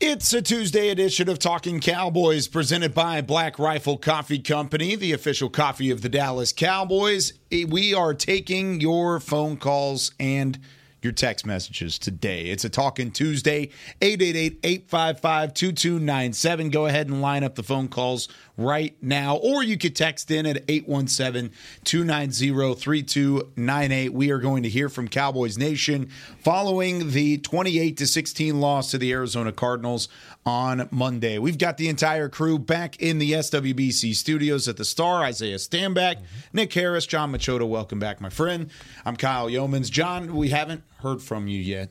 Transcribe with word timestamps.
It's 0.00 0.32
a 0.32 0.40
Tuesday 0.40 0.90
edition 0.90 1.28
of 1.28 1.40
Talking 1.40 1.80
Cowboys 1.80 2.46
presented 2.46 2.94
by 2.94 3.20
Black 3.20 3.58
Rifle 3.58 3.96
Coffee 3.96 4.38
Company, 4.38 4.94
the 4.94 5.10
official 5.10 5.50
coffee 5.50 5.90
of 5.90 6.02
the 6.02 6.08
Dallas 6.08 6.52
Cowboys. 6.52 7.32
We 7.50 7.94
are 7.94 8.14
taking 8.14 8.80
your 8.80 9.18
phone 9.18 9.56
calls 9.56 10.12
and 10.20 10.60
your 11.02 11.12
text 11.12 11.46
messages 11.46 11.98
today. 11.98 12.46
It's 12.46 12.64
a 12.64 12.68
Talking 12.68 13.10
Tuesday, 13.10 13.70
888 14.00 14.60
855 14.64 15.54
2297. 15.54 16.70
Go 16.70 16.86
ahead 16.86 17.08
and 17.08 17.22
line 17.22 17.44
up 17.44 17.54
the 17.54 17.62
phone 17.62 17.88
calls 17.88 18.28
right 18.56 18.96
now, 19.00 19.36
or 19.36 19.62
you 19.62 19.78
could 19.78 19.94
text 19.94 20.30
in 20.30 20.44
at 20.44 20.64
817 20.68 21.52
290 21.84 22.74
3298. 22.74 24.12
We 24.12 24.30
are 24.30 24.38
going 24.38 24.64
to 24.64 24.68
hear 24.68 24.88
from 24.88 25.08
Cowboys 25.08 25.56
Nation 25.56 26.10
following 26.42 27.12
the 27.12 27.38
28 27.38 27.96
to 27.96 28.06
16 28.06 28.60
loss 28.60 28.90
to 28.90 28.98
the 28.98 29.12
Arizona 29.12 29.52
Cardinals 29.52 30.08
on 30.44 30.88
Monday. 30.90 31.38
We've 31.38 31.58
got 31.58 31.76
the 31.76 31.88
entire 31.88 32.28
crew 32.28 32.58
back 32.58 33.00
in 33.00 33.18
the 33.18 33.32
SWBC 33.32 34.14
studios 34.14 34.66
at 34.66 34.76
the 34.76 34.84
Star. 34.84 35.22
Isaiah 35.22 35.56
Stanback, 35.56 36.16
mm-hmm. 36.16 36.24
Nick 36.54 36.72
Harris, 36.72 37.06
Jon 37.06 37.32
Machota. 37.32 37.68
Welcome 37.68 37.98
back, 37.98 38.20
my 38.20 38.30
friend. 38.30 38.70
I'm 39.04 39.16
Kyle 39.16 39.48
Yeomans. 39.48 39.90
Jon, 39.90 40.34
we 40.34 40.48
haven't 40.48 40.82
heard 40.98 41.22
from 41.22 41.48
you 41.48 41.58
yet. 41.58 41.90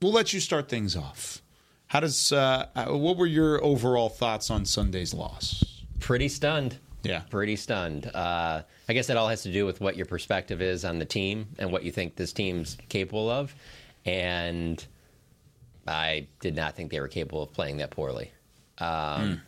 We'll 0.00 0.12
let 0.12 0.32
you 0.32 0.40
start 0.40 0.68
things 0.68 0.96
off. 0.96 1.42
How 1.88 2.00
does 2.00 2.32
uh, 2.32 2.66
uh, 2.74 2.86
what 2.86 3.16
were 3.16 3.26
your 3.26 3.62
overall 3.64 4.08
thoughts 4.08 4.50
on 4.50 4.64
Sunday's 4.64 5.12
loss? 5.12 5.82
Pretty 5.98 6.28
stunned. 6.28 6.78
Yeah, 7.02 7.22
pretty 7.30 7.56
stunned. 7.56 8.06
Uh, 8.14 8.62
I 8.88 8.92
guess 8.92 9.06
that 9.08 9.16
all 9.16 9.28
has 9.28 9.42
to 9.42 9.52
do 9.52 9.66
with 9.66 9.80
what 9.80 9.96
your 9.96 10.06
perspective 10.06 10.62
is 10.62 10.84
on 10.84 10.98
the 10.98 11.04
team 11.04 11.48
and 11.58 11.72
what 11.72 11.82
you 11.82 11.90
think 11.90 12.16
this 12.16 12.32
team's 12.32 12.76
capable 12.88 13.28
of. 13.28 13.54
And 14.04 14.84
I 15.86 16.26
did 16.40 16.54
not 16.54 16.76
think 16.76 16.90
they 16.90 17.00
were 17.00 17.08
capable 17.08 17.42
of 17.42 17.52
playing 17.52 17.78
that 17.78 17.90
poorly, 17.90 18.30
um, 18.78 19.40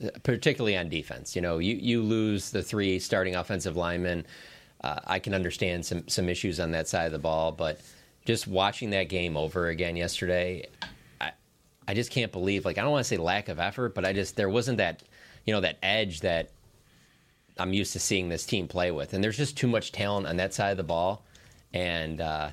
mm. 0.00 0.22
particularly 0.22 0.76
on 0.76 0.88
defense. 0.88 1.36
You 1.36 1.42
know, 1.42 1.58
you 1.58 1.76
you 1.76 2.02
lose 2.02 2.50
the 2.50 2.62
three 2.62 2.98
starting 2.98 3.36
offensive 3.36 3.76
linemen. 3.76 4.24
Uh, 4.82 5.00
I 5.06 5.18
can 5.18 5.34
understand 5.34 5.84
some 5.84 6.08
some 6.08 6.28
issues 6.28 6.58
on 6.60 6.70
that 6.72 6.88
side 6.88 7.06
of 7.06 7.12
the 7.12 7.18
ball, 7.18 7.52
but 7.52 7.80
just 8.24 8.46
watching 8.46 8.90
that 8.90 9.08
game 9.08 9.36
over 9.36 9.68
again 9.68 9.96
yesterday, 9.96 10.66
I 11.90 11.94
just 11.94 12.12
can't 12.12 12.30
believe 12.30 12.64
like 12.64 12.78
I 12.78 12.82
don't 12.82 12.92
want 12.92 13.04
to 13.04 13.08
say 13.08 13.16
lack 13.16 13.48
of 13.48 13.58
effort, 13.58 13.96
but 13.96 14.04
I 14.04 14.12
just 14.12 14.36
there 14.36 14.48
wasn't 14.48 14.78
that 14.78 15.02
you 15.44 15.52
know 15.52 15.60
that 15.60 15.76
edge 15.82 16.20
that 16.20 16.50
I'm 17.58 17.72
used 17.72 17.94
to 17.94 17.98
seeing 17.98 18.28
this 18.28 18.46
team 18.46 18.68
play 18.68 18.92
with, 18.92 19.12
and 19.12 19.24
there's 19.24 19.36
just 19.36 19.56
too 19.56 19.66
much 19.66 19.90
talent 19.90 20.28
on 20.28 20.36
that 20.36 20.54
side 20.54 20.70
of 20.70 20.76
the 20.76 20.84
ball. 20.84 21.24
And 21.74 22.20
uh, 22.20 22.50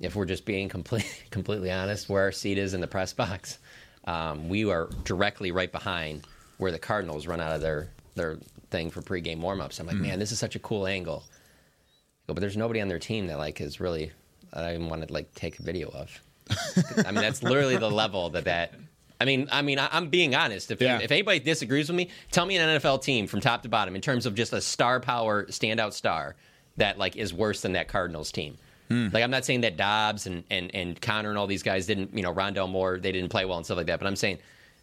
if 0.00 0.16
we're 0.16 0.24
just 0.24 0.44
being 0.44 0.68
complete, 0.68 1.24
completely 1.30 1.70
honest, 1.70 2.08
where 2.08 2.24
our 2.24 2.32
seat 2.32 2.58
is 2.58 2.74
in 2.74 2.80
the 2.80 2.88
press 2.88 3.12
box, 3.12 3.58
um, 4.06 4.48
we 4.48 4.68
are 4.68 4.88
directly 5.04 5.52
right 5.52 5.70
behind 5.70 6.26
where 6.58 6.72
the 6.72 6.78
Cardinals 6.80 7.28
run 7.28 7.40
out 7.40 7.52
of 7.52 7.60
their 7.60 7.90
their 8.16 8.38
thing 8.70 8.90
for 8.90 9.02
pregame 9.02 9.38
warmups. 9.38 9.78
I'm 9.78 9.86
like, 9.86 9.96
mm. 9.96 10.00
man, 10.02 10.18
this 10.18 10.32
is 10.32 10.40
such 10.40 10.56
a 10.56 10.60
cool 10.60 10.88
angle. 10.88 11.22
But 12.26 12.40
there's 12.40 12.56
nobody 12.56 12.80
on 12.80 12.88
their 12.88 12.98
team 12.98 13.26
that 13.26 13.38
like 13.38 13.60
is 13.60 13.80
really 13.80 14.12
I 14.52 14.74
even 14.74 14.88
want 14.88 15.06
to 15.06 15.12
like 15.12 15.34
take 15.34 15.58
a 15.58 15.62
video 15.62 15.88
of. 15.88 16.20
I 17.06 17.12
mean, 17.12 17.22
that's 17.22 17.42
literally 17.42 17.76
the 17.76 17.90
level 17.90 18.30
that 18.30 18.44
that. 18.44 18.74
I 19.20 19.26
mean, 19.26 19.48
I 19.52 19.60
mean, 19.62 19.78
I, 19.78 19.96
am 19.96 20.08
being 20.08 20.34
honest. 20.34 20.70
If, 20.70 20.80
yeah. 20.80 20.98
if 20.98 21.12
anybody 21.12 21.40
disagrees 21.40 21.88
with 21.88 21.96
me, 21.96 22.08
tell 22.30 22.46
me 22.46 22.56
an 22.56 22.80
NFL 22.80 23.02
team 23.02 23.26
from 23.26 23.40
top 23.40 23.62
to 23.64 23.68
bottom 23.68 23.94
in 23.94 24.00
terms 24.00 24.24
of 24.24 24.34
just 24.34 24.52
a 24.54 24.62
star 24.62 24.98
power 24.98 25.44
standout 25.46 25.92
star 25.92 26.36
that 26.78 26.98
like 26.98 27.16
is 27.16 27.34
worse 27.34 27.60
than 27.60 27.72
that 27.72 27.88
Cardinals 27.88 28.32
team. 28.32 28.56
Hmm. 28.88 29.08
Like 29.12 29.22
I'm 29.22 29.30
not 29.30 29.44
saying 29.44 29.60
that 29.60 29.76
Dobbs 29.76 30.26
and, 30.26 30.42
and 30.50 30.74
and 30.74 31.00
Conner 31.00 31.28
and 31.28 31.38
all 31.38 31.46
these 31.46 31.62
guys 31.62 31.86
didn't, 31.86 32.16
you 32.16 32.22
know, 32.22 32.32
Rondale 32.32 32.68
Moore, 32.68 32.98
they 32.98 33.12
didn't 33.12 33.28
play 33.28 33.44
well 33.44 33.58
and 33.58 33.66
stuff 33.66 33.76
like 33.76 33.86
that. 33.86 34.00
But 34.00 34.06
I'm 34.06 34.16
saying 34.16 34.38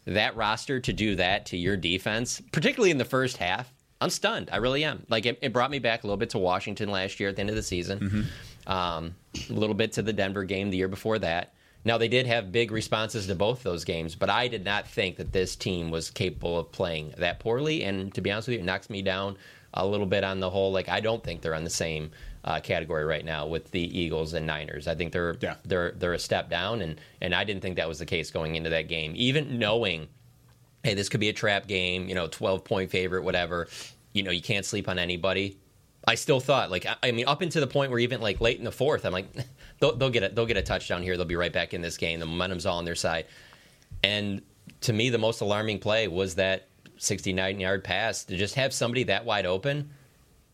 that 0.05 0.35
roster 0.35 0.79
to 0.79 0.93
do 0.93 1.15
that 1.15 1.47
to 1.47 1.57
your 1.57 1.75
defense, 1.75 2.41
particularly 2.51 2.91
in 2.91 2.97
the 2.97 3.05
first 3.05 3.37
half, 3.37 3.73
I'm 3.99 4.09
stunned. 4.09 4.49
I 4.51 4.57
really 4.57 4.83
am. 4.83 5.05
Like 5.09 5.25
it, 5.25 5.39
it 5.41 5.53
brought 5.53 5.71
me 5.71 5.79
back 5.79 6.03
a 6.03 6.07
little 6.07 6.17
bit 6.17 6.31
to 6.31 6.37
Washington 6.37 6.89
last 6.89 7.19
year 7.19 7.29
at 7.29 7.35
the 7.35 7.41
end 7.41 7.49
of 7.49 7.55
the 7.55 7.63
season, 7.63 7.99
mm-hmm. 7.99 8.71
um, 8.71 9.15
a 9.49 9.53
little 9.53 9.75
bit 9.75 9.93
to 9.93 10.01
the 10.01 10.13
Denver 10.13 10.43
game 10.43 10.69
the 10.69 10.77
year 10.77 10.87
before 10.87 11.19
that. 11.19 11.53
Now, 11.85 11.97
they 11.97 12.09
did 12.09 12.27
have 12.27 12.51
big 12.51 12.71
responses 12.71 13.27
to 13.27 13.35
both 13.35 13.63
those 13.63 13.85
games, 13.85 14.13
but 14.13 14.29
I 14.29 14.49
did 14.49 14.65
not 14.65 14.87
think 14.87 15.15
that 15.17 15.31
this 15.31 15.55
team 15.55 15.89
was 15.89 16.09
capable 16.09 16.59
of 16.59 16.71
playing 16.71 17.13
that 17.17 17.39
poorly. 17.39 17.83
And 17.83 18.13
to 18.13 18.19
be 18.19 18.29
honest 18.29 18.49
with 18.49 18.55
you, 18.55 18.59
it 18.59 18.65
knocks 18.65 18.89
me 18.89 19.01
down 19.01 19.37
a 19.73 19.85
little 19.85 20.05
bit 20.05 20.23
on 20.25 20.41
the 20.41 20.49
whole. 20.49 20.71
Like, 20.73 20.89
I 20.89 20.99
don't 20.99 21.23
think 21.23 21.41
they're 21.41 21.55
on 21.55 21.63
the 21.63 21.69
same 21.69 22.11
uh, 22.43 22.59
category 22.59 23.05
right 23.05 23.23
now 23.23 23.47
with 23.47 23.71
the 23.71 23.99
Eagles 23.99 24.33
and 24.33 24.45
Niners. 24.45 24.87
I 24.87 24.95
think 24.95 25.13
they're 25.13 25.35
yeah. 25.41 25.55
they're 25.65 25.91
they're 25.91 26.13
a 26.13 26.19
step 26.19 26.49
down, 26.49 26.81
and 26.81 26.99
and 27.21 27.35
I 27.35 27.43
didn't 27.43 27.61
think 27.61 27.75
that 27.75 27.87
was 27.87 27.99
the 27.99 28.05
case 28.05 28.31
going 28.31 28.55
into 28.55 28.69
that 28.69 28.87
game, 28.87 29.13
even 29.15 29.59
knowing, 29.59 30.07
hey, 30.87 30.93
this 30.93 31.09
could 31.09 31.19
be 31.19 31.27
a 31.27 31.33
trap 31.33 31.67
game. 31.67 32.07
You 32.07 32.15
know, 32.15 32.27
twelve 32.27 32.63
point 32.63 32.89
favorite, 32.89 33.23
whatever. 33.23 33.67
You 34.13 34.23
know, 34.23 34.31
you 34.31 34.41
can't 34.41 34.65
sleep 34.65 34.87
on 34.87 34.97
anybody. 34.97 35.57
I 36.07 36.15
still 36.15 36.39
thought, 36.39 36.71
like, 36.71 36.87
I 37.03 37.11
mean, 37.11 37.27
up 37.27 37.41
into 37.41 37.59
the 37.59 37.67
point 37.67 37.91
where 37.91 37.99
even 37.99 38.21
like 38.21 38.39
late 38.39 38.57
in 38.57 38.63
the 38.63 38.71
fourth, 38.71 39.05
I'm 39.05 39.11
like, 39.11 39.27
they'll, 39.79 39.93
they'll 39.97 40.09
get 40.09 40.23
a, 40.23 40.29
they'll 40.29 40.45
get 40.45 40.55
a 40.55 40.61
touchdown 40.61 41.03
here. 41.03 41.17
They'll 41.17 41.25
be 41.25 41.35
right 41.35 41.51
back 41.51 41.73
in 41.73 41.81
this 41.81 41.97
game. 41.97 42.21
The 42.21 42.25
momentum's 42.25 42.65
all 42.65 42.77
on 42.77 42.85
their 42.85 42.95
side. 42.95 43.25
And 44.03 44.41
to 44.81 44.93
me, 44.93 45.09
the 45.09 45.17
most 45.17 45.41
alarming 45.41 45.79
play 45.79 46.07
was 46.07 46.35
that 46.35 46.69
69 46.95 47.59
yard 47.59 47.83
pass 47.83 48.23
to 48.23 48.37
just 48.37 48.55
have 48.55 48.73
somebody 48.73 49.03
that 49.03 49.25
wide 49.25 49.45
open. 49.45 49.89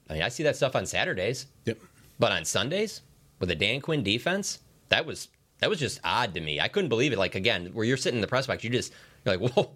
I 0.09 0.13
mean, 0.13 0.21
I 0.23 0.29
see 0.29 0.43
that 0.43 0.55
stuff 0.55 0.75
on 0.75 0.87
Saturdays. 0.87 1.45
Yep. 1.65 1.77
But 2.17 2.31
on 2.31 2.43
Sundays 2.43 3.01
with 3.39 3.51
a 3.51 3.55
Dan 3.55 3.79
Quinn 3.81 4.01
defense, 4.03 4.59
that 4.89 5.05
was 5.05 5.29
that 5.59 5.69
was 5.69 5.79
just 5.79 5.99
odd 6.03 6.33
to 6.33 6.41
me. 6.41 6.59
I 6.59 6.67
couldn't 6.67 6.89
believe 6.89 7.13
it. 7.13 7.19
Like 7.19 7.35
again, 7.35 7.67
where 7.73 7.85
you're 7.85 7.97
sitting 7.97 8.17
in 8.17 8.21
the 8.21 8.27
press 8.27 8.47
box, 8.47 8.63
you 8.63 8.71
just 8.71 8.91
you're 9.23 9.37
like, 9.37 9.51
whoa, 9.55 9.71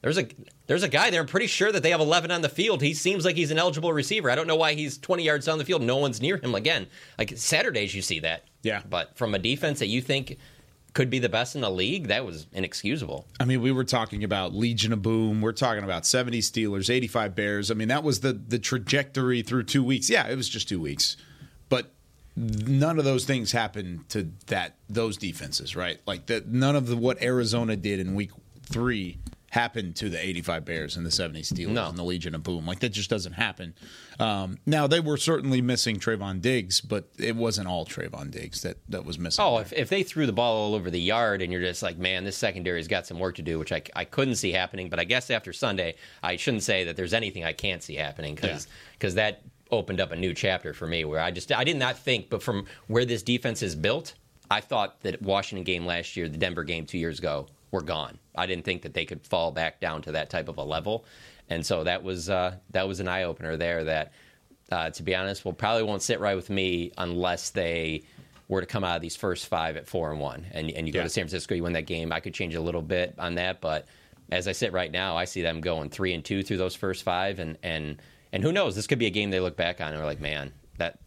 there's 0.00 0.18
a 0.18 0.28
there's 0.66 0.82
a 0.82 0.88
guy 0.88 1.10
there. 1.10 1.20
I'm 1.20 1.26
pretty 1.26 1.46
sure 1.46 1.72
that 1.72 1.82
they 1.82 1.90
have 1.90 2.00
11 2.00 2.30
on 2.30 2.42
the 2.42 2.48
field. 2.48 2.82
He 2.82 2.94
seems 2.94 3.24
like 3.24 3.36
he's 3.36 3.50
an 3.50 3.58
eligible 3.58 3.92
receiver. 3.92 4.30
I 4.30 4.34
don't 4.34 4.46
know 4.46 4.56
why 4.56 4.74
he's 4.74 4.98
20 4.98 5.22
yards 5.22 5.46
down 5.46 5.58
the 5.58 5.64
field. 5.64 5.82
No 5.82 5.96
one's 5.96 6.20
near 6.20 6.36
him. 6.36 6.54
Again, 6.54 6.86
like 7.18 7.36
Saturdays, 7.36 7.94
you 7.94 8.02
see 8.02 8.20
that. 8.20 8.44
Yeah. 8.62 8.82
But 8.88 9.16
from 9.16 9.34
a 9.34 9.38
defense 9.38 9.78
that 9.80 9.88
you 9.88 10.00
think 10.00 10.38
could 10.94 11.10
be 11.10 11.18
the 11.18 11.28
best 11.28 11.54
in 11.54 11.62
the 11.62 11.70
league, 11.70 12.08
that 12.08 12.24
was 12.24 12.46
inexcusable. 12.52 13.26
I 13.40 13.44
mean, 13.44 13.60
we 13.60 13.72
were 13.72 13.84
talking 13.84 14.24
about 14.24 14.54
Legion 14.54 14.92
of 14.92 15.02
Boom. 15.02 15.40
We're 15.40 15.52
talking 15.52 15.84
about 15.84 16.06
70 16.06 16.40
Steelers, 16.40 16.90
85 16.90 17.34
Bears. 17.34 17.70
I 17.70 17.74
mean, 17.74 17.88
that 17.88 18.04
was 18.04 18.20
the 18.20 18.32
the 18.32 18.58
trajectory 18.58 19.42
through 19.42 19.64
two 19.64 19.82
weeks. 19.82 20.08
Yeah, 20.08 20.28
it 20.28 20.36
was 20.36 20.48
just 20.48 20.68
two 20.68 20.80
weeks, 20.80 21.16
but 21.68 21.92
none 22.36 22.98
of 22.98 23.04
those 23.04 23.24
things 23.24 23.52
happened 23.52 24.08
to 24.10 24.30
that 24.46 24.76
those 24.88 25.16
defenses, 25.16 25.74
right? 25.74 25.98
Like 26.06 26.26
that, 26.26 26.46
none 26.48 26.76
of 26.76 26.86
the 26.86 26.96
what 26.96 27.20
Arizona 27.22 27.74
did 27.76 27.98
in 27.98 28.14
week 28.14 28.30
three 28.62 29.18
happened 29.50 29.96
to 29.96 30.10
the 30.10 30.22
85 30.22 30.64
Bears 30.64 30.96
and 30.96 31.06
the 31.06 31.10
70 31.10 31.42
Steelers 31.42 31.68
no. 31.68 31.88
and 31.88 31.96
the 31.96 32.02
Legion 32.04 32.34
of 32.34 32.42
Boom. 32.42 32.66
Like 32.66 32.80
that 32.80 32.90
just 32.90 33.08
doesn't 33.08 33.32
happen. 33.32 33.74
Um, 34.20 34.58
now 34.66 34.86
they 34.86 35.00
were 35.00 35.16
certainly 35.16 35.62
missing 35.62 35.96
Trevon 35.96 36.40
Diggs, 36.40 36.80
but 36.80 37.08
it 37.18 37.34
wasn't 37.34 37.68
all 37.68 37.86
Trevon 37.86 38.30
Diggs 38.30 38.62
that, 38.62 38.76
that 38.88 39.04
was 39.04 39.18
missing. 39.18 39.42
Oh, 39.42 39.58
if, 39.58 39.72
if 39.72 39.88
they 39.88 40.02
threw 40.02 40.26
the 40.26 40.32
ball 40.32 40.56
all 40.56 40.74
over 40.74 40.90
the 40.90 41.00
yard 41.00 41.40
and 41.40 41.50
you're 41.50 41.62
just 41.62 41.82
like, 41.82 41.96
man, 41.96 42.24
this 42.24 42.36
secondary's 42.36 42.88
got 42.88 43.06
some 43.06 43.18
work 43.18 43.36
to 43.36 43.42
do, 43.42 43.58
which 43.58 43.72
I, 43.72 43.82
I 43.96 44.04
couldn't 44.04 44.36
see 44.36 44.52
happening. 44.52 44.90
But 44.90 45.00
I 45.00 45.04
guess 45.04 45.30
after 45.30 45.52
Sunday, 45.52 45.94
I 46.22 46.36
shouldn't 46.36 46.62
say 46.62 46.84
that 46.84 46.96
there's 46.96 47.14
anything 47.14 47.44
I 47.44 47.52
can't 47.52 47.82
see 47.82 47.94
happening 47.94 48.34
because 48.34 48.66
because 48.92 49.14
yeah. 49.14 49.30
that 49.30 49.42
opened 49.70 50.00
up 50.00 50.12
a 50.12 50.16
new 50.16 50.34
chapter 50.34 50.72
for 50.72 50.86
me 50.86 51.04
where 51.04 51.20
I 51.20 51.30
just 51.30 51.52
I 51.52 51.64
did 51.64 51.76
not 51.76 51.98
think, 51.98 52.28
but 52.28 52.42
from 52.42 52.66
where 52.86 53.04
this 53.04 53.22
defense 53.22 53.62
is 53.62 53.74
built, 53.74 54.14
I 54.50 54.60
thought 54.60 55.00
that 55.02 55.20
Washington 55.22 55.64
game 55.64 55.86
last 55.86 56.16
year, 56.16 56.28
the 56.28 56.38
Denver 56.38 56.64
game 56.64 56.86
two 56.86 56.98
years 56.98 57.18
ago, 57.18 57.46
were 57.70 57.82
gone. 57.82 58.18
I 58.38 58.46
didn't 58.46 58.64
think 58.64 58.82
that 58.82 58.94
they 58.94 59.04
could 59.04 59.26
fall 59.26 59.50
back 59.50 59.80
down 59.80 60.02
to 60.02 60.12
that 60.12 60.30
type 60.30 60.48
of 60.48 60.58
a 60.58 60.62
level, 60.64 61.04
and 61.48 61.64
so 61.64 61.84
that 61.84 62.02
was 62.02 62.30
uh, 62.30 62.56
that 62.70 62.88
was 62.88 63.00
an 63.00 63.08
eye 63.08 63.24
opener 63.24 63.56
there. 63.56 63.84
That, 63.84 64.12
uh, 64.70 64.90
to 64.90 65.02
be 65.02 65.14
honest, 65.14 65.44
will 65.44 65.52
probably 65.52 65.82
won't 65.82 66.02
sit 66.02 66.20
right 66.20 66.36
with 66.36 66.50
me 66.50 66.92
unless 66.96 67.50
they 67.50 68.04
were 68.48 68.60
to 68.60 68.66
come 68.66 68.84
out 68.84 68.96
of 68.96 69.02
these 69.02 69.16
first 69.16 69.46
five 69.46 69.76
at 69.76 69.86
four 69.86 70.10
and 70.10 70.20
one, 70.20 70.46
and 70.52 70.70
and 70.70 70.86
you 70.86 70.92
go 70.92 71.02
to 71.02 71.08
San 71.08 71.24
Francisco, 71.24 71.54
you 71.54 71.62
win 71.62 71.74
that 71.74 71.86
game. 71.86 72.12
I 72.12 72.20
could 72.20 72.34
change 72.34 72.54
a 72.54 72.60
little 72.60 72.82
bit 72.82 73.14
on 73.18 73.34
that, 73.34 73.60
but 73.60 73.86
as 74.30 74.46
I 74.46 74.52
sit 74.52 74.72
right 74.72 74.90
now, 74.90 75.16
I 75.16 75.24
see 75.24 75.42
them 75.42 75.60
going 75.60 75.90
three 75.90 76.12
and 76.12 76.24
two 76.24 76.42
through 76.42 76.58
those 76.58 76.74
first 76.74 77.02
five, 77.02 77.38
and 77.38 77.58
and 77.62 78.00
and 78.32 78.42
who 78.42 78.52
knows? 78.52 78.76
This 78.76 78.86
could 78.86 78.98
be 78.98 79.06
a 79.06 79.10
game 79.10 79.30
they 79.30 79.40
look 79.40 79.56
back 79.56 79.80
on 79.80 79.92
and 79.92 80.00
are 80.00 80.04
like, 80.04 80.20
man, 80.20 80.52
that 80.76 80.98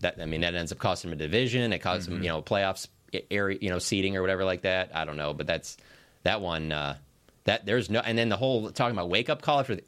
that 0.00 0.20
I 0.20 0.26
mean, 0.26 0.40
that 0.42 0.54
ends 0.54 0.72
up 0.72 0.78
costing 0.78 1.10
them 1.10 1.18
a 1.18 1.22
division. 1.22 1.72
It 1.72 1.80
costs 1.80 2.04
mm-hmm. 2.04 2.14
them, 2.14 2.22
you 2.22 2.28
know, 2.30 2.42
playoffs 2.42 2.88
area, 3.30 3.58
you 3.60 3.70
know, 3.70 3.78
seating 3.78 4.16
or 4.16 4.22
whatever 4.22 4.44
like 4.44 4.62
that. 4.62 4.90
I 4.94 5.04
don't 5.04 5.16
know, 5.16 5.34
but 5.34 5.46
that's 5.46 5.76
that 6.22 6.40
one, 6.40 6.72
uh, 6.72 6.96
that 7.44 7.66
there's 7.66 7.90
no, 7.90 8.00
and 8.00 8.16
then 8.16 8.28
the 8.28 8.36
whole 8.36 8.70
talking 8.70 8.94
about 8.96 9.08
wake 9.08 9.28
up 9.28 9.42
call 9.42 9.60
after 9.60 9.76
the, 9.76 9.82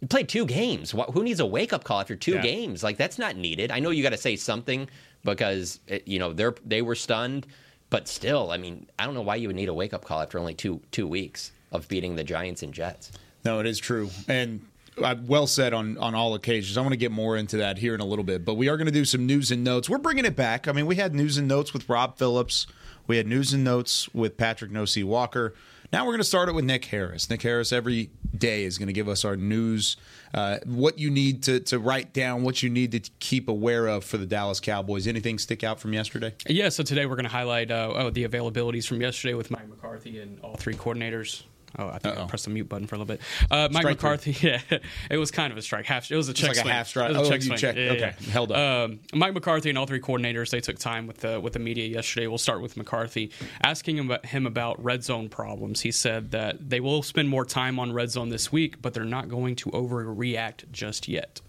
you 0.00 0.08
played 0.08 0.28
two 0.28 0.46
games. 0.46 0.94
What, 0.94 1.10
Who 1.10 1.22
needs 1.22 1.40
a 1.40 1.46
wake 1.46 1.72
up 1.72 1.84
call 1.84 2.00
after 2.00 2.16
two 2.16 2.34
yeah. 2.34 2.42
games? 2.42 2.82
Like 2.82 2.96
that's 2.96 3.18
not 3.18 3.36
needed. 3.36 3.70
I 3.70 3.80
know 3.80 3.90
you 3.90 4.02
got 4.02 4.10
to 4.10 4.16
say 4.16 4.36
something 4.36 4.88
because 5.24 5.80
it, 5.86 6.06
you 6.06 6.18
know 6.18 6.32
they're 6.32 6.54
they 6.64 6.82
were 6.82 6.94
stunned, 6.94 7.46
but 7.90 8.08
still, 8.08 8.50
I 8.50 8.56
mean, 8.56 8.86
I 8.98 9.04
don't 9.04 9.14
know 9.14 9.22
why 9.22 9.36
you 9.36 9.48
would 9.48 9.56
need 9.56 9.68
a 9.68 9.74
wake 9.74 9.92
up 9.92 10.04
call 10.04 10.20
after 10.20 10.38
only 10.38 10.54
two 10.54 10.80
two 10.90 11.06
weeks 11.06 11.52
of 11.72 11.88
beating 11.88 12.16
the 12.16 12.24
Giants 12.24 12.62
and 12.62 12.72
Jets. 12.72 13.12
No, 13.44 13.60
it 13.60 13.66
is 13.66 13.78
true, 13.78 14.10
and 14.28 14.60
uh, 15.02 15.16
well 15.26 15.46
said 15.46 15.72
on 15.72 15.98
on 15.98 16.14
all 16.14 16.34
occasions. 16.34 16.76
I 16.76 16.80
want 16.80 16.92
to 16.92 16.98
get 16.98 17.12
more 17.12 17.36
into 17.36 17.58
that 17.58 17.78
here 17.78 17.94
in 17.94 18.00
a 18.00 18.04
little 18.04 18.24
bit, 18.24 18.44
but 18.44 18.54
we 18.54 18.68
are 18.68 18.76
going 18.76 18.86
to 18.86 18.92
do 18.92 19.04
some 19.04 19.26
news 19.26 19.50
and 19.50 19.64
notes. 19.64 19.88
We're 19.88 19.98
bringing 19.98 20.24
it 20.24 20.36
back. 20.36 20.68
I 20.68 20.72
mean, 20.72 20.86
we 20.86 20.96
had 20.96 21.14
news 21.14 21.38
and 21.38 21.48
notes 21.48 21.72
with 21.72 21.88
Rob 21.88 22.18
Phillips 22.18 22.66
we 23.08 23.16
had 23.16 23.26
news 23.26 23.52
and 23.52 23.64
notes 23.64 24.12
with 24.14 24.36
Patrick 24.36 24.70
No. 24.70 24.84
Walker. 24.98 25.54
Now 25.92 26.04
we're 26.04 26.12
going 26.12 26.18
to 26.18 26.24
start 26.24 26.50
it 26.50 26.54
with 26.54 26.66
Nick 26.66 26.84
Harris. 26.84 27.30
Nick 27.30 27.40
Harris 27.40 27.72
every 27.72 28.10
day 28.36 28.64
is 28.64 28.76
going 28.76 28.88
to 28.88 28.92
give 28.92 29.08
us 29.08 29.24
our 29.24 29.36
news, 29.36 29.96
uh, 30.34 30.58
what 30.66 30.98
you 30.98 31.10
need 31.10 31.42
to, 31.44 31.60
to 31.60 31.78
write 31.78 32.12
down, 32.12 32.42
what 32.42 32.62
you 32.62 32.68
need 32.68 32.92
to 32.92 33.00
keep 33.20 33.48
aware 33.48 33.86
of 33.86 34.04
for 34.04 34.18
the 34.18 34.26
Dallas 34.26 34.60
Cowboys. 34.60 35.06
Anything 35.06 35.38
stick 35.38 35.64
out 35.64 35.80
from 35.80 35.94
yesterday? 35.94 36.34
Yeah, 36.46 36.68
so 36.68 36.82
today 36.82 37.06
we're 37.06 37.16
going 37.16 37.24
to 37.24 37.30
highlight 37.30 37.70
uh, 37.70 37.92
oh, 37.96 38.10
the 38.10 38.28
availabilities 38.28 38.86
from 38.86 39.00
yesterday 39.00 39.32
with 39.32 39.50
Mike 39.50 39.68
McCarthy 39.68 40.20
and 40.20 40.38
all 40.40 40.56
three 40.56 40.74
coordinators. 40.74 41.44
Oh, 41.78 41.88
I 41.88 41.98
think 41.98 42.16
Uh-oh. 42.16 42.24
I 42.24 42.26
pressed 42.26 42.44
the 42.44 42.50
mute 42.50 42.68
button 42.68 42.86
for 42.86 42.94
a 42.94 42.98
little 42.98 43.14
bit. 43.14 43.20
Uh, 43.50 43.68
Mike 43.70 43.82
strike 43.82 43.96
McCarthy, 43.96 44.32
three. 44.32 44.50
yeah, 44.70 44.78
it 45.10 45.18
was 45.18 45.30
kind 45.30 45.52
of 45.52 45.58
a 45.58 45.62
strike. 45.62 45.84
Half, 45.84 46.10
it 46.10 46.16
was 46.16 46.28
a 46.28 46.34
check 46.34 46.48
like 46.48 46.56
swing. 46.56 46.68
a 46.68 46.72
half 46.72 46.88
strike. 46.88 47.14
Oh, 47.14 47.28
check 47.28 47.42
you 47.44 47.56
checked. 47.56 47.78
Yeah, 47.78 47.90
okay, 47.90 48.14
yeah. 48.18 48.30
held 48.30 48.52
up. 48.52 48.58
Um, 48.58 49.00
Mike 49.12 49.34
McCarthy 49.34 49.68
and 49.68 49.78
all 49.78 49.86
three 49.86 50.00
coordinators 50.00 50.50
they 50.50 50.60
took 50.60 50.78
time 50.78 51.06
with 51.06 51.18
the 51.18 51.40
with 51.40 51.52
the 51.52 51.58
media 51.58 51.86
yesterday. 51.86 52.26
We'll 52.26 52.38
start 52.38 52.62
with 52.62 52.76
McCarthy, 52.76 53.30
asking 53.62 53.98
him 53.98 54.06
about, 54.06 54.26
him 54.26 54.46
about 54.46 54.82
red 54.82 55.04
zone 55.04 55.28
problems. 55.28 55.82
He 55.82 55.92
said 55.92 56.30
that 56.30 56.70
they 56.70 56.80
will 56.80 57.02
spend 57.02 57.28
more 57.28 57.44
time 57.44 57.78
on 57.78 57.92
red 57.92 58.10
zone 58.10 58.30
this 58.30 58.50
week, 58.50 58.80
but 58.80 58.94
they're 58.94 59.04
not 59.04 59.28
going 59.28 59.56
to 59.56 59.70
overreact 59.70 60.70
just 60.72 61.08
yet. 61.08 61.40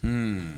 Hmm. 0.00 0.52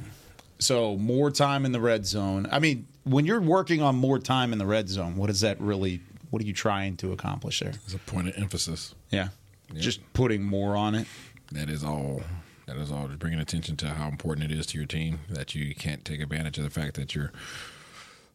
So 0.59 0.97
more 0.97 1.31
time 1.31 1.65
in 1.65 1.73
the 1.73 1.81
red 1.81 2.07
zone. 2.07 2.49
I 2.51 2.59
mean, 2.59 2.87
when 3.05 3.27
you're 3.27 3.41
working 3.41 3.83
on 3.83 3.97
more 3.97 4.19
time 4.19 4.53
in 4.53 4.59
the 4.59 4.67
red 4.67 4.89
zone, 4.89 5.17
what 5.17 5.27
does 5.27 5.43
that 5.43 5.61
really? 5.61 6.01
What 6.37 6.43
are 6.43 6.47
you 6.47 6.53
trying 6.53 6.99
to 6.99 7.13
accomplish 7.13 7.61
there? 7.61 7.71
It's 7.71 7.95
a 7.95 7.99
point 7.99 8.29
of 8.29 8.37
emphasis. 8.37 8.95
Yeah. 9.09 9.29
Just 9.75 10.01
putting 10.13 10.43
more 10.43 10.77
on 10.77 10.95
it. 10.95 11.07
That 11.53 11.71
is 11.71 11.83
all. 11.83 12.21
That 12.67 12.77
is 12.77 12.93
all. 12.93 13.07
Just 13.07 13.21
bringing 13.21 13.41
attention 13.41 13.75
to 13.79 13.89
how 13.89 14.09
important 14.09 14.53
it 14.53 14.55
is 14.55 14.67
to 14.67 14.77
your 14.77 14.87
team 14.87 15.21
that 15.31 15.55
you 15.55 15.75
can't 15.75 16.05
take 16.05 16.21
advantage 16.21 16.59
of 16.59 16.65
the 16.65 16.69
fact 16.69 16.97
that 16.97 17.15
you're 17.15 17.33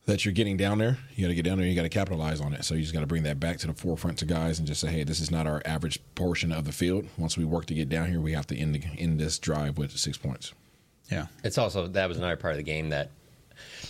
that 0.07 0.25
you're 0.25 0.33
getting 0.33 0.57
down 0.57 0.80
there. 0.80 0.98
You 1.15 1.25
got 1.25 1.27
to 1.27 1.36
get 1.36 1.45
down 1.45 1.59
there. 1.59 1.68
You 1.68 1.75
got 1.75 1.83
to 1.83 1.89
capitalize 1.89 2.42
on 2.42 2.56
it. 2.56 2.65
So 2.65 2.74
you 2.74 2.81
just 2.81 2.92
got 2.92 3.01
to 3.01 3.06
bring 3.06 3.21
that 3.21 3.39
back 3.39 3.59
to 3.59 3.68
the 3.68 3.74
forefront 3.74 4.18
to 4.18 4.25
guys 4.25 4.57
and 4.57 4.68
just 4.68 4.81
say, 4.81 4.88
hey, 4.88 5.04
this 5.04 5.19
is 5.19 5.30
not 5.30 5.45
our 5.45 5.62
average 5.63 6.00
portion 6.15 6.51
of 6.51 6.65
the 6.65 6.71
field. 6.71 7.06
Once 7.19 7.38
we 7.38 7.45
work 7.45 7.68
to 7.68 7.75
get 7.75 7.88
down 7.88 8.09
here, 8.09 8.19
we 8.19 8.33
have 8.33 8.47
to 8.47 8.57
end 8.57 8.74
the, 8.74 8.81
end 8.97 9.19
this 9.19 9.38
drive 9.38 9.77
with 9.77 9.95
six 9.95 10.18
points. 10.18 10.54
Yeah, 11.12 11.27
it's 11.44 11.59
also 11.59 11.86
that 11.86 12.09
was 12.09 12.18
another 12.18 12.36
part 12.36 12.54
of 12.54 12.57
the 12.57 12.63
game 12.63 12.89
that 12.89 13.12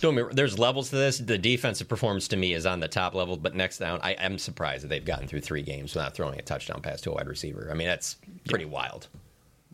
don't 0.00 0.16
remember, 0.16 0.34
there's 0.34 0.58
levels 0.58 0.90
to 0.90 0.96
this. 0.96 1.18
The 1.18 1.38
defensive 1.38 1.88
performance 1.88 2.28
to 2.28 2.36
me 2.36 2.54
is 2.54 2.66
on 2.66 2.80
the 2.80 2.88
top 2.88 3.14
level, 3.14 3.36
but 3.36 3.54
next 3.54 3.78
down, 3.78 4.00
I 4.02 4.12
am 4.12 4.38
surprised 4.38 4.84
that 4.84 4.88
they've 4.88 5.04
gotten 5.04 5.28
through 5.28 5.40
three 5.40 5.62
games 5.62 5.94
without 5.94 6.14
throwing 6.14 6.38
a 6.38 6.42
touchdown 6.42 6.82
pass 6.82 7.00
to 7.02 7.10
a 7.10 7.14
wide 7.14 7.28
receiver. 7.28 7.68
I 7.70 7.74
mean, 7.74 7.86
that's 7.86 8.16
pretty 8.48 8.64
yeah. 8.64 8.70
wild. 8.70 9.08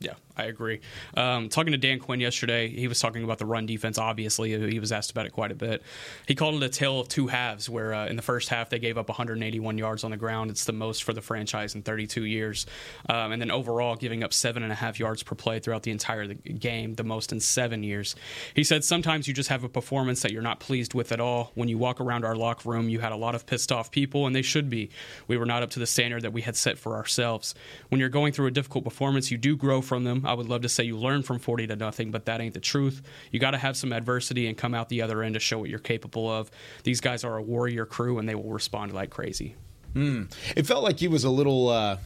Yeah, 0.01 0.15
I 0.37 0.45
agree. 0.45 0.81
Um, 1.17 1.49
talking 1.49 1.73
to 1.73 1.79
Dan 1.79 1.99
Quinn 1.99 2.21
yesterday, 2.21 2.69
he 2.69 2.87
was 2.87 3.01
talking 3.01 3.25
about 3.25 3.39
the 3.39 3.47
run 3.47 3.67
defense. 3.67 3.99
Obviously, 3.99 4.71
he 4.71 4.79
was 4.79 4.93
asked 4.93 5.11
about 5.11 5.27
it 5.27 5.33
quite 5.33 5.51
a 5.51 5.57
bit. 5.57 5.83
He 6.27 6.37
called 6.37 6.63
it 6.63 6.63
a 6.63 6.69
tale 6.69 7.01
of 7.01 7.09
two 7.09 7.27
halves, 7.27 7.69
where 7.69 7.93
uh, 7.93 8.07
in 8.07 8.15
the 8.15 8.23
first 8.23 8.49
half 8.49 8.71
they 8.71 8.79
gave 8.79 8.97
up 8.97 9.09
181 9.09 9.77
yards 9.77 10.05
on 10.05 10.13
the 10.13 10.17
ground. 10.17 10.51
It's 10.51 10.67
the 10.67 10.73
most 10.73 11.03
for 11.03 11.13
the 11.13 11.21
franchise 11.21 11.75
in 11.75 11.83
32 11.83 12.25
years, 12.25 12.67
um, 13.09 13.33
and 13.33 13.43
then 13.43 13.51
overall 13.51 13.97
giving 13.97 14.23
up 14.23 14.33
seven 14.33 14.63
and 14.63 14.71
a 14.71 14.77
half 14.77 15.01
yards 15.01 15.25
per 15.25 15.35
play 15.35 15.59
throughout 15.59 15.83
the 15.83 15.91
entire 15.91 16.27
game, 16.33 16.95
the 16.95 17.05
most 17.05 17.33
in 17.33 17.41
seven 17.41 17.83
years. 17.83 18.15
He 18.55 18.63
said 18.63 18.85
sometimes 18.85 19.27
you 19.27 19.35
just 19.35 19.49
have 19.49 19.65
a 19.65 19.69
performance 19.69 20.23
that 20.23 20.31
you're 20.31 20.43
not 20.43 20.61
pleased 20.61 20.95
with 20.95 21.11
at 21.11 21.19
all. 21.19 21.51
When 21.57 21.69
you 21.69 21.77
walk 21.77 22.01
around 22.01 22.25
our 22.25 22.37
locker 22.37 22.71
room, 22.71 22.89
you 22.89 23.01
had 23.01 23.11
a 23.11 23.17
lot 23.17 23.35
of 23.35 23.47
pissed 23.47 23.73
off 23.73 23.91
people, 23.91 24.29
and 24.29 24.37
they 24.37 24.43
should 24.43 24.71
be. 24.71 24.91
We 25.27 25.37
were 25.37 25.47
not 25.47 25.65
up 25.65 25.71
to 25.71 25.81
the 25.81 25.87
standard 25.87 26.23
that 26.23 26.33
we 26.33 26.43
had 26.43 26.55
set 26.55 26.79
for 26.79 26.95
ourselves. 26.95 27.57
When 27.89 27.99
you're 27.99 28.09
going 28.09 28.33
through 28.33 28.47
a 28.47 28.53
difficult 28.53 28.85
performance, 28.85 29.33
you 29.33 29.39
do 29.39 29.57
grow 29.57 29.83
from 29.89 30.05
them. 30.05 30.25
I 30.25 30.35
would 30.35 30.49
love 30.49 30.63
to 30.63 30.69
say 30.69 30.85
you 30.85 30.97
learn 30.97 31.23
from 31.23 31.39
40 31.39 31.67
to 31.69 31.77
nothing, 31.77 32.11
but 32.11 32.27
that 32.27 32.41
ain't 32.41 32.55
the 32.55 32.61
truth. 32.61 33.03
You 33.33 33.41
got 33.41 33.53
to 33.53 33.59
have 33.59 33.77
some 33.77 33.93
adversity 33.93 34.47
and 34.47 34.57
come 34.57 34.75
out 34.75 34.89
the 34.89 35.03
other 35.03 35.23
end 35.23 35.35
to 35.35 35.41
show 35.41 35.59
what 35.59 35.71
you're 35.71 35.79
capable 35.79 36.31
of. 36.31 36.51
These 36.85 37.01
guys 37.01 37.25
are 37.25 37.37
a 37.37 37.43
warrior 37.43 37.87
crew, 37.87 38.19
and 38.19 38.29
they 38.29 38.35
will 38.35 38.51
respond 38.51 38.93
like 38.93 39.11
crazy. 39.11 39.57
Mm. 39.95 40.33
It 40.55 40.67
felt 40.67 40.85
like 40.85 40.99
he 40.99 41.09
was 41.09 41.25
a 41.25 41.31
little. 41.31 41.69
Uh, 41.69 41.97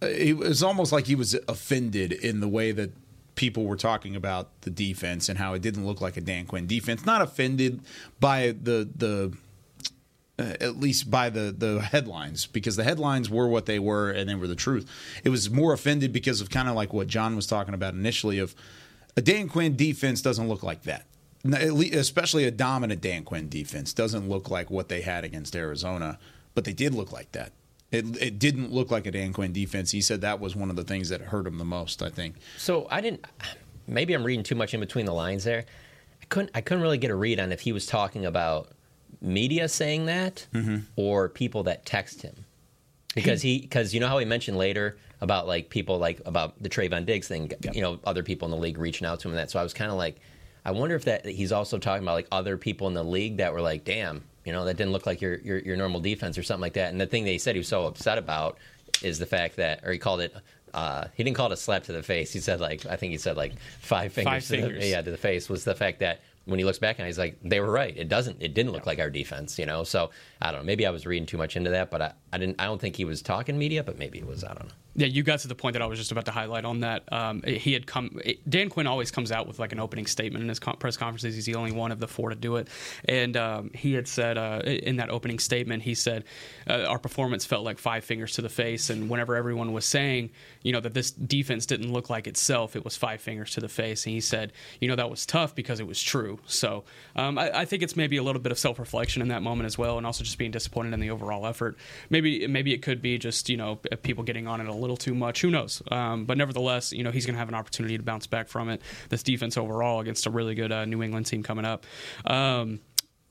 it 0.00 0.36
was 0.36 0.62
almost 0.62 0.92
like 0.92 1.06
he 1.06 1.14
was 1.14 1.34
offended 1.48 2.12
in 2.12 2.40
the 2.40 2.48
way 2.48 2.72
that 2.72 2.92
people 3.34 3.64
were 3.64 3.76
talking 3.76 4.14
about 4.14 4.60
the 4.60 4.70
defense 4.70 5.28
and 5.28 5.38
how 5.38 5.54
it 5.54 5.62
didn't 5.62 5.86
look 5.86 6.00
like 6.00 6.16
a 6.16 6.20
Dan 6.20 6.46
Quinn 6.46 6.66
defense. 6.66 7.04
Not 7.04 7.22
offended 7.22 7.80
by 8.20 8.48
the 8.48 8.88
the 8.94 9.36
uh, 10.38 10.54
at 10.60 10.76
least 10.78 11.10
by 11.10 11.30
the 11.30 11.54
the 11.56 11.80
headlines 11.80 12.46
because 12.46 12.76
the 12.76 12.84
headlines 12.84 13.30
were 13.30 13.46
what 13.46 13.66
they 13.66 13.78
were 13.78 14.10
and 14.10 14.28
they 14.28 14.34
were 14.34 14.48
the 14.48 14.56
truth. 14.56 14.88
It 15.22 15.28
was 15.28 15.48
more 15.48 15.72
offended 15.72 16.12
because 16.12 16.40
of 16.40 16.50
kind 16.50 16.68
of 16.68 16.74
like 16.74 16.92
what 16.92 17.06
Jon 17.06 17.36
was 17.36 17.46
talking 17.46 17.74
about 17.74 17.94
initially 17.94 18.38
of 18.38 18.54
a 19.16 19.22
Dan 19.22 19.48
Quinn 19.48 19.76
defense 19.76 20.22
doesn't 20.22 20.48
look 20.48 20.62
like 20.62 20.82
that. 20.82 21.06
Especially 21.44 22.44
a 22.44 22.50
dominant 22.50 23.00
Dan 23.00 23.22
Quinn 23.22 23.48
defense 23.48 23.92
doesn't 23.92 24.28
look 24.28 24.50
like 24.50 24.70
what 24.70 24.88
they 24.88 25.02
had 25.02 25.24
against 25.24 25.54
Arizona, 25.54 26.18
but 26.54 26.64
they 26.64 26.72
did 26.72 26.94
look 26.94 27.12
like 27.12 27.30
that. 27.32 27.52
It, 27.92 28.20
it 28.20 28.38
didn't 28.40 28.72
look 28.72 28.90
like 28.90 29.06
a 29.06 29.12
Dan 29.12 29.32
Quinn 29.32 29.52
defense. 29.52 29.92
He 29.92 30.00
said 30.00 30.22
that 30.22 30.40
was 30.40 30.56
one 30.56 30.68
of 30.70 30.74
the 30.74 30.84
things 30.84 31.10
that 31.10 31.20
hurt 31.20 31.46
him 31.46 31.58
the 31.58 31.64
most. 31.64 32.02
I 32.02 32.10
think. 32.10 32.36
So 32.56 32.88
I 32.90 33.00
didn't. 33.00 33.24
Maybe 33.86 34.14
I'm 34.14 34.24
reading 34.24 34.42
too 34.42 34.54
much 34.56 34.74
in 34.74 34.80
between 34.80 35.04
the 35.04 35.12
lines 35.12 35.44
there. 35.44 35.64
I 36.20 36.24
couldn't. 36.24 36.50
I 36.54 36.60
couldn't 36.60 36.82
really 36.82 36.98
get 36.98 37.12
a 37.12 37.14
read 37.14 37.38
on 37.38 37.52
if 37.52 37.60
he 37.60 37.70
was 37.70 37.86
talking 37.86 38.26
about 38.26 38.70
media 39.20 39.68
saying 39.68 40.06
that 40.06 40.46
mm-hmm. 40.52 40.78
or 40.96 41.28
people 41.28 41.64
that 41.64 41.84
text 41.86 42.22
him 42.22 42.44
because 43.14 43.42
he 43.42 43.60
because 43.60 43.94
you 43.94 44.00
know 44.00 44.08
how 44.08 44.18
he 44.18 44.24
mentioned 44.24 44.58
later 44.58 44.96
about 45.20 45.46
like 45.46 45.70
people 45.70 45.98
like 45.98 46.20
about 46.26 46.60
the 46.62 46.68
Trevon 46.68 47.06
Diggs 47.06 47.28
thing, 47.28 47.50
yep. 47.62 47.74
you 47.74 47.80
know, 47.80 47.98
other 48.04 48.22
people 48.22 48.46
in 48.46 48.52
the 48.52 48.58
league 48.58 48.78
reaching 48.78 49.06
out 49.06 49.20
to 49.20 49.28
him 49.28 49.32
and 49.34 49.38
that. 49.38 49.50
So 49.50 49.58
I 49.58 49.62
was 49.62 49.72
kind 49.72 49.90
of 49.90 49.96
like, 49.96 50.20
I 50.64 50.72
wonder 50.72 50.96
if 50.96 51.04
that 51.04 51.24
he's 51.24 51.52
also 51.52 51.78
talking 51.78 52.02
about 52.02 52.14
like 52.14 52.28
other 52.32 52.56
people 52.56 52.88
in 52.88 52.94
the 52.94 53.04
league 53.04 53.38
that 53.38 53.52
were 53.52 53.60
like, 53.60 53.84
damn, 53.84 54.22
you 54.44 54.52
know, 54.52 54.64
that 54.64 54.76
didn't 54.76 54.92
look 54.92 55.06
like 55.06 55.20
your 55.20 55.38
your, 55.38 55.58
your 55.58 55.76
normal 55.76 56.00
defense 56.00 56.36
or 56.36 56.42
something 56.42 56.62
like 56.62 56.74
that. 56.74 56.92
And 56.92 57.00
the 57.00 57.06
thing 57.06 57.24
that 57.24 57.30
he 57.30 57.38
said 57.38 57.54
he 57.54 57.60
was 57.60 57.68
so 57.68 57.86
upset 57.86 58.18
about 58.18 58.58
is 59.02 59.18
the 59.18 59.26
fact 59.26 59.56
that, 59.56 59.84
or 59.84 59.92
he 59.92 59.98
called 59.98 60.20
it. 60.20 60.34
Uh, 60.72 61.06
he 61.14 61.22
didn't 61.22 61.36
call 61.36 61.46
it 61.46 61.52
a 61.52 61.56
slap 61.56 61.84
to 61.84 61.92
the 61.92 62.02
face. 62.02 62.32
He 62.32 62.40
said 62.40 62.58
like 62.58 62.84
I 62.86 62.96
think 62.96 63.12
he 63.12 63.18
said 63.18 63.36
like 63.36 63.52
five 63.80 64.12
fingers, 64.12 64.32
five 64.32 64.44
fingers. 64.44 64.72
To 64.72 64.80
the, 64.80 64.86
yeah, 64.88 65.02
to 65.02 65.10
the 65.12 65.16
face 65.16 65.48
was 65.48 65.62
the 65.62 65.76
fact 65.76 66.00
that 66.00 66.20
when 66.46 66.58
he 66.58 66.64
looks 66.64 66.78
back 66.78 66.98
and 66.98 67.06
he's 67.06 67.18
like, 67.18 67.38
they 67.42 67.60
were 67.60 67.70
right. 67.70 67.96
It 67.96 68.08
doesn't. 68.08 68.42
It 68.42 68.54
didn't 68.54 68.72
look 68.72 68.86
like 68.86 68.98
our 68.98 69.10
defense, 69.10 69.58
you 69.58 69.66
know. 69.66 69.84
So 69.84 70.10
I 70.42 70.50
don't 70.50 70.60
know. 70.60 70.66
Maybe 70.66 70.86
I 70.86 70.90
was 70.90 71.06
reading 71.06 71.26
too 71.26 71.38
much 71.38 71.56
into 71.56 71.70
that, 71.70 71.90
but 71.90 72.02
I, 72.02 72.12
I 72.34 72.38
didn't. 72.38 72.60
I 72.60 72.64
don't 72.64 72.80
think 72.80 72.96
he 72.96 73.04
was 73.04 73.22
talking 73.22 73.56
media, 73.56 73.84
but 73.84 73.96
maybe 73.96 74.18
it 74.18 74.26
was. 74.26 74.42
I 74.42 74.48
don't 74.48 74.64
know. 74.64 74.74
Yeah, 74.96 75.06
you 75.06 75.22
got 75.22 75.40
to 75.40 75.48
the 75.48 75.54
point 75.54 75.74
that 75.74 75.82
I 75.82 75.86
was 75.86 75.98
just 75.98 76.12
about 76.12 76.24
to 76.26 76.30
highlight 76.32 76.64
on 76.64 76.80
that. 76.80 77.12
Um, 77.12 77.42
he 77.42 77.72
had 77.72 77.86
come. 77.86 78.20
Dan 78.48 78.68
Quinn 78.68 78.88
always 78.88 79.12
comes 79.12 79.30
out 79.30 79.46
with 79.46 79.60
like 79.60 79.72
an 79.72 79.78
opening 79.78 80.06
statement 80.06 80.42
in 80.42 80.48
his 80.48 80.58
press 80.58 80.96
conferences. 80.96 81.34
He's 81.34 81.46
the 81.46 81.54
only 81.54 81.70
one 81.70 81.92
of 81.92 82.00
the 82.00 82.08
four 82.08 82.30
to 82.30 82.34
do 82.34 82.56
it, 82.56 82.68
and 83.04 83.36
um, 83.36 83.70
he 83.72 83.92
had 83.92 84.08
said 84.08 84.36
uh, 84.36 84.62
in 84.64 84.96
that 84.96 85.10
opening 85.10 85.38
statement, 85.38 85.82
he 85.82 85.94
said 85.94 86.24
uh, 86.68 86.84
our 86.84 86.98
performance 86.98 87.44
felt 87.44 87.64
like 87.64 87.78
five 87.78 88.04
fingers 88.04 88.32
to 88.32 88.42
the 88.42 88.48
face, 88.48 88.90
and 88.90 89.08
whenever 89.08 89.36
everyone 89.36 89.72
was 89.72 89.84
saying, 89.84 90.30
you 90.62 90.72
know, 90.72 90.80
that 90.80 90.94
this 90.94 91.12
defense 91.12 91.66
didn't 91.66 91.92
look 91.92 92.10
like 92.10 92.26
itself, 92.26 92.74
it 92.74 92.84
was 92.84 92.96
five 92.96 93.20
fingers 93.20 93.52
to 93.52 93.60
the 93.60 93.68
face, 93.68 94.06
and 94.06 94.12
he 94.12 94.20
said, 94.20 94.52
you 94.80 94.88
know, 94.88 94.96
that 94.96 95.10
was 95.10 95.24
tough 95.24 95.54
because 95.54 95.78
it 95.78 95.86
was 95.86 96.02
true. 96.02 96.38
So 96.46 96.84
um, 97.14 97.38
I, 97.38 97.60
I 97.60 97.64
think 97.64 97.82
it's 97.82 97.96
maybe 97.96 98.16
a 98.16 98.22
little 98.22 98.42
bit 98.42 98.52
of 98.52 98.58
self 98.58 98.78
reflection 98.78 99.22
in 99.22 99.28
that 99.28 99.42
moment 99.42 99.66
as 99.66 99.76
well, 99.76 99.98
and 99.98 100.06
also 100.06 100.24
just 100.24 100.38
being 100.38 100.50
disappointed 100.50 100.94
in 100.94 101.00
the 101.00 101.10
overall 101.10 101.46
effort. 101.46 101.76
Maybe 102.10 102.23
maybe 102.48 102.72
it 102.72 102.82
could 102.82 103.00
be 103.00 103.18
just 103.18 103.48
you 103.48 103.56
know 103.56 103.76
people 104.02 104.24
getting 104.24 104.46
on 104.46 104.60
it 104.60 104.68
a 104.68 104.74
little 104.74 104.96
too 104.96 105.14
much. 105.14 105.40
Who 105.40 105.50
knows? 105.50 105.82
Um, 105.90 106.24
but 106.24 106.38
nevertheless, 106.38 106.92
you 106.92 107.04
know 107.04 107.10
he's 107.10 107.26
going 107.26 107.34
to 107.34 107.38
have 107.38 107.48
an 107.48 107.54
opportunity 107.54 107.96
to 107.96 108.02
bounce 108.02 108.26
back 108.26 108.48
from 108.48 108.68
it. 108.68 108.82
This 109.08 109.22
defense 109.22 109.56
overall 109.56 110.00
against 110.00 110.26
a 110.26 110.30
really 110.30 110.54
good 110.54 110.72
uh, 110.72 110.84
New 110.84 111.02
England 111.02 111.26
team 111.26 111.42
coming 111.42 111.64
up. 111.64 111.86
Um, 112.24 112.80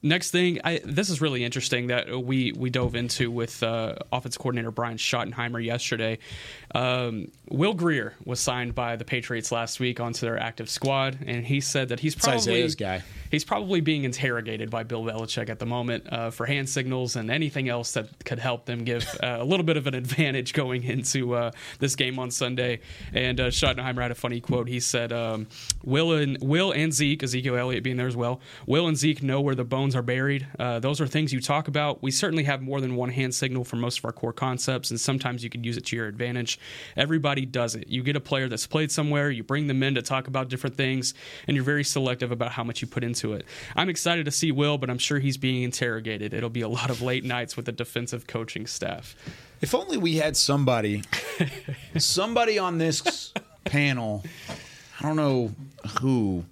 Next 0.05 0.31
thing, 0.31 0.59
I, 0.65 0.81
this 0.83 1.09
is 1.09 1.21
really 1.21 1.45
interesting 1.45 1.87
that 1.87 2.09
we 2.09 2.51
we 2.51 2.69
dove 2.69 2.93
into 2.93 3.31
with 3.31 3.63
uh, 3.63 3.95
offense 4.11 4.35
coordinator 4.35 4.69
Brian 4.69 4.97
Schottenheimer 4.97 5.63
yesterday. 5.63 6.19
Um, 6.73 7.31
Will 7.49 7.73
Grier 7.73 8.15
was 8.25 8.39
signed 8.39 8.73
by 8.73 8.95
the 8.95 9.05
Patriots 9.05 9.51
last 9.51 9.79
week 9.79 9.99
onto 9.99 10.25
their 10.25 10.37
active 10.37 10.69
squad, 10.69 11.19
and 11.25 11.45
he 11.45 11.61
said 11.61 11.89
that 11.89 11.99
he's 11.99 12.15
probably 12.15 12.67
guy. 12.75 13.03
he's 13.29 13.43
probably 13.43 13.79
being 13.79 14.03
interrogated 14.03 14.69
by 14.69 14.83
Bill 14.83 15.03
Belichick 15.03 15.49
at 15.49 15.59
the 15.59 15.65
moment 15.65 16.11
uh, 16.11 16.31
for 16.31 16.45
hand 16.45 16.67
signals 16.67 17.15
and 17.15 17.29
anything 17.29 17.69
else 17.69 17.91
that 17.93 18.25
could 18.25 18.39
help 18.39 18.65
them 18.65 18.83
give 18.83 19.07
uh, 19.21 19.37
a 19.39 19.45
little 19.45 19.65
bit 19.65 19.77
of 19.77 19.87
an 19.87 19.93
advantage 19.93 20.53
going 20.53 20.83
into 20.83 21.35
uh, 21.35 21.51
this 21.79 21.95
game 21.95 22.17
on 22.17 22.31
Sunday. 22.31 22.79
And 23.13 23.39
uh, 23.39 23.47
Schottenheimer 23.47 24.01
had 24.01 24.11
a 24.11 24.15
funny 24.15 24.41
quote. 24.41 24.67
He 24.67 24.79
said, 24.79 25.13
um, 25.13 25.47
"Will 25.83 26.13
and 26.13 26.37
Will 26.41 26.71
and 26.71 26.91
Zeke, 26.91 27.23
Ezekiel 27.23 27.55
Elliott 27.55 27.83
being 27.83 27.97
there 27.97 28.07
as 28.07 28.17
well. 28.17 28.41
Will 28.65 28.87
and 28.87 28.97
Zeke 28.97 29.21
know 29.23 29.39
where 29.39 29.55
the 29.55 29.63
bones." 29.63 29.93
are 29.95 30.01
buried. 30.01 30.47
Uh, 30.59 30.79
those 30.79 31.01
are 31.01 31.07
things 31.07 31.33
you 31.33 31.41
talk 31.41 31.67
about. 31.67 32.01
We 32.01 32.11
certainly 32.11 32.43
have 32.43 32.61
more 32.61 32.81
than 32.81 32.95
one 32.95 33.09
hand 33.09 33.35
signal 33.35 33.63
for 33.63 33.75
most 33.75 33.99
of 33.99 34.05
our 34.05 34.11
core 34.11 34.33
concepts, 34.33 34.91
and 34.91 34.99
sometimes 34.99 35.43
you 35.43 35.49
can 35.49 35.63
use 35.63 35.77
it 35.77 35.85
to 35.85 35.95
your 35.95 36.07
advantage. 36.07 36.59
Everybody 36.95 37.45
does 37.45 37.75
it. 37.75 37.87
You 37.87 38.03
get 38.03 38.15
a 38.15 38.19
player 38.19 38.47
that's 38.47 38.67
played 38.67 38.91
somewhere, 38.91 39.29
you 39.29 39.43
bring 39.43 39.67
them 39.67 39.83
in 39.83 39.95
to 39.95 40.01
talk 40.01 40.27
about 40.27 40.49
different 40.49 40.75
things, 40.75 41.13
and 41.47 41.55
you're 41.55 41.63
very 41.63 41.83
selective 41.83 42.31
about 42.31 42.51
how 42.51 42.63
much 42.63 42.81
you 42.81 42.87
put 42.87 43.03
into 43.03 43.33
it. 43.33 43.45
I'm 43.75 43.89
excited 43.89 44.25
to 44.25 44.31
see 44.31 44.51
Will, 44.51 44.77
but 44.77 44.89
I'm 44.89 44.97
sure 44.97 45.19
he's 45.19 45.37
being 45.37 45.63
interrogated. 45.63 46.33
It'll 46.33 46.49
be 46.49 46.61
a 46.61 46.69
lot 46.69 46.89
of 46.89 47.01
late 47.01 47.23
nights 47.23 47.55
with 47.55 47.65
the 47.65 47.71
defensive 47.71 48.27
coaching 48.27 48.67
staff. 48.67 49.15
If 49.61 49.73
only 49.73 49.97
we 49.97 50.17
had 50.17 50.35
somebody, 50.35 51.03
somebody 51.97 52.59
on 52.59 52.77
this 52.77 53.33
panel. 53.65 54.23
I 54.99 55.03
don't 55.03 55.15
know 55.15 55.53
who 56.01 56.45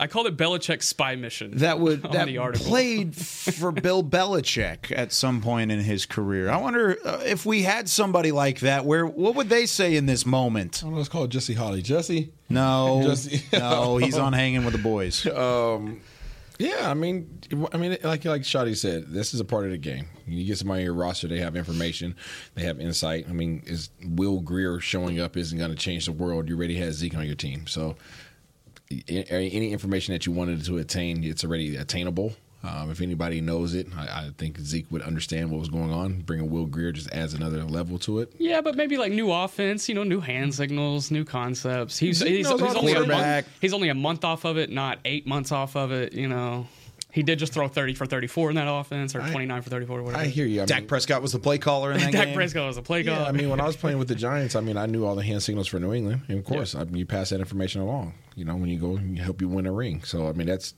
I 0.00 0.06
called 0.06 0.26
it 0.26 0.36
Belichick's 0.36 0.88
spy 0.88 1.14
mission. 1.14 1.58
that 1.58 1.78
would 1.78 2.04
on 2.06 2.12
that 2.12 2.26
the 2.26 2.38
article. 2.38 2.66
played 2.66 3.14
for 3.16 3.70
Bill 3.70 4.02
Belichick 4.02 4.90
at 4.96 5.12
some 5.12 5.40
point 5.42 5.70
in 5.70 5.80
his 5.80 6.06
career. 6.06 6.50
I 6.50 6.56
wonder 6.56 6.96
uh, 7.04 7.20
if 7.24 7.44
we 7.44 7.62
had 7.62 7.88
somebody 7.88 8.32
like 8.32 8.60
that. 8.60 8.84
Where 8.86 9.06
what 9.06 9.34
would 9.36 9.48
they 9.50 9.66
say 9.66 9.96
in 9.96 10.06
this 10.06 10.24
moment? 10.24 10.80
I 10.82 10.86
don't 10.86 10.94
know. 10.94 11.00
It's 11.00 11.08
called 11.08 11.30
Jesse 11.30 11.54
Holley. 11.54 11.82
Jesse. 11.82 12.32
No, 12.48 13.02
Jesse- 13.06 13.44
no, 13.52 13.98
he's 13.98 14.16
on 14.16 14.32
hanging 14.32 14.64
with 14.64 14.72
the 14.72 14.80
boys. 14.82 15.24
Yeah, 16.58 16.90
I 16.90 16.92
mean, 16.92 17.40
I 17.72 17.78
mean, 17.78 17.96
like 18.02 18.26
like 18.26 18.42
Shotty 18.42 18.76
said, 18.76 19.06
this 19.08 19.32
is 19.32 19.40
a 19.40 19.46
part 19.46 19.64
of 19.64 19.70
the 19.70 19.78
game. 19.78 20.08
You 20.26 20.44
get 20.44 20.58
somebody 20.58 20.80
on 20.82 20.84
your 20.84 20.92
roster, 20.94 21.26
they 21.26 21.38
have 21.38 21.56
information, 21.56 22.14
they 22.54 22.64
have 22.64 22.78
insight. 22.78 23.24
I 23.30 23.32
mean, 23.32 23.62
is 23.66 23.88
Will 24.06 24.40
Grier 24.40 24.78
showing 24.78 25.20
up 25.20 25.38
isn't 25.38 25.56
going 25.56 25.70
to 25.70 25.76
change 25.76 26.04
the 26.04 26.12
world. 26.12 26.50
You 26.50 26.58
already 26.58 26.76
had 26.76 26.92
Zeke 26.92 27.16
on 27.16 27.24
your 27.24 27.34
team, 27.34 27.66
so 27.66 27.90
a- 27.90 27.96
any 29.08 29.72
information 29.72 30.12
that 30.14 30.26
you 30.26 30.32
wanted 30.32 30.64
to 30.64 30.78
attain, 30.78 31.22
it's 31.24 31.44
already 31.44 31.76
attainable. 31.76 32.34
Um, 32.62 32.90
if 32.90 33.00
anybody 33.00 33.40
knows 33.40 33.74
it, 33.74 33.86
I, 33.96 34.02
I 34.02 34.30
think 34.36 34.58
Zeke 34.58 34.90
would 34.90 35.00
understand 35.00 35.50
what 35.50 35.60
was 35.60 35.70
going 35.70 35.90
on. 35.90 36.20
Bringing 36.20 36.50
Will 36.50 36.66
Grier 36.66 36.92
just 36.92 37.10
adds 37.10 37.32
another 37.32 37.64
level 37.64 37.98
to 38.00 38.18
it. 38.18 38.34
Yeah, 38.38 38.60
but 38.60 38.76
maybe 38.76 38.98
like 38.98 39.12
new 39.12 39.32
offense, 39.32 39.88
you 39.88 39.94
know, 39.94 40.02
new 40.02 40.20
hand 40.20 40.54
signals, 40.54 41.10
new 41.10 41.24
concepts. 41.24 41.96
He's 41.96 42.18
Zeke 42.18 42.28
he's, 42.28 42.48
he's 42.48 42.74
only 42.74 42.92
a 42.92 43.06
month, 43.06 43.48
he's 43.62 43.72
only 43.72 43.88
a 43.88 43.94
month 43.94 44.24
off 44.24 44.44
of 44.44 44.58
it, 44.58 44.70
not 44.70 44.98
eight 45.06 45.26
months 45.26 45.52
off 45.52 45.74
of 45.74 45.90
it. 45.90 46.12
You 46.12 46.28
know, 46.28 46.66
he 47.12 47.22
did 47.22 47.38
just 47.38 47.52
throw 47.52 47.68
thirty 47.68 47.94
for 47.94 48.06
thirty 48.06 48.26
four 48.26 48.50
in 48.50 48.56
that 48.56 48.68
offense, 48.70 49.14
or 49.14 49.20
I- 49.22 49.30
twenty 49.30 49.46
nine 49.46 49.62
for 49.62 49.70
thirty 49.70 49.86
four. 49.86 49.98
or 50.00 50.02
Whatever. 50.02 50.22
I 50.22 50.26
hear 50.26 50.46
you. 50.46 50.62
I 50.62 50.64
Dak 50.66 50.80
mean, 50.80 50.88
Prescott 50.88 51.22
was 51.22 51.32
the 51.32 51.38
play 51.38 51.58
caller 51.58 51.92
in 51.92 51.98
that 52.00 52.12
Dak 52.12 52.26
game. 52.26 52.34
Prescott 52.34 52.66
was 52.66 52.76
a 52.76 52.82
play 52.82 53.02
Yeah, 53.02 53.16
caller. 53.16 53.28
I 53.28 53.32
mean, 53.32 53.50
when 53.50 53.60
I 53.60 53.66
was 53.66 53.76
playing 53.82 53.98
with 53.98 54.08
the 54.08 54.14
Giants, 54.14 54.54
I 54.56 54.60
mean, 54.60 54.76
I 54.76 54.86
knew 54.86 55.04
all 55.04 55.14
the 55.14 55.22
hand 55.22 55.42
signals 55.42 55.68
for 55.68 55.78
New 55.80 55.92
England, 55.94 56.22
and 56.28 56.38
of 56.38 56.44
course, 56.44 56.74
I 56.74 56.84
mean, 56.84 56.96
you 56.96 57.06
pass 57.06 57.30
that 57.30 57.40
information 57.40 57.80
along. 57.80 58.14
You 58.36 58.44
know, 58.44 58.56
when 58.56 58.68
you 58.70 58.78
go, 58.78 58.96
you 58.98 59.22
help 59.22 59.40
you 59.40 59.48
win 59.48 59.66
a 59.66 59.72
ring. 59.72 60.02
So, 60.04 60.28
I 60.28 60.32
mean, 60.32 60.46
that's 60.46 60.74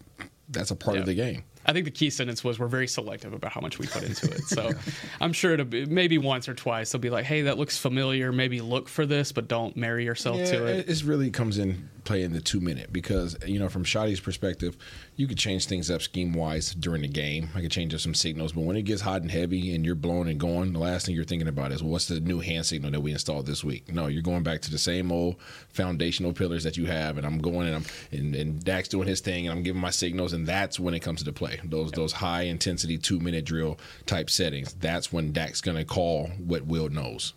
that's 0.48 0.70
a 0.70 0.76
part 0.76 0.94
Yeah. 0.96 1.00
of 1.00 1.06
the 1.06 1.14
game. 1.14 1.44
I 1.64 1.72
think 1.72 1.84
the 1.84 1.90
key 1.90 2.10
sentence 2.10 2.42
was 2.42 2.58
we're 2.58 2.66
very 2.66 2.88
selective 2.88 3.32
about 3.32 3.52
how 3.52 3.60
much 3.60 3.78
we 3.78 3.86
put 3.86 4.02
into 4.02 4.30
it. 4.30 4.42
So 4.44 4.70
I'm 5.20 5.32
sure 5.32 5.52
it'll 5.52 5.66
be 5.66 5.86
maybe 5.86 6.18
once 6.18 6.48
or 6.48 6.54
twice 6.54 6.92
they'll 6.92 7.00
be 7.00 7.10
like, 7.10 7.24
hey, 7.24 7.42
that 7.42 7.58
looks 7.58 7.78
familiar. 7.78 8.32
Maybe 8.32 8.60
look 8.60 8.88
for 8.88 9.06
this, 9.06 9.32
but 9.32 9.48
don't 9.48 9.76
marry 9.76 10.04
yourself 10.04 10.38
Yeah, 10.38 10.44
to 10.46 10.66
it. 10.66 10.88
it, 10.88 11.02
really 11.04 11.30
comes 11.30 11.58
in 11.58 11.88
play 12.04 12.22
in 12.22 12.32
the 12.32 12.40
two 12.40 12.60
minute 12.60 12.92
because 12.92 13.36
you 13.46 13.58
know 13.58 13.68
from 13.68 13.84
Shotty's 13.84 14.20
perspective, 14.20 14.76
you 15.16 15.26
could 15.26 15.38
change 15.38 15.66
things 15.66 15.90
up 15.90 16.02
scheme 16.02 16.32
wise 16.32 16.74
during 16.74 17.02
the 17.02 17.08
game. 17.08 17.50
I 17.54 17.60
could 17.60 17.70
change 17.70 17.94
up 17.94 18.00
some 18.00 18.14
signals, 18.14 18.52
but 18.52 18.62
when 18.62 18.76
it 18.76 18.82
gets 18.82 19.02
hot 19.02 19.22
and 19.22 19.30
heavy 19.30 19.74
and 19.74 19.84
you're 19.84 19.94
blowing 19.94 20.28
and 20.28 20.38
going, 20.40 20.72
the 20.72 20.78
last 20.78 21.06
thing 21.06 21.14
you're 21.14 21.24
thinking 21.24 21.48
about 21.48 21.72
is 21.72 21.82
well, 21.82 21.92
what's 21.92 22.06
the 22.06 22.20
new 22.20 22.40
hand 22.40 22.66
signal 22.66 22.90
that 22.90 23.00
we 23.00 23.12
installed 23.12 23.46
this 23.46 23.62
week. 23.64 23.92
No, 23.92 24.06
you're 24.06 24.22
going 24.22 24.42
back 24.42 24.60
to 24.62 24.70
the 24.70 24.78
same 24.78 25.12
old 25.12 25.36
foundational 25.68 26.32
pillars 26.32 26.64
that 26.64 26.76
you 26.76 26.86
have, 26.86 27.18
and 27.18 27.26
I'm 27.26 27.38
going 27.38 27.68
and 27.68 27.76
I'm 27.76 27.84
and, 28.10 28.34
and 28.34 28.64
Dak's 28.64 28.88
doing 28.88 29.08
his 29.08 29.20
thing, 29.20 29.46
and 29.46 29.56
I'm 29.56 29.62
giving 29.62 29.80
my 29.80 29.90
signals, 29.90 30.32
and 30.32 30.46
that's 30.46 30.80
when 30.80 30.94
it 30.94 31.00
comes 31.00 31.20
to 31.20 31.24
the 31.24 31.32
play. 31.32 31.51
Those 31.64 31.90
those 31.92 32.12
high 32.12 32.42
intensity 32.42 32.98
two 32.98 33.20
minute 33.20 33.44
drill 33.44 33.78
type 34.06 34.30
settings. 34.30 34.74
That's 34.74 35.12
when 35.12 35.32
Dak's 35.32 35.60
going 35.60 35.76
to 35.76 35.84
call 35.84 36.28
what 36.38 36.66
Will 36.66 36.88
knows. 36.88 37.34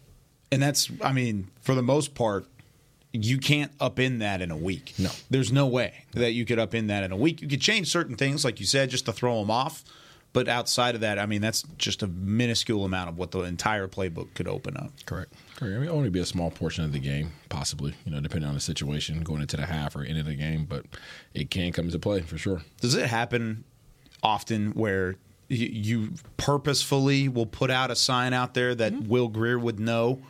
And 0.51 0.61
that's, 0.61 0.89
I 1.01 1.11
mean, 1.11 1.49
for 1.61 1.75
the 1.75 1.81
most 1.81 2.15
part, 2.15 2.45
you 3.11 3.37
can't 3.37 3.71
up 3.79 3.99
in 3.99 4.19
that 4.19 4.41
in 4.41 4.51
a 4.51 4.57
week. 4.57 4.93
No. 4.97 5.09
There's 5.29 5.51
no 5.51 5.67
way 5.67 6.05
that 6.13 6.33
you 6.33 6.45
could 6.45 6.59
up 6.59 6.73
in 6.73 6.87
that 6.87 7.03
in 7.03 7.11
a 7.11 7.17
week. 7.17 7.41
You 7.41 7.47
could 7.47 7.61
change 7.61 7.89
certain 7.89 8.15
things, 8.15 8.45
like 8.45 8.59
you 8.59 8.65
said, 8.65 8.89
just 8.89 9.05
to 9.05 9.13
throw 9.13 9.39
them 9.39 9.51
off. 9.51 9.83
But 10.33 10.49
outside 10.49 10.95
of 10.95 11.01
that, 11.01 11.17
I 11.17 11.25
mean, 11.25 11.39
that's 11.39 11.63
just 11.77 12.03
a 12.03 12.07
minuscule 12.07 12.83
amount 12.83 13.07
of 13.09 13.17
what 13.17 13.31
the 13.31 13.39
entire 13.43 13.87
playbook 13.87 14.33
could 14.33 14.49
open 14.49 14.75
up. 14.75 14.91
Correct. 15.05 15.31
Correct. 15.55 15.75
I 15.75 15.79
mean, 15.79 15.87
only 15.87 16.09
be 16.09 16.19
a 16.19 16.25
small 16.25 16.51
portion 16.51 16.83
of 16.83 16.91
the 16.91 16.99
game, 16.99 17.31
possibly. 17.47 17.95
You 18.03 18.11
know, 18.11 18.19
depending 18.19 18.49
on 18.49 18.53
the 18.53 18.59
situation, 18.59 19.23
going 19.23 19.41
into 19.41 19.55
the 19.55 19.65
half 19.65 19.95
or 19.95 20.03
end 20.03 20.19
of 20.19 20.25
the 20.25 20.35
game, 20.35 20.65
but 20.65 20.85
it 21.33 21.49
can 21.49 21.71
come 21.71 21.85
into 21.85 21.99
play 21.99 22.19
for 22.19 22.37
sure. 22.37 22.63
Does 22.81 22.95
it 22.95 23.07
happen 23.07 23.63
often 24.23 24.71
where 24.71 25.15
you, 25.47 25.67
you 25.67 26.09
purposefully 26.37 27.27
will 27.29 27.45
put 27.45 27.69
out 27.69 27.91
a 27.91 27.95
sign 27.95 28.33
out 28.33 28.53
there 28.53 28.73
that 28.75 28.93
Mm-hmm. 28.93 29.07
Will 29.09 29.27
Grier 29.27 29.59
would 29.59 29.79
know, 29.79 30.21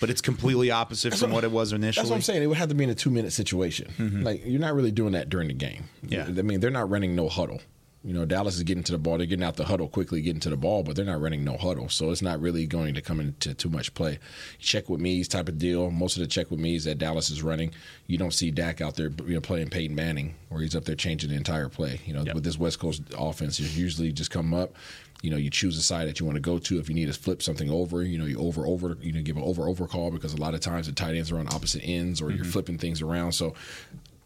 but 0.00 0.10
it's 0.10 0.20
completely 0.20 0.70
opposite 0.70 1.14
from 1.14 1.30
what 1.32 1.44
it 1.44 1.50
was 1.50 1.72
initially? 1.72 2.02
That's 2.02 2.10
what 2.10 2.16
I'm 2.16 2.22
saying. 2.22 2.42
It 2.42 2.46
would 2.46 2.56
have 2.58 2.68
to 2.68 2.74
be 2.74 2.84
in 2.84 2.90
a 2.90 2.94
two 2.94 3.10
minute 3.10 3.32
situation. 3.32 4.22
Like 4.24 4.42
you're 4.44 4.60
not 4.60 4.74
really 4.74 4.92
doing 4.92 5.12
that 5.12 5.28
during 5.28 5.48
the 5.48 5.54
game. 5.54 5.84
Yeah. 6.02 6.24
I 6.26 6.42
mean, 6.42 6.60
they're 6.60 6.70
not 6.70 6.88
running 6.88 7.14
no 7.16 7.28
huddle. 7.28 7.60
You 8.02 8.14
know, 8.14 8.24
Dallas 8.24 8.56
is 8.56 8.62
getting 8.62 8.82
to 8.84 8.92
the 8.92 8.98
ball. 8.98 9.18
They're 9.18 9.26
getting 9.26 9.44
out 9.44 9.56
the 9.56 9.64
huddle 9.64 9.86
quickly, 9.86 10.22
getting 10.22 10.40
to 10.40 10.50
the 10.50 10.56
ball, 10.56 10.82
but 10.82 10.96
they're 10.96 11.04
not 11.04 11.20
running 11.20 11.44
no 11.44 11.58
huddle. 11.58 11.90
So 11.90 12.10
it's 12.10 12.22
not 12.22 12.40
really 12.40 12.66
going 12.66 12.94
to 12.94 13.02
come 13.02 13.20
into 13.20 13.52
too 13.52 13.68
much 13.68 13.92
play. 13.92 14.18
Check 14.58 14.88
with 14.88 15.00
me's 15.00 15.28
type 15.28 15.48
of 15.50 15.58
deal. 15.58 15.90
Most 15.90 16.16
of 16.16 16.22
the 16.22 16.26
check 16.26 16.50
with 16.50 16.60
me's 16.60 16.84
that 16.84 16.96
Dallas 16.96 17.28
is 17.28 17.42
running, 17.42 17.72
you 18.06 18.16
don't 18.16 18.32
see 18.32 18.50
Dak 18.50 18.80
out 18.80 18.96
there 18.96 19.10
you 19.26 19.34
know, 19.34 19.40
playing 19.40 19.68
Peyton 19.68 19.94
Manning, 19.94 20.34
where 20.48 20.62
he's 20.62 20.74
up 20.74 20.86
there 20.86 20.94
changing 20.94 21.28
the 21.28 21.36
entire 21.36 21.68
play. 21.68 22.00
You 22.06 22.14
know, 22.14 22.22
Yep. 22.22 22.34
with 22.36 22.44
this 22.44 22.58
West 22.58 22.78
Coast 22.78 23.02
offense, 23.18 23.60
you 23.60 23.66
usually 23.66 24.12
just 24.12 24.30
come 24.30 24.54
up. 24.54 24.74
You 25.22 25.30
know, 25.30 25.36
you 25.36 25.50
choose 25.50 25.76
a 25.76 25.82
side 25.82 26.08
that 26.08 26.18
you 26.18 26.24
want 26.24 26.36
to 26.36 26.40
go 26.40 26.58
to. 26.58 26.78
If 26.78 26.88
you 26.88 26.94
need 26.94 27.12
to 27.12 27.12
flip 27.12 27.42
something 27.42 27.68
over, 27.68 28.02
you 28.02 28.16
know, 28.16 28.24
you 28.24 28.38
over 28.38 28.66
over, 28.66 28.96
you 29.02 29.12
know, 29.12 29.20
give 29.20 29.36
an 29.36 29.42
over 29.42 29.68
over 29.68 29.86
call 29.86 30.10
because 30.10 30.32
a 30.32 30.38
lot 30.38 30.54
of 30.54 30.60
times 30.60 30.86
the 30.86 30.92
tight 30.94 31.14
ends 31.14 31.30
are 31.30 31.38
on 31.38 31.46
opposite 31.48 31.82
ends, 31.84 32.22
or 32.22 32.30
you're 32.30 32.44
mm-hmm. 32.44 32.50
flipping 32.50 32.78
things 32.78 33.02
around. 33.02 33.32
So 33.32 33.52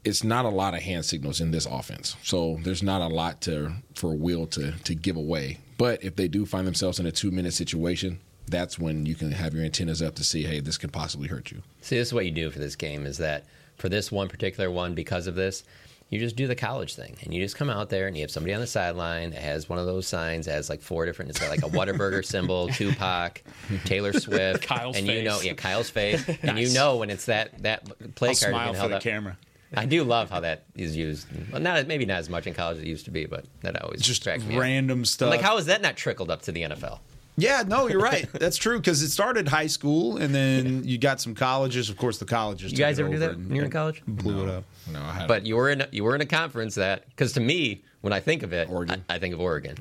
it's 0.04 0.23
not 0.25 0.44
a 0.44 0.49
lot 0.50 0.75
of 0.75 0.82
hand 0.82 1.04
signals 1.04 1.40
in 1.40 1.50
this 1.50 1.66
offense. 1.66 2.16
So 2.23 2.58
there's 2.62 2.82
not 2.82 3.00
a 3.00 3.06
lot 3.08 3.40
to 3.42 3.73
for 3.94 4.14
Will 4.14 4.46
to 4.49 4.73
to 4.73 4.94
give 4.94 5.16
away. 5.16 5.58
But 5.78 6.04
if 6.04 6.16
they 6.16 6.28
do 6.28 6.46
find 6.46 6.66
themselves 6.66 7.00
in 7.00 7.06
a 7.06 7.12
two 7.12 7.30
minute 7.30 7.54
situation, 7.54 8.20
that's 8.46 8.78
when 8.78 9.06
you 9.06 9.14
can 9.14 9.32
have 9.32 9.54
your 9.54 9.64
antennas 9.64 10.02
up 10.02 10.14
to 10.16 10.25
see, 10.25 10.44
hey, 10.44 10.61
this 10.61 10.78
could 10.78 10.92
possibly 10.92 11.28
hurt 11.28 11.50
you. 11.50 11.62
See, 11.80 11.96
this 11.96 12.08
is 12.08 12.14
what 12.14 12.26
you 12.26 12.30
do 12.30 12.50
for 12.50 12.58
this 12.58 12.76
game 12.76 13.06
is 13.06 13.18
that 13.18 13.44
for 13.76 13.88
this 13.88 14.12
one 14.12 14.28
particular 14.28 14.70
one, 14.70 14.94
because 14.94 15.26
of 15.26 15.34
this, 15.34 15.64
you 16.11 16.18
just 16.20 16.37
do 16.37 16.46
the 16.46 16.54
college 16.54 16.94
thing 16.94 17.16
and 17.23 17.32
you 17.34 17.42
just 17.42 17.56
come 17.56 17.70
out 17.70 17.88
there 17.88 18.06
and 18.06 18.16
you 18.16 18.20
have 18.23 18.30
somebody 18.30 18.52
on 18.54 18.61
the 18.61 18.66
sideline 18.66 19.30
that 19.30 19.40
has 19.40 19.68
one 19.68 19.78
of 19.78 19.87
those 19.87 20.06
signs 20.06 20.46
that 20.46 20.52
has 20.52 20.68
like 20.68 20.82
four 20.82 21.06
different, 21.06 21.30
it's 21.30 21.40
got 21.40 21.49
like 21.49 21.64
a 21.64 21.68
Whataburger 21.70 22.25
symbol, 22.34 22.68
Tupac, 22.68 23.42
Taylor 23.84 24.12
Swift, 24.12 24.62
Kyle's 24.62 24.96
and 24.96 25.06
you 25.08 25.23
know, 25.23 25.37
face. 25.38 25.44
yeah, 25.46 25.54
Kyle's 25.54 25.90
face, 25.90 26.28
and 26.42 26.58
you 26.58 26.73
know 26.75 26.99
when 26.99 27.08
it's 27.11 27.25
that 27.25 27.61
that 27.62 27.84
play 28.14 28.28
I'll 28.28 28.34
card 28.34 28.50
smile 28.52 28.73
for 28.75 28.78
held 28.78 28.92
the 28.92 28.96
up. 28.96 29.02
camera. 29.02 29.38
I 29.76 29.87
do 29.87 30.04
love 30.04 30.31
how 30.31 30.40
that 30.40 30.64
is 30.76 30.97
used. 30.97 31.26
Well, 31.52 31.61
not 31.61 31.87
maybe 31.87 32.07
not 32.07 32.19
as 32.19 32.28
much 32.28 32.47
in 32.47 32.54
college 32.54 32.78
as 32.78 32.83
it 32.85 32.88
used 32.88 33.04
to 33.07 33.11
be, 33.11 33.26
but 33.26 33.45
that 33.62 33.81
always 33.83 34.00
Just 34.02 34.23
cracks 34.23 34.43
me 34.45 34.54
up. 34.57 34.61
random 34.61 35.04
stuff. 35.04 35.31
Like, 35.31 35.40
how 35.40 35.57
has 35.57 35.66
that 35.66 35.83
not 35.83 35.97
trickled 35.97 36.31
up 36.31 36.43
to 36.43 36.52
the 36.52 36.62
NFL? 36.62 37.00
Yeah, 37.37 37.64
no, 37.66 37.88
you're 37.88 38.00
right. 38.12 38.28
That's 38.33 38.57
true 38.57 38.78
because 38.78 39.02
it 39.02 39.11
started 39.11 39.49
high 39.49 39.66
school, 39.66 40.19
and 40.19 40.33
then 40.35 40.85
you 40.85 40.99
got 40.99 41.21
some 41.21 41.35
colleges. 41.35 41.90
Of 41.90 41.97
course, 41.97 42.19
the 42.19 42.25
colleges. 42.25 42.71
You 42.71 42.78
guys 42.78 43.00
ever 43.00 43.09
do 43.09 43.19
that 43.19 43.31
and- 43.33 43.49
when 43.49 43.57
you're 43.57 43.64
in 43.64 43.71
college? 43.73 44.02
Blew 44.07 44.45
it 44.45 44.49
up. 44.49 44.64
No, 44.93 45.00
I 45.00 45.12
haven't. 45.12 45.28
But 45.28 45.45
you 45.47 45.57
were 45.57 45.71
in 45.71 45.85
you 45.90 46.04
were 46.04 46.14
in 46.14 46.21
a 46.21 46.26
conference 46.26 46.75
that 46.76 47.09
because 47.09 47.33
to 47.33 47.40
me 47.40 47.83
when 48.02 48.12
I 48.12 48.21
think 48.21 48.43
of 48.43 48.52
it, 48.52 48.69
Oregon. 48.71 49.04
I, 49.09 49.14
I 49.16 49.19
think 49.19 49.35
of 49.35 49.40
Oregon. 49.40 49.76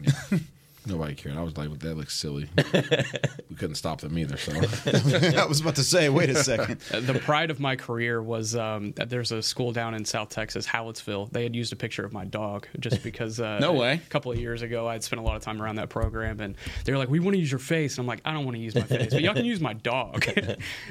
Nobody 0.86 1.16
cared. 1.16 1.38
I 1.38 1.42
was 1.44 1.56
like, 1.58 1.80
that 1.80 1.96
looks 1.96 2.16
silly. 2.16 2.50
we 3.50 3.56
couldn't 3.56 3.76
stop 3.76 4.02
them 4.02 4.18
either. 4.18 4.38
So 4.38 4.52
I 5.38 5.46
was 5.46 5.62
about 5.62 5.76
to 5.76 5.84
say, 5.84 6.10
wait 6.10 6.30
a 6.30 6.36
second. 6.36 6.80
The 7.14 7.20
pride 7.20 7.52
of 7.52 7.60
my 7.60 7.76
career 7.76 8.22
was 8.22 8.56
um, 8.56 8.92
that 8.94 9.10
there's 9.10 9.32
a 9.32 9.42
school 9.42 9.72
down 9.72 9.94
in 9.94 10.06
South 10.06 10.30
Texas, 10.30 10.66
Hallettsville. 10.68 11.32
They 11.32 11.44
had 11.44 11.56
used 11.56 11.74
a 11.74 11.76
picture 11.76 12.04
of 12.06 12.14
my 12.14 12.26
dog 12.26 12.68
just 12.80 13.04
because. 13.04 13.40
Uh, 13.40 13.60
No 13.60 13.74
way. 13.74 13.94
A 13.94 14.10
couple 14.10 14.32
of 14.32 14.40
years 14.40 14.62
ago, 14.62 14.88
I'd 14.88 15.04
spent 15.04 15.20
a 15.20 15.24
lot 15.24 15.36
of 15.36 15.42
time 15.42 15.62
around 15.62 15.76
that 15.76 15.90
program, 15.90 16.40
and 16.40 16.56
they're 16.86 16.98
like, 16.98 17.10
"We 17.10 17.20
want 17.20 17.34
to 17.36 17.40
use 17.40 17.52
your 17.52 17.60
face," 17.60 17.98
and 17.98 18.04
I'm 18.04 18.08
like, 18.08 18.22
"I 18.26 18.34
don't 18.34 18.46
want 18.46 18.56
to 18.56 18.62
use 18.62 18.74
my 18.76 18.82
face, 18.82 19.14
but 19.14 19.22
y'all 19.22 19.34
can 19.34 19.46
use 19.46 19.60
my 19.60 19.74
dog." 19.74 20.26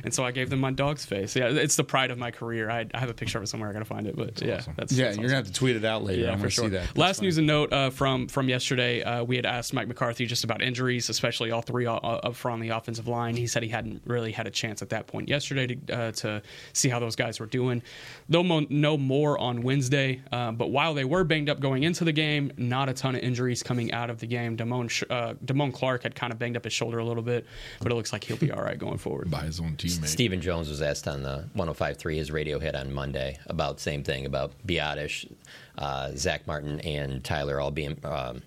and 0.05 0.13
so 0.13 0.25
I 0.25 0.31
gave 0.33 0.51
them 0.51 0.61
my 0.61 0.71
dog's 0.71 1.05
face. 1.05 1.35
Yeah, 1.35 1.49
it's 1.49 1.77
the 1.77 1.85
pride 1.85 2.11
of 2.11 2.19
my 2.19 2.31
career. 2.31 2.71
I, 2.71 2.87
I 2.95 2.99
have 2.99 3.11
a 3.11 3.15
picture 3.15 3.39
of 3.39 3.45
it 3.45 3.49
somewhere. 3.49 3.71
I 3.71 3.73
gotta 3.73 3.85
find 3.85 4.07
it, 4.07 4.17
but 4.17 4.41
yeah, 4.43 4.61
that's 4.77 4.93
Yeah, 4.93 5.07
that's 5.07 5.17
you're 5.19 5.27
gonna 5.29 5.37
have 5.37 5.47
to 5.47 5.53
tweet 5.53 5.77
it 5.77 5.85
out 5.85 6.05
later. 6.05 6.23
yeah, 6.23 6.29
I'm 6.33 6.39
for 6.39 6.43
gonna 6.43 6.51
sure. 6.51 6.65
see 6.65 6.71
that. 6.71 6.87
That's 6.89 6.97
Last 6.97 7.17
fine. 7.19 7.25
news 7.27 7.39
and 7.39 7.47
note 7.47 7.73
uh, 7.73 7.91
from 7.91 8.29
from 8.29 8.49
yesterday, 8.49 9.03
uh, 9.03 9.25
we 9.25 9.37
had 9.37 9.47
asked 9.47 9.73
Mike 9.83 9.89
McCarthy 9.89 10.27
just 10.27 10.45
about 10.45 10.63
injuries, 10.63 11.09
especially 11.09 11.51
all 11.51 11.61
three 11.61 11.87
uh, 11.87 11.97
up 11.97 12.37
front 12.37 12.53
on 12.53 12.61
the 12.61 12.69
offensive 12.69 13.09
line. 13.09 13.35
He 13.35 13.49
said 13.49 13.65
he 13.65 13.69
hadn't 13.69 14.01
really 14.07 14.31
had 14.31 14.47
a 14.47 14.51
chance 14.51 14.81
at 14.81 14.91
that 14.91 15.09
point 15.09 15.29
yesterday 15.29 15.75
to 15.75 15.93
uh, 15.93 16.13
to 16.13 16.41
see 16.73 16.89
how 16.89 17.01
those 17.01 17.17
guys 17.17 17.41
were 17.41 17.47
doing. 17.47 17.83
They'll 18.29 18.45
mo- 18.45 18.67
know 18.71 18.97
more 18.97 19.37
on 19.39 19.63
Wednesday, 19.63 20.23
uh, 20.31 20.53
but 20.53 20.71
while 20.71 20.95
they 20.95 21.05
were 21.05 21.25
banged 21.25 21.51
up 21.51 21.59
going 21.59 21.83
into 21.83 22.05
the 22.05 22.13
game, 22.13 22.53
not 22.57 22.89
a 22.89 22.93
ton 22.95 23.17
of 23.17 23.23
injuries 23.23 23.65
coming 23.65 23.91
out 23.91 24.09
of 24.09 24.21
the 24.21 24.27
game. 24.29 24.57
Damone 24.57 24.89
Sh- 24.89 25.03
uh, 25.11 25.35
Damone 25.45 25.73
Clark 25.75 26.05
had 26.05 26.15
kind 26.15 26.33
of 26.33 26.39
banged 26.39 26.57
up 26.57 26.63
his 26.63 26.73
shoulder 26.73 26.99
a 26.99 27.05
little 27.05 27.25
bit, 27.25 27.45
but 27.81 27.91
it 27.91 27.97
looks 27.97 28.13
like 28.13 28.23
he'll 28.23 28.37
be 28.37 28.53
all 28.53 28.63
right 28.63 28.79
going 28.79 28.99
forward. 28.99 29.33
by 29.33 29.41
his 29.41 29.59
own 29.59 29.75
teammate. 29.77 30.07
Stephen 30.07 30.41
Jones 30.41 30.69
was 30.69 30.81
asked 30.81 31.09
on 31.09 31.25
the 31.25 31.49
105.3 31.57 32.15
his 32.15 32.31
radio 32.31 32.61
hit 32.61 32.77
on 32.77 32.93
Monday 32.93 33.37
about 33.47 33.81
same 33.81 34.05
thing 34.05 34.27
about 34.27 34.53
Biadasz, 34.65 35.29
uh, 35.77 36.13
Zach 36.15 36.47
Martin, 36.47 36.79
and 36.83 37.25
Tyler 37.25 37.59
all 37.61 37.73
being 37.73 37.99
um, 38.05 38.43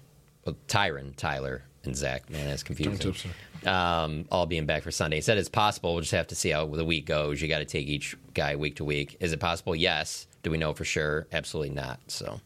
well, 0.45 0.55
Tyron, 0.67 1.15
Tyler, 1.15 1.63
and 1.83 1.95
Zach. 1.95 2.29
Man, 2.29 2.47
that's 2.47 2.63
confusing. 2.63 3.31
Um, 3.65 4.25
all 4.31 4.45
being 4.45 4.65
back 4.65 4.83
for 4.83 4.91
Sunday. 4.91 5.17
He 5.17 5.21
said 5.21 5.37
it's 5.37 5.49
possible. 5.49 5.93
We'll 5.93 6.01
just 6.01 6.13
have 6.13 6.27
to 6.27 6.35
see 6.35 6.49
how 6.49 6.65
the 6.65 6.85
week 6.85 7.05
goes. 7.05 7.41
You 7.41 7.47
got 7.47 7.59
to 7.59 7.65
take 7.65 7.87
each 7.87 8.15
guy 8.33 8.55
week 8.55 8.75
to 8.75 8.85
week. 8.85 9.17
Is 9.19 9.33
it 9.33 9.39
possible? 9.39 9.75
Yes. 9.75 10.27
Do 10.43 10.51
we 10.51 10.57
know 10.57 10.73
for 10.73 10.85
sure? 10.85 11.27
Absolutely 11.31 11.73
not. 11.73 11.99
So 12.07 12.39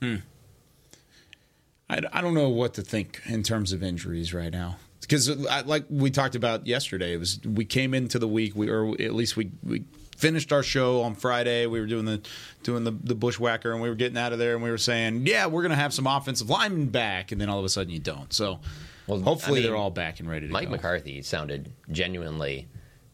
I, 1.89 2.01
I 2.13 2.21
don't 2.21 2.33
know 2.33 2.49
what 2.49 2.75
to 2.75 2.81
think 2.81 3.21
in 3.25 3.43
terms 3.43 3.73
of 3.73 3.83
injuries 3.83 4.33
right 4.33 4.51
now 4.51 4.77
because 5.01 5.29
like 5.65 5.85
we 5.89 6.11
talked 6.11 6.35
about 6.35 6.67
yesterday, 6.67 7.13
it 7.13 7.17
was 7.17 7.39
we 7.43 7.65
came 7.65 7.93
into 7.93 8.19
the 8.19 8.27
week 8.27 8.55
we 8.55 8.69
or 8.69 8.89
at 9.01 9.13
least 9.13 9.35
we 9.35 9.51
we 9.63 9.83
finished 10.19 10.51
our 10.51 10.63
show 10.63 11.01
on 11.01 11.15
Friday. 11.15 11.65
We 11.65 11.79
were 11.79 11.87
doing 11.87 12.05
the 12.05 12.21
doing 12.63 12.83
the, 12.83 12.91
the 12.91 13.15
bushwhacker, 13.15 13.71
and 13.71 13.81
we 13.81 13.89
were 13.89 13.95
getting 13.95 14.17
out 14.17 14.33
of 14.33 14.39
there, 14.39 14.53
and 14.53 14.63
we 14.63 14.69
were 14.69 14.77
saying, 14.77 15.25
"Yeah, 15.25 15.47
we're 15.47 15.61
going 15.61 15.71
to 15.71 15.77
have 15.77 15.93
some 15.93 16.05
offensive 16.05 16.49
linemen 16.49 16.87
back," 16.87 17.31
and 17.31 17.39
then 17.39 17.49
all 17.49 17.59
of 17.59 17.65
a 17.65 17.69
sudden 17.69 17.91
you 17.91 17.99
don't. 17.99 18.31
So 18.33 18.59
Well, 19.07 19.21
hopefully 19.21 19.59
I 19.59 19.63
mean, 19.63 19.71
they're 19.71 19.79
all 19.79 19.91
back 19.91 20.19
and 20.19 20.29
ready 20.29 20.47
to 20.47 20.53
Mike 20.53 20.65
go. 20.65 20.71
Mike 20.71 20.79
McCarthy 20.81 21.21
sounded 21.21 21.71
genuinely 21.91 22.67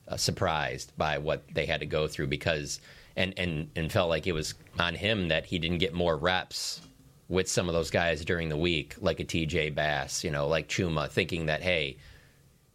uh, 0.07 0.17
surprised 0.17 0.91
by 0.97 1.19
what 1.19 1.43
they 1.53 1.65
had 1.65 1.79
to 1.81 1.85
go 1.85 2.07
through 2.07 2.27
because 2.27 2.81
and 3.15 3.33
and 3.37 3.69
and 3.75 3.91
felt 3.91 4.09
like 4.09 4.27
it 4.27 4.33
was 4.33 4.55
on 4.79 4.95
him 4.95 5.27
that 5.29 5.45
he 5.45 5.59
didn't 5.59 5.77
get 5.77 5.93
more 5.93 6.17
reps 6.17 6.81
with 7.27 7.49
some 7.49 7.67
of 7.67 7.73
those 7.73 7.89
guys 7.89 8.23
during 8.23 8.49
the 8.49 8.57
week, 8.57 8.95
like 8.99 9.19
a 9.19 9.25
TJ 9.25 9.73
Bass, 9.73 10.23
you 10.23 10.29
know, 10.29 10.47
like 10.47 10.67
Chuma, 10.67 11.09
thinking 11.09 11.47
that 11.47 11.61
hey, 11.61 11.97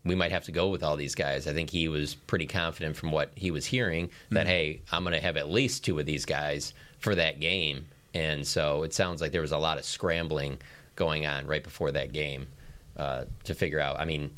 we 0.04 0.14
might 0.14 0.32
have 0.32 0.44
to 0.44 0.52
go 0.52 0.68
with 0.68 0.82
all 0.82 0.96
these 0.96 1.14
guys. 1.14 1.46
I 1.46 1.52
think 1.52 1.70
he 1.70 1.88
was 1.88 2.14
pretty 2.14 2.46
confident 2.46 2.96
from 2.96 3.12
what 3.12 3.30
he 3.34 3.50
was 3.50 3.66
hearing 3.66 4.10
that 4.30 4.46
hey, 4.46 4.80
I'm 4.90 5.02
going 5.04 5.12
to 5.14 5.20
have 5.20 5.36
at 5.36 5.50
least 5.50 5.84
two 5.84 5.98
of 5.98 6.06
these 6.06 6.24
guys 6.24 6.72
for 6.98 7.14
that 7.14 7.40
game, 7.40 7.86
and 8.14 8.46
so 8.46 8.82
it 8.82 8.92
sounds 8.94 9.20
like 9.20 9.32
there 9.32 9.40
was 9.42 9.52
a 9.52 9.58
lot 9.58 9.78
of 9.78 9.84
scrambling 9.84 10.58
going 10.96 11.26
on 11.26 11.46
right 11.46 11.62
before 11.64 11.90
that 11.92 12.12
game 12.12 12.46
uh, 12.96 13.24
to 13.44 13.54
figure 13.54 13.80
out. 13.80 13.98
I 14.00 14.04
mean. 14.04 14.30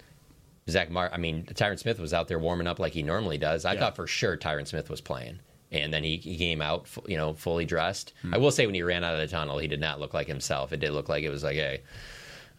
Zach 0.70 0.90
Mar, 0.92 1.10
I 1.12 1.16
mean, 1.18 1.44
Tyron 1.46 1.76
Smith 1.76 1.98
was 1.98 2.14
out 2.14 2.28
there 2.28 2.38
warming 2.38 2.68
up 2.68 2.78
like 2.78 2.92
he 2.92 3.02
normally 3.02 3.36
does. 3.36 3.64
I 3.64 3.72
Yeah. 3.72 3.80
thought 3.80 3.96
for 3.96 4.06
sure 4.06 4.36
Tyron 4.36 4.64
Smith 4.64 4.88
was 4.88 5.00
playing, 5.00 5.40
and 5.72 5.92
then 5.92 6.04
he, 6.04 6.18
he 6.18 6.36
came 6.38 6.62
out, 6.62 6.86
you 7.04 7.16
know, 7.16 7.32
fully 7.34 7.64
dressed. 7.64 8.12
I 8.32 8.38
will 8.38 8.52
say 8.52 8.64
when 8.66 8.74
he 8.76 8.82
ran 8.84 9.02
out 9.02 9.12
of 9.12 9.20
the 9.20 9.26
tunnel, 9.26 9.58
he 9.58 9.66
did 9.66 9.80
not 9.80 9.98
look 9.98 10.14
like 10.14 10.28
himself. 10.28 10.72
It 10.72 10.78
did 10.78 10.92
look 10.92 11.08
like 11.08 11.24
it 11.24 11.30
was 11.30 11.42
like, 11.42 11.56
hey, 11.56 11.80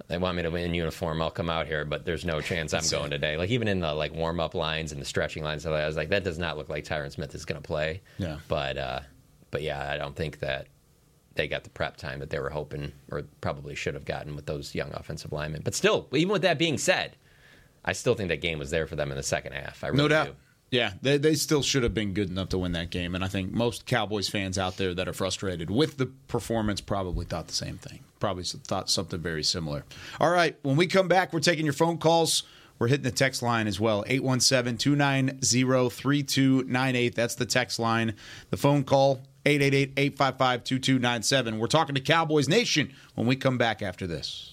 they 0.07 0.17
want 0.17 0.35
me 0.37 0.43
to 0.43 0.49
win 0.51 0.63
in 0.65 0.73
uniform. 0.73 1.21
I'll 1.21 1.31
come 1.31 1.49
out 1.49 1.67
here, 1.67 1.85
but 1.85 2.05
there's 2.05 2.25
no 2.25 2.41
chance 2.41 2.73
I'm 2.73 2.87
going 2.89 3.11
today. 3.11 3.37
Like 3.37 3.49
even 3.49 3.67
in 3.67 3.79
the 3.79 3.93
like 3.93 4.13
warm 4.13 4.39
up 4.39 4.53
lines 4.53 4.91
and 4.91 5.01
the 5.01 5.05
stretching 5.05 5.43
lines, 5.43 5.65
I 5.65 5.85
was 5.85 5.95
like, 5.95 6.09
that 6.09 6.23
does 6.23 6.37
not 6.39 6.57
look 6.57 6.69
like 6.69 6.83
Tyron 6.85 7.11
Smith 7.11 7.33
is 7.35 7.45
going 7.45 7.61
to 7.61 7.65
play. 7.65 8.01
Yeah. 8.17 8.37
But 8.47 8.77
uh, 8.77 8.99
but 9.51 9.61
yeah, 9.61 9.91
I 9.91 9.97
don't 9.97 10.15
think 10.15 10.39
that 10.39 10.67
they 11.35 11.47
got 11.47 11.63
the 11.63 11.69
prep 11.69 11.97
time 11.97 12.19
that 12.19 12.29
they 12.29 12.39
were 12.39 12.49
hoping 12.49 12.91
or 13.11 13.23
probably 13.41 13.75
should 13.75 13.93
have 13.95 14.05
gotten 14.05 14.35
with 14.35 14.45
those 14.45 14.75
young 14.75 14.91
offensive 14.93 15.31
linemen. 15.31 15.61
But 15.63 15.73
still, 15.73 16.07
even 16.13 16.31
with 16.31 16.43
that 16.43 16.59
being 16.59 16.77
said, 16.77 17.15
I 17.83 17.93
still 17.93 18.13
think 18.15 18.29
that 18.29 18.41
game 18.41 18.59
was 18.59 18.69
there 18.69 18.85
for 18.87 18.95
them 18.95 19.09
in 19.11 19.17
the 19.17 19.23
second 19.23 19.53
half. 19.53 19.83
I 19.83 19.87
really 19.87 19.97
No 19.97 20.07
doubt. 20.07 20.27
do. 20.27 20.33
Yeah, 20.71 20.93
they, 21.03 21.17
they 21.17 21.35
still 21.35 21.61
should 21.61 21.83
have 21.83 21.93
been 21.93 22.13
good 22.13 22.31
enough 22.31 22.49
to 22.49 22.57
win 22.57 22.71
that 22.71 22.89
game. 22.89 23.13
And 23.13 23.23
I 23.23 23.27
think 23.27 23.51
most 23.51 23.85
Cowboys 23.85 24.27
fans 24.27 24.57
out 24.57 24.77
there 24.77 24.93
that 24.95 25.07
are 25.07 25.13
frustrated 25.13 25.69
with 25.69 25.97
the 25.97 26.07
performance 26.27 26.81
probably 26.81 27.25
thought 27.25 27.45
the 27.47 27.53
same 27.53 27.77
thing. 27.77 27.99
Probably 28.23 28.45
thought 28.45 28.89
something 28.89 29.19
very 29.19 29.43
similar. 29.43 29.83
All 30.17 30.31
right, 30.31 30.55
when 30.61 30.77
we 30.77 30.87
come 30.87 31.09
back, 31.09 31.33
we're 31.33 31.41
taking 31.41 31.65
your 31.65 31.73
phone 31.73 31.97
calls. 31.97 32.43
We're 32.79 32.87
hitting 32.87 33.03
the 33.03 33.11
text 33.11 33.43
line 33.43 33.67
as 33.67 33.81
well 33.81 34.05
817 34.07 34.77
290 34.77 35.89
3298. 35.89 37.15
That's 37.15 37.35
the 37.35 37.45
text 37.45 37.79
line. 37.79 38.15
The 38.49 38.55
phone 38.55 38.85
call 38.85 39.23
888 39.45 39.91
855 39.97 40.63
2297. 40.63 41.59
We're 41.59 41.67
talking 41.67 41.95
to 41.95 42.01
Cowboys 42.01 42.47
Nation 42.47 42.93
when 43.15 43.27
we 43.27 43.35
come 43.35 43.57
back 43.57 43.81
after 43.81 44.07
this. 44.07 44.52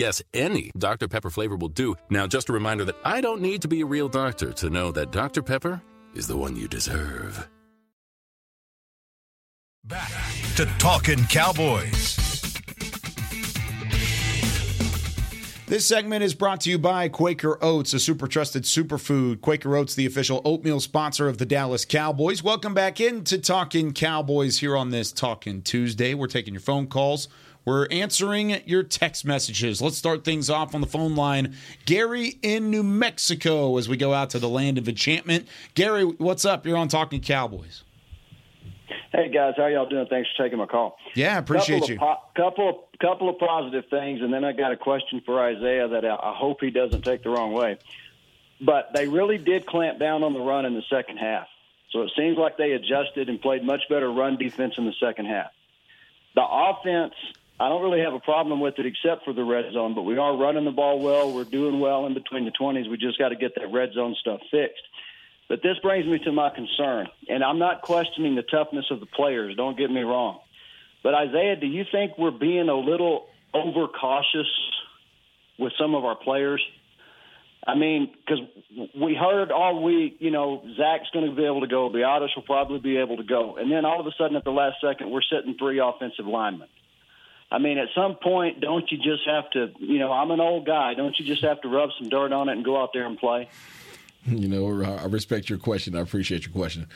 Yes, 0.00 0.22
any 0.32 0.70
Dr. 0.78 1.08
Pepper 1.08 1.28
flavor 1.28 1.56
will 1.56 1.68
do. 1.68 1.94
Now, 2.08 2.26
just 2.26 2.48
a 2.48 2.54
reminder 2.54 2.86
that 2.86 2.96
I 3.04 3.20
don't 3.20 3.42
need 3.42 3.60
to 3.60 3.68
be 3.68 3.82
a 3.82 3.84
real 3.84 4.08
doctor 4.08 4.50
to 4.50 4.70
know 4.70 4.90
that 4.92 5.12
Dr. 5.12 5.42
Pepper 5.42 5.82
is 6.14 6.26
the 6.26 6.38
one 6.38 6.56
you 6.56 6.68
deserve. 6.68 7.46
Back 9.84 10.10
to 10.56 10.64
Talking 10.78 11.22
Cowboys. 11.24 12.16
This 15.66 15.86
segment 15.86 16.24
is 16.24 16.34
brought 16.34 16.62
to 16.62 16.70
you 16.70 16.78
by 16.78 17.10
Quaker 17.10 17.62
Oats, 17.62 17.92
a 17.92 18.00
super 18.00 18.26
trusted 18.26 18.62
superfood. 18.62 19.42
Quaker 19.42 19.76
Oats, 19.76 19.94
the 19.94 20.06
official 20.06 20.40
oatmeal 20.46 20.80
sponsor 20.80 21.28
of 21.28 21.36
the 21.36 21.46
Dallas 21.46 21.84
Cowboys. 21.84 22.42
Welcome 22.42 22.72
back 22.72 23.00
into 23.02 23.36
Talking 23.38 23.92
Cowboys 23.92 24.58
here 24.58 24.78
on 24.78 24.90
this 24.90 25.12
Talking 25.12 25.60
Tuesday. 25.60 26.14
We're 26.14 26.26
taking 26.26 26.54
your 26.54 26.62
phone 26.62 26.86
calls. 26.86 27.28
We're 27.64 27.86
answering 27.90 28.62
your 28.66 28.82
text 28.82 29.24
messages. 29.24 29.82
Let's 29.82 29.96
start 29.96 30.24
things 30.24 30.48
off 30.48 30.74
on 30.74 30.80
the 30.80 30.86
phone 30.86 31.14
line. 31.14 31.56
Gary 31.84 32.38
in 32.42 32.70
New 32.70 32.82
Mexico 32.82 33.76
as 33.76 33.88
we 33.88 33.96
go 33.96 34.14
out 34.14 34.30
to 34.30 34.38
the 34.38 34.48
land 34.48 34.78
of 34.78 34.88
enchantment. 34.88 35.46
Gary, 35.74 36.04
what's 36.04 36.44
up? 36.44 36.66
You're 36.66 36.78
on 36.78 36.88
Talking 36.88 37.20
Cowboys. 37.20 37.84
Hey 39.12 39.28
guys, 39.28 39.54
how 39.56 39.66
y'all 39.66 39.88
doing? 39.88 40.06
Thanks 40.06 40.28
for 40.36 40.44
taking 40.44 40.58
my 40.58 40.66
call. 40.66 40.96
Yeah, 41.14 41.38
appreciate 41.38 41.80
couple 41.80 41.90
you. 41.90 41.98
Po- 41.98 42.18
couple 42.36 42.88
couple 43.00 43.28
of 43.28 43.38
positive 43.38 43.84
things, 43.90 44.20
and 44.20 44.32
then 44.32 44.44
I 44.44 44.52
got 44.52 44.72
a 44.72 44.76
question 44.76 45.20
for 45.26 45.40
Isaiah 45.40 45.88
that 45.88 46.04
I 46.04 46.34
hope 46.36 46.58
he 46.60 46.70
doesn't 46.70 47.02
take 47.02 47.24
the 47.24 47.30
wrong 47.30 47.52
way. 47.52 47.78
But 48.60 48.90
they 48.94 49.08
really 49.08 49.38
did 49.38 49.66
clamp 49.66 49.98
down 49.98 50.22
on 50.22 50.32
the 50.32 50.40
run 50.40 50.64
in 50.64 50.74
the 50.74 50.82
second 50.90 51.16
half, 51.16 51.48
so 51.90 52.02
it 52.02 52.12
seems 52.16 52.38
like 52.38 52.56
they 52.56 52.72
adjusted 52.72 53.28
and 53.28 53.40
played 53.40 53.64
much 53.64 53.82
better 53.88 54.10
run 54.12 54.36
defense 54.36 54.74
in 54.78 54.86
the 54.86 54.94
second 55.00 55.26
half. 55.26 55.50
The 56.36 56.44
offense, 56.44 57.14
I 57.60 57.68
don't 57.68 57.82
really 57.82 58.00
have 58.00 58.14
a 58.14 58.20
problem 58.20 58.58
with 58.60 58.78
it 58.78 58.86
except 58.86 59.26
for 59.26 59.34
the 59.34 59.44
red 59.44 59.70
zone, 59.74 59.94
but 59.94 60.02
we 60.02 60.16
are 60.16 60.34
running 60.34 60.64
the 60.64 60.70
ball 60.70 60.98
well. 60.98 61.30
We're 61.30 61.44
doing 61.44 61.78
well 61.78 62.06
in 62.06 62.14
between 62.14 62.46
the 62.46 62.50
twenties. 62.52 62.88
We 62.88 62.96
just 62.96 63.18
got 63.18 63.28
to 63.28 63.36
get 63.36 63.54
that 63.56 63.70
red 63.70 63.92
zone 63.92 64.16
stuff 64.18 64.40
fixed. 64.50 64.82
But 65.46 65.60
this 65.62 65.76
brings 65.82 66.06
me 66.06 66.18
to 66.20 66.32
my 66.32 66.48
concern, 66.48 67.08
and 67.28 67.44
I'm 67.44 67.58
not 67.58 67.82
questioning 67.82 68.34
the 68.34 68.42
toughness 68.42 68.86
of 68.90 69.00
the 69.00 69.06
players. 69.06 69.56
Don't 69.56 69.76
get 69.76 69.90
me 69.90 70.00
wrong. 70.00 70.38
But 71.02 71.14
Isaiah, 71.14 71.56
do 71.56 71.66
you 71.66 71.84
think 71.92 72.16
we're 72.16 72.30
being 72.30 72.70
a 72.70 72.76
little 72.76 73.26
overcautious 73.52 74.48
with 75.58 75.74
some 75.78 75.94
of 75.94 76.06
our 76.06 76.14
players? 76.14 76.64
I 77.66 77.74
mean, 77.74 78.10
because 78.24 78.40
we 78.96 79.14
heard 79.14 79.50
all 79.50 79.82
week, 79.82 80.16
you 80.20 80.30
know, 80.30 80.62
Zach's 80.78 81.10
going 81.12 81.28
to 81.28 81.36
be 81.36 81.44
able 81.44 81.60
to 81.60 81.66
go, 81.66 81.90
Biadasz 81.90 82.34
will 82.36 82.42
probably 82.44 82.78
be 82.78 82.96
able 82.96 83.18
to 83.18 83.24
go, 83.24 83.56
and 83.56 83.70
then 83.70 83.84
all 83.84 84.00
of 84.00 84.06
a 84.06 84.12
sudden 84.16 84.36
at 84.36 84.44
the 84.44 84.50
last 84.50 84.76
second, 84.80 85.10
we're 85.10 85.20
sitting 85.20 85.56
three 85.58 85.78
offensive 85.78 86.26
linemen. 86.26 86.68
I 87.52 87.58
mean, 87.58 87.78
at 87.78 87.88
some 87.94 88.16
point, 88.22 88.60
don't 88.60 88.90
you 88.90 88.98
just 88.98 89.26
have 89.26 89.50
to, 89.50 89.72
you 89.78 89.98
know, 89.98 90.12
I'm 90.12 90.30
an 90.30 90.40
old 90.40 90.66
guy. 90.66 90.94
Don't 90.94 91.18
you 91.18 91.24
just 91.24 91.42
have 91.42 91.60
to 91.62 91.68
rub 91.68 91.90
some 91.98 92.08
dirt 92.08 92.32
on 92.32 92.48
it 92.48 92.52
and 92.52 92.64
go 92.64 92.80
out 92.80 92.90
there 92.94 93.06
and 93.06 93.18
play? 93.18 93.48
You 94.24 94.48
know, 94.48 94.84
I 94.84 95.06
respect 95.06 95.48
your 95.48 95.58
question. 95.58 95.96
I 95.96 96.00
appreciate 96.00 96.44
your 96.44 96.52
question. 96.52 96.86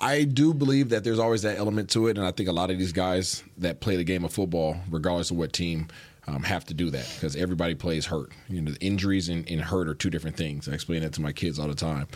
I 0.00 0.24
do 0.24 0.54
believe 0.54 0.88
that 0.88 1.04
there's 1.04 1.18
always 1.18 1.42
that 1.42 1.58
element 1.58 1.90
to 1.90 2.08
it, 2.08 2.16
and 2.16 2.26
I 2.26 2.32
think 2.32 2.48
a 2.48 2.52
lot 2.52 2.70
of 2.70 2.78
these 2.78 2.92
guys 2.92 3.44
that 3.58 3.80
play 3.80 3.96
the 3.96 4.04
game 4.04 4.24
of 4.24 4.32
football, 4.32 4.76
regardless 4.90 5.30
of 5.30 5.36
what 5.36 5.52
team, 5.52 5.88
um, 6.26 6.42
have 6.42 6.64
to 6.66 6.74
do 6.74 6.90
that 6.90 7.08
because 7.14 7.36
everybody 7.36 7.74
plays 7.74 8.06
hurt. 8.06 8.32
You 8.48 8.62
know, 8.62 8.72
injuries 8.80 9.28
and, 9.28 9.48
and, 9.50 9.60
hurt 9.60 9.88
are 9.88 9.94
two 9.94 10.08
different 10.08 10.36
things. 10.36 10.68
I 10.68 10.72
explain 10.72 11.02
that 11.02 11.12
to 11.14 11.20
my 11.20 11.32
kids 11.32 11.58
all 11.58 11.68
the 11.68 11.74
time. 11.74 12.06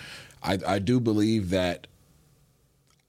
I, 0.42 0.58
I 0.66 0.78
do 0.78 1.00
believe 1.00 1.50
that 1.50 1.86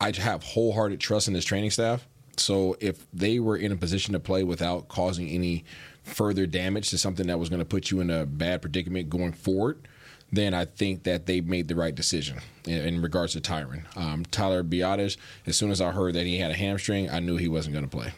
I 0.01 0.11
have 0.11 0.43
wholehearted 0.43 0.99
trust 0.99 1.27
in 1.27 1.33
this 1.33 1.45
training 1.45 1.71
staff. 1.71 2.07
So 2.39 2.77
if 2.79 3.05
they 3.11 3.39
were 3.39 3.57
in 3.57 3.71
a 3.71 3.75
position 3.75 4.13
to 4.13 4.19
play 4.19 4.43
without 4.43 4.87
causing 4.87 5.27
any 5.29 5.65
further 6.03 6.45
damage 6.45 6.89
to 6.91 6.97
something 6.97 7.27
that 7.27 7.39
was 7.39 7.49
going 7.49 7.59
to 7.59 7.65
put 7.65 7.91
you 7.91 7.99
in 7.99 8.09
a 8.09 8.25
bad 8.25 8.61
predicament 8.61 9.09
going 9.09 9.33
forward, 9.33 9.87
then 10.31 10.53
I 10.53 10.65
think 10.65 11.03
that 11.03 11.25
they 11.25 11.41
made 11.41 11.67
the 11.67 11.75
right 11.75 11.93
decision 11.93 12.39
in, 12.65 12.79
in 12.79 13.01
regards 13.01 13.33
to 13.33 13.41
Tyron. 13.41 13.83
Um, 13.97 14.25
Tyler 14.25 14.63
Biadasz, 14.63 15.17
as 15.45 15.57
soon 15.57 15.71
as 15.71 15.81
I 15.81 15.91
heard 15.91 16.15
that 16.15 16.25
he 16.25 16.37
had 16.37 16.51
a 16.51 16.55
hamstring, 16.55 17.09
I 17.09 17.19
knew 17.19 17.37
he 17.37 17.47
wasn't 17.47 17.73
going 17.73 17.87
to 17.87 17.95
play. 17.95 18.11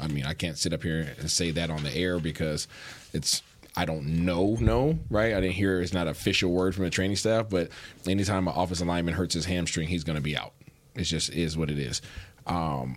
I 0.00 0.08
mean, 0.08 0.24
I 0.24 0.34
can't 0.34 0.58
sit 0.58 0.72
up 0.72 0.82
here 0.82 1.14
and 1.18 1.30
say 1.30 1.50
that 1.52 1.70
on 1.70 1.82
the 1.82 1.94
air 1.94 2.18
because 2.18 2.68
it's 3.12 3.42
I 3.78 3.84
don't 3.84 4.24
know, 4.24 4.56
no, 4.58 4.98
right? 5.10 5.34
I 5.34 5.40
didn't 5.40 5.54
hear 5.54 5.82
it's 5.82 5.92
not 5.92 6.08
official 6.08 6.50
word 6.50 6.74
from 6.74 6.84
the 6.84 6.90
training 6.90 7.16
staff, 7.16 7.50
but 7.50 7.68
anytime 8.08 8.48
an 8.48 8.54
offensive 8.56 8.86
lineman 8.86 9.12
hurts 9.12 9.34
his 9.34 9.44
hamstring, 9.44 9.88
he's 9.88 10.02
going 10.02 10.16
to 10.16 10.22
be 10.22 10.34
out. 10.34 10.54
It 10.94 11.02
just 11.02 11.28
is 11.30 11.58
what 11.58 11.70
it 11.70 11.78
is. 11.78 12.00
Um, 12.46 12.96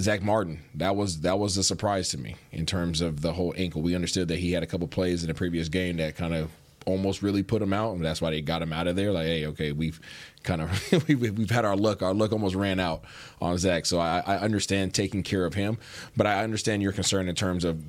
Zach 0.00 0.22
Martin, 0.22 0.60
that 0.74 0.94
was 0.94 1.20
that 1.20 1.38
was 1.38 1.56
a 1.56 1.64
surprise 1.64 2.08
to 2.10 2.18
me 2.18 2.36
in 2.52 2.66
terms 2.66 3.00
of 3.00 3.20
the 3.20 3.32
whole 3.32 3.52
ankle. 3.56 3.82
We 3.82 3.94
understood 3.94 4.28
that 4.28 4.38
he 4.38 4.52
had 4.52 4.62
a 4.62 4.66
couple 4.66 4.86
plays 4.88 5.22
in 5.22 5.28
the 5.28 5.34
previous 5.34 5.68
game 5.68 5.96
that 5.96 6.16
kind 6.16 6.34
of 6.34 6.50
almost 6.86 7.22
really 7.22 7.42
put 7.42 7.60
him 7.60 7.72
out, 7.72 7.94
and 7.94 8.04
that's 8.04 8.22
why 8.22 8.30
they 8.30 8.40
got 8.40 8.62
him 8.62 8.72
out 8.72 8.86
of 8.86 8.96
there. 8.96 9.12
Like, 9.12 9.26
hey, 9.26 9.46
okay, 9.46 9.72
we've 9.72 10.00
kind 10.42 10.62
of 10.62 10.92
we've, 11.08 11.36
we've 11.36 11.50
had 11.50 11.64
our 11.64 11.76
luck. 11.76 12.02
Our 12.02 12.14
luck 12.14 12.32
almost 12.32 12.54
ran 12.54 12.80
out 12.80 13.02
on 13.40 13.58
Zach, 13.58 13.86
so 13.86 13.98
I, 13.98 14.22
I 14.26 14.38
understand 14.38 14.94
taking 14.94 15.22
care 15.22 15.44
of 15.44 15.54
him, 15.54 15.78
but 16.16 16.26
I 16.26 16.42
understand 16.42 16.82
your 16.82 16.92
concern 16.92 17.28
in 17.28 17.34
terms 17.34 17.64
of 17.64 17.82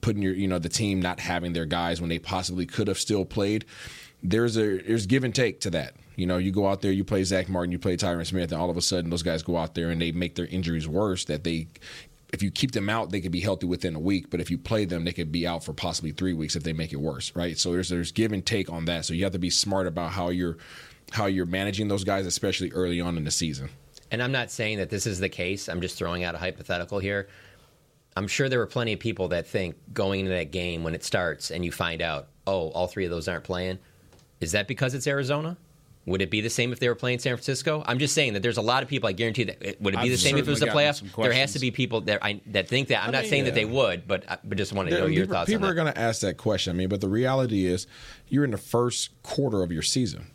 putting 0.00 0.22
your 0.22 0.34
you 0.34 0.48
know 0.48 0.58
the 0.58 0.68
team 0.68 1.00
not 1.00 1.20
having 1.20 1.52
their 1.52 1.66
guys 1.66 2.00
when 2.00 2.08
they 2.08 2.18
possibly 2.18 2.66
could 2.66 2.88
have 2.88 2.98
still 2.98 3.24
played. 3.24 3.64
There's 4.22 4.56
a 4.56 4.78
there's 4.78 5.06
give 5.06 5.24
and 5.24 5.34
take 5.34 5.60
to 5.60 5.70
that. 5.70 5.94
You 6.16 6.26
know, 6.26 6.38
you 6.38 6.52
go 6.52 6.66
out 6.66 6.82
there, 6.82 6.92
you 6.92 7.04
play 7.04 7.24
Zach 7.24 7.48
Martin, 7.48 7.72
you 7.72 7.78
play 7.78 7.96
Tyron 7.96 8.26
Smith, 8.26 8.52
and 8.52 8.60
all 8.60 8.70
of 8.70 8.76
a 8.76 8.82
sudden 8.82 9.10
those 9.10 9.22
guys 9.22 9.42
go 9.42 9.56
out 9.56 9.74
there 9.74 9.90
and 9.90 10.00
they 10.00 10.12
make 10.12 10.34
their 10.34 10.46
injuries 10.46 10.86
worse. 10.86 11.24
That 11.24 11.44
they 11.44 11.68
if 12.32 12.42
you 12.42 12.50
keep 12.50 12.72
them 12.72 12.88
out, 12.88 13.10
they 13.10 13.20
could 13.20 13.32
be 13.32 13.40
healthy 13.40 13.66
within 13.66 13.94
a 13.94 14.00
week. 14.00 14.30
But 14.30 14.40
if 14.40 14.50
you 14.50 14.58
play 14.58 14.84
them, 14.84 15.04
they 15.04 15.12
could 15.12 15.30
be 15.30 15.46
out 15.46 15.64
for 15.64 15.72
possibly 15.72 16.12
three 16.12 16.32
weeks 16.32 16.56
if 16.56 16.62
they 16.62 16.72
make 16.72 16.92
it 16.92 17.00
worse, 17.00 17.34
right? 17.36 17.58
So 17.58 17.72
there's 17.72 17.88
there's 17.88 18.12
give 18.12 18.32
and 18.32 18.44
take 18.44 18.70
on 18.70 18.86
that. 18.86 19.04
So 19.04 19.14
you 19.14 19.24
have 19.24 19.32
to 19.32 19.38
be 19.38 19.50
smart 19.50 19.86
about 19.86 20.12
how 20.12 20.30
you're 20.30 20.56
how 21.10 21.26
you're 21.26 21.46
managing 21.46 21.88
those 21.88 22.04
guys, 22.04 22.26
especially 22.26 22.72
early 22.72 23.00
on 23.00 23.16
in 23.16 23.24
the 23.24 23.30
season. 23.30 23.68
And 24.10 24.22
I'm 24.22 24.32
not 24.32 24.50
saying 24.50 24.78
that 24.78 24.90
this 24.90 25.06
is 25.06 25.20
the 25.20 25.28
case. 25.28 25.68
I'm 25.68 25.80
just 25.80 25.96
throwing 25.96 26.24
out 26.24 26.34
a 26.34 26.38
hypothetical 26.38 26.98
here. 26.98 27.28
I'm 28.14 28.28
sure 28.28 28.48
there 28.48 28.58
were 28.58 28.66
plenty 28.66 28.92
of 28.92 29.00
people 29.00 29.28
that 29.28 29.46
think 29.46 29.74
going 29.94 30.20
into 30.20 30.32
that 30.32 30.52
game 30.52 30.84
when 30.84 30.94
it 30.94 31.02
starts 31.02 31.50
and 31.50 31.64
you 31.64 31.72
find 31.72 32.02
out, 32.02 32.28
oh, 32.46 32.68
all 32.70 32.86
three 32.86 33.06
of 33.06 33.10
those 33.10 33.26
aren't 33.26 33.44
playing. 33.44 33.78
Is 34.40 34.52
that 34.52 34.68
because 34.68 34.92
it's 34.92 35.06
Arizona? 35.06 35.56
Would 36.04 36.20
it 36.20 36.30
be 36.30 36.40
the 36.40 36.50
same 36.50 36.72
if 36.72 36.80
they 36.80 36.88
were 36.88 36.96
playing 36.96 37.20
San 37.20 37.36
Francisco? 37.36 37.84
I'm 37.86 38.00
just 38.00 38.12
saying 38.12 38.32
that 38.32 38.42
there's 38.42 38.56
a 38.56 38.62
lot 38.62 38.82
of 38.82 38.88
people. 38.88 39.08
I 39.08 39.12
guarantee 39.12 39.44
that 39.44 39.62
it, 39.62 39.80
would 39.80 39.94
it 39.94 39.98
be 39.98 40.04
I've 40.04 40.10
the 40.10 40.16
same 40.16 40.36
if 40.36 40.48
it 40.48 40.50
was 40.50 40.60
a 40.60 40.66
certainly 40.66 40.84
playoff? 40.84 41.22
There 41.22 41.32
has 41.32 41.52
to 41.52 41.60
be 41.60 41.70
people 41.70 42.00
that 42.02 42.24
I, 42.24 42.40
that 42.46 42.68
think 42.68 42.88
that. 42.88 43.04
I'm 43.04 43.10
I 43.10 43.12
not 43.12 43.22
mean, 43.22 43.30
saying 43.30 43.44
that 43.44 43.54
they 43.54 43.64
would, 43.64 44.08
but 44.08 44.28
I 44.28 44.38
but 44.42 44.58
just 44.58 44.72
want 44.72 44.88
to 44.88 44.98
know 44.98 45.06
your 45.06 45.24
people, 45.24 45.34
thoughts. 45.34 45.50
people 45.50 45.66
on 45.66 45.70
are 45.70 45.74
going 45.74 45.92
to 45.92 45.98
ask 45.98 46.22
that 46.22 46.38
question. 46.38 46.74
I 46.74 46.76
mean, 46.76 46.88
but 46.88 47.00
the 47.00 47.08
reality 47.08 47.66
is, 47.66 47.86
you're 48.26 48.44
in 48.44 48.50
the 48.50 48.58
first 48.58 49.10
quarter 49.22 49.62
of 49.62 49.70
your 49.70 49.82
season, 49.82 50.26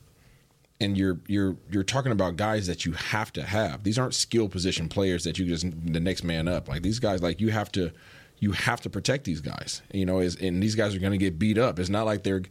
and 0.79 0.97
you're 0.97 1.19
you're 1.27 1.57
you're 1.69 1.83
talking 1.83 2.13
about 2.13 2.37
guys 2.37 2.67
that 2.67 2.85
you 2.85 2.93
have 2.93 3.33
to 3.33 3.43
have. 3.43 3.83
These 3.83 3.99
aren't 3.99 4.13
skill 4.13 4.47
position 4.47 4.87
players 4.87 5.25
that 5.25 5.37
you 5.37 5.45
just 5.45 5.65
the 5.85 5.99
next 5.99 6.23
man 6.23 6.47
up. 6.47 6.69
Like 6.69 6.81
these 6.81 6.99
guys, 6.99 7.21
like 7.21 7.41
you 7.41 7.49
have 7.49 7.73
to 7.73 7.91
you 8.39 8.53
have 8.53 8.79
to 8.81 8.89
protect 8.89 9.25
these 9.25 9.41
guys. 9.41 9.81
You 9.93 10.05
know, 10.05 10.19
is 10.19 10.37
and 10.37 10.63
these 10.63 10.75
guys 10.75 10.95
are 10.95 10.99
going 10.99 11.11
to 11.11 11.17
get 11.17 11.37
beat 11.37 11.57
up. 11.57 11.77
It's 11.77 11.89
not 11.89 12.05
like 12.05 12.23
they're 12.23 12.43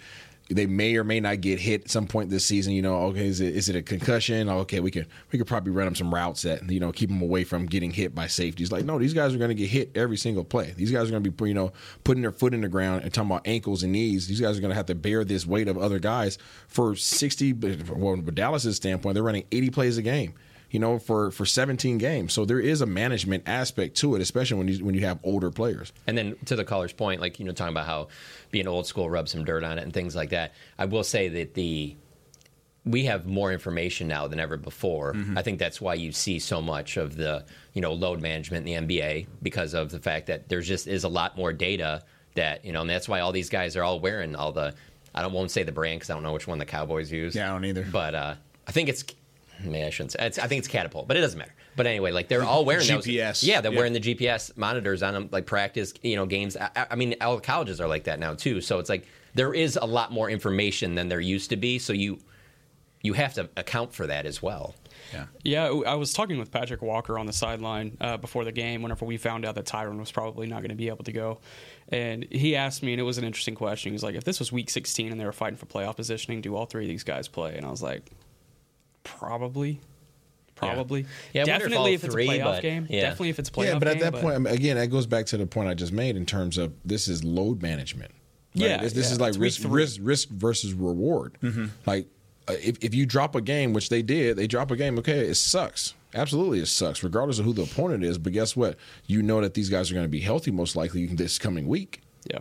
they 0.48 0.66
may 0.66 0.96
or 0.96 1.04
may 1.04 1.18
not 1.18 1.40
get 1.40 1.58
hit 1.58 1.84
at 1.84 1.90
some 1.90 2.06
point 2.06 2.30
this 2.30 2.44
season. 2.44 2.72
You 2.72 2.82
know, 2.82 2.96
okay, 3.06 3.26
is 3.26 3.40
it 3.40 3.56
is 3.56 3.68
it 3.68 3.76
a 3.76 3.82
concussion? 3.82 4.48
Oh, 4.48 4.58
okay, 4.58 4.80
we 4.80 4.90
could 4.90 5.06
we 5.32 5.38
could 5.38 5.46
probably 5.46 5.72
run 5.72 5.86
them 5.86 5.94
some 5.94 6.14
routes 6.14 6.42
that 6.42 6.68
you 6.70 6.78
know 6.78 6.92
keep 6.92 7.08
them 7.08 7.20
away 7.20 7.44
from 7.44 7.66
getting 7.66 7.90
hit 7.90 8.14
by 8.14 8.26
safeties. 8.26 8.70
Like, 8.70 8.84
no, 8.84 8.98
these 8.98 9.14
guys 9.14 9.34
are 9.34 9.38
going 9.38 9.48
to 9.48 9.54
get 9.54 9.68
hit 9.68 9.90
every 9.96 10.16
single 10.16 10.44
play. 10.44 10.72
These 10.76 10.92
guys 10.92 11.08
are 11.08 11.10
going 11.10 11.24
to 11.24 11.30
be 11.30 11.48
you 11.48 11.54
know 11.54 11.72
putting 12.04 12.22
their 12.22 12.32
foot 12.32 12.54
in 12.54 12.60
the 12.60 12.68
ground 12.68 13.02
and 13.02 13.12
talking 13.12 13.30
about 13.30 13.46
ankles 13.46 13.82
and 13.82 13.92
knees. 13.92 14.28
These 14.28 14.40
guys 14.40 14.56
are 14.56 14.60
going 14.60 14.70
to 14.70 14.76
have 14.76 14.86
to 14.86 14.94
bear 14.94 15.24
this 15.24 15.46
weight 15.46 15.68
of 15.68 15.78
other 15.78 15.98
guys 15.98 16.38
for 16.68 16.94
sixty. 16.94 17.52
Well, 17.52 18.16
from 18.16 18.34
Dallas's 18.34 18.76
standpoint, 18.76 19.14
they're 19.14 19.24
running 19.24 19.46
eighty 19.50 19.70
plays 19.70 19.98
a 19.98 20.02
game. 20.02 20.34
You 20.76 20.80
know, 20.80 20.98
for 20.98 21.30
for 21.30 21.46
seventeen 21.46 21.96
games. 21.96 22.34
So 22.34 22.44
there 22.44 22.60
is 22.60 22.82
a 22.82 22.86
management 22.86 23.44
aspect 23.46 23.96
to 24.00 24.14
it, 24.14 24.20
especially 24.20 24.58
when 24.58 24.68
you 24.68 24.84
when 24.84 24.94
you 24.94 25.06
have 25.06 25.18
older 25.22 25.50
players. 25.50 25.90
And 26.06 26.18
then 26.18 26.36
to 26.44 26.54
the 26.54 26.66
caller's 26.66 26.92
point, 26.92 27.18
like 27.18 27.38
you 27.38 27.46
know, 27.46 27.52
talking 27.52 27.72
about 27.72 27.86
how 27.86 28.08
being 28.50 28.68
old 28.68 28.86
school 28.86 29.08
rubs 29.08 29.32
some 29.32 29.42
dirt 29.42 29.64
on 29.64 29.78
it 29.78 29.84
and 29.84 29.94
things 29.94 30.14
like 30.14 30.28
that. 30.30 30.52
I 30.78 30.84
will 30.84 31.02
say 31.02 31.28
that 31.28 31.54
the 31.54 31.96
we 32.84 33.06
have 33.06 33.24
more 33.24 33.54
information 33.54 34.06
now 34.06 34.28
than 34.28 34.38
ever 34.38 34.58
before. 34.58 35.14
Mm-hmm. 35.14 35.38
I 35.38 35.40
think 35.40 35.58
that's 35.58 35.80
why 35.80 35.94
you 35.94 36.12
see 36.12 36.38
so 36.38 36.60
much 36.60 36.98
of 36.98 37.16
the 37.16 37.46
you 37.72 37.80
know 37.80 37.94
load 37.94 38.20
management 38.20 38.68
in 38.68 38.86
the 38.86 38.96
NBA 38.98 39.28
because 39.40 39.72
of 39.72 39.90
the 39.90 39.98
fact 39.98 40.26
that 40.26 40.50
there's 40.50 40.68
just 40.68 40.86
is 40.86 41.04
a 41.04 41.08
lot 41.08 41.38
more 41.38 41.54
data 41.54 42.02
that 42.34 42.66
you 42.66 42.72
know, 42.72 42.82
and 42.82 42.90
that's 42.90 43.08
why 43.08 43.20
all 43.20 43.32
these 43.32 43.48
guys 43.48 43.76
are 43.76 43.82
all 43.82 43.98
wearing 43.98 44.36
all 44.36 44.52
the. 44.52 44.74
I 45.14 45.22
don't 45.22 45.32
won't 45.32 45.50
say 45.50 45.62
the 45.62 45.72
brand 45.72 46.00
because 46.00 46.10
I 46.10 46.12
don't 46.12 46.22
know 46.22 46.34
which 46.34 46.46
one 46.46 46.58
the 46.58 46.66
Cowboys 46.66 47.10
use. 47.10 47.34
Yeah, 47.34 47.48
I 47.48 47.52
don't 47.54 47.64
either. 47.64 47.86
But 47.90 48.14
uh, 48.14 48.34
I 48.68 48.72
think 48.72 48.90
it's. 48.90 49.04
Maybe 49.64 49.84
I 49.84 49.90
shouldn't 49.90 50.12
say. 50.12 50.18
It's, 50.26 50.38
I 50.38 50.46
think 50.46 50.60
it's 50.60 50.68
catapult, 50.68 51.08
but 51.08 51.16
it 51.16 51.20
doesn't 51.20 51.38
matter. 51.38 51.54
But 51.76 51.86
anyway, 51.86 52.10
like 52.12 52.28
they're 52.28 52.42
all 52.44 52.64
wearing 52.64 52.86
those- 52.86 53.06
GPS. 53.06 53.42
yeah, 53.42 53.60
they're 53.60 53.72
Yeah. 53.72 53.78
wearing 53.78 53.92
the 53.92 54.00
GPS 54.00 54.56
monitors 54.56 55.02
on 55.02 55.14
them, 55.14 55.28
like 55.32 55.46
practice, 55.46 55.92
you 56.02 56.16
know, 56.16 56.26
games. 56.26 56.56
I, 56.56 56.86
I 56.90 56.94
mean, 56.96 57.14
all 57.20 57.36
the 57.36 57.42
colleges 57.42 57.80
are 57.80 57.88
like 57.88 58.04
that 58.04 58.18
now 58.18 58.34
too. 58.34 58.60
So 58.60 58.78
it's 58.78 58.88
like 58.88 59.06
there 59.34 59.52
is 59.54 59.78
a 59.80 59.86
lot 59.86 60.12
more 60.12 60.30
information 60.30 60.94
than 60.94 61.08
there 61.08 61.20
used 61.20 61.50
to 61.50 61.56
be. 61.56 61.78
So 61.78 61.92
you 61.92 62.18
you 63.02 63.12
have 63.12 63.34
to 63.34 63.48
account 63.56 63.92
for 63.94 64.06
that 64.08 64.26
as 64.26 64.42
well. 64.42 64.74
Yeah. 65.12 65.26
Yeah, 65.44 65.64
I 65.86 65.94
was 65.94 66.12
talking 66.12 66.38
with 66.38 66.50
Patrick 66.50 66.82
Walker 66.82 67.18
on 67.18 67.26
the 67.26 67.32
sideline 67.32 67.96
uh, 68.00 68.16
before 68.16 68.44
the 68.44 68.50
game. 68.50 68.82
Whenever 68.82 69.04
we 69.04 69.16
found 69.18 69.44
out 69.44 69.54
that 69.54 69.66
Tyron 69.66 70.00
was 70.00 70.10
probably 70.10 70.48
not 70.48 70.56
going 70.60 70.70
to 70.70 70.74
be 70.76 70.88
able 70.88 71.04
to 71.04 71.12
go, 71.12 71.38
and 71.90 72.26
he 72.32 72.56
asked 72.56 72.82
me, 72.82 72.92
and 72.92 73.00
it 73.00 73.04
was 73.04 73.16
an 73.18 73.22
interesting 73.24 73.54
question. 73.54 73.90
He 73.90 73.92
was 73.92 74.02
like, 74.02 74.16
"If 74.16 74.24
this 74.24 74.40
was 74.40 74.50
Week 74.50 74.68
16 74.70 75.12
and 75.12 75.20
they 75.20 75.24
were 75.24 75.32
fighting 75.32 75.56
for 75.56 75.66
playoff 75.66 75.94
positioning, 75.96 76.40
do 76.40 76.56
all 76.56 76.66
three 76.66 76.84
of 76.84 76.88
these 76.88 77.04
guys 77.04 77.28
play?" 77.28 77.54
And 77.56 77.64
I 77.64 77.70
was 77.70 77.82
like, 77.82 78.10
"Probably." 79.06 79.80
Probably, 80.54 81.04
Yeah, 81.34 81.42
I 81.42 81.44
wonder 81.44 81.66
if 81.66 81.70
definitely 81.70 81.92
if, 81.94 82.04
it's 82.04 82.14
three, 82.14 82.28
a 82.28 82.42
playoff 82.42 82.62
game. 82.62 82.86
yeah. 82.88 83.02
Definitely 83.02 83.28
if 83.28 83.38
it's 83.38 83.50
a 83.50 83.52
playoff. 83.52 83.64
Yeah, 83.66 83.78
but 83.78 83.88
at 83.88 83.98
game, 84.00 84.10
that 84.10 84.20
point, 84.22 84.46
I 84.46 84.50
again, 84.52 84.78
that 84.78 84.86
goes 84.86 85.06
back 85.06 85.26
to 85.26 85.36
the 85.36 85.46
point 85.46 85.68
I 85.68 85.74
just 85.74 85.92
made 85.92 86.16
in 86.16 86.24
terms 86.24 86.56
of 86.56 86.72
this 86.82 87.08
is 87.08 87.22
load 87.22 87.60
management. 87.60 88.10
right? 88.54 88.64
Yeah, 88.64 88.78
this, 88.82 88.94
this 88.94 89.08
yeah. 89.08 89.12
is 89.12 89.20
like 89.20 89.28
It's 89.30 89.38
risk, 89.38 89.60
three. 89.60 89.70
risk, 89.82 89.98
risk 90.02 90.28
versus 90.30 90.72
reward. 90.72 91.36
Like 91.84 92.06
uh, 92.48 92.54
if 92.54 92.82
if 92.82 92.94
you 92.94 93.04
drop 93.04 93.34
a 93.34 93.42
game, 93.42 93.74
which 93.74 93.90
they 93.90 94.00
did, 94.00 94.38
they 94.38 94.46
drop 94.46 94.70
a 94.70 94.76
game. 94.76 94.98
Okay, 94.98 95.26
it 95.28 95.34
sucks. 95.34 95.92
Absolutely, 96.14 96.60
it 96.60 96.66
sucks, 96.68 97.02
regardless 97.02 97.38
of 97.38 97.44
who 97.44 97.52
the 97.52 97.64
opponent 97.64 98.02
is. 98.02 98.16
But 98.16 98.32
guess 98.32 98.56
what? 98.56 98.78
You 99.06 99.20
know 99.22 99.42
that 99.42 99.52
these 99.52 99.68
guys 99.68 99.90
are 99.90 99.94
going 99.94 100.06
to 100.06 100.08
be 100.10 100.20
healthy 100.20 100.50
most 100.52 100.74
likely 100.74 101.04
this 101.04 101.38
coming 101.38 101.66
week. 101.68 102.00
yeah, 102.32 102.38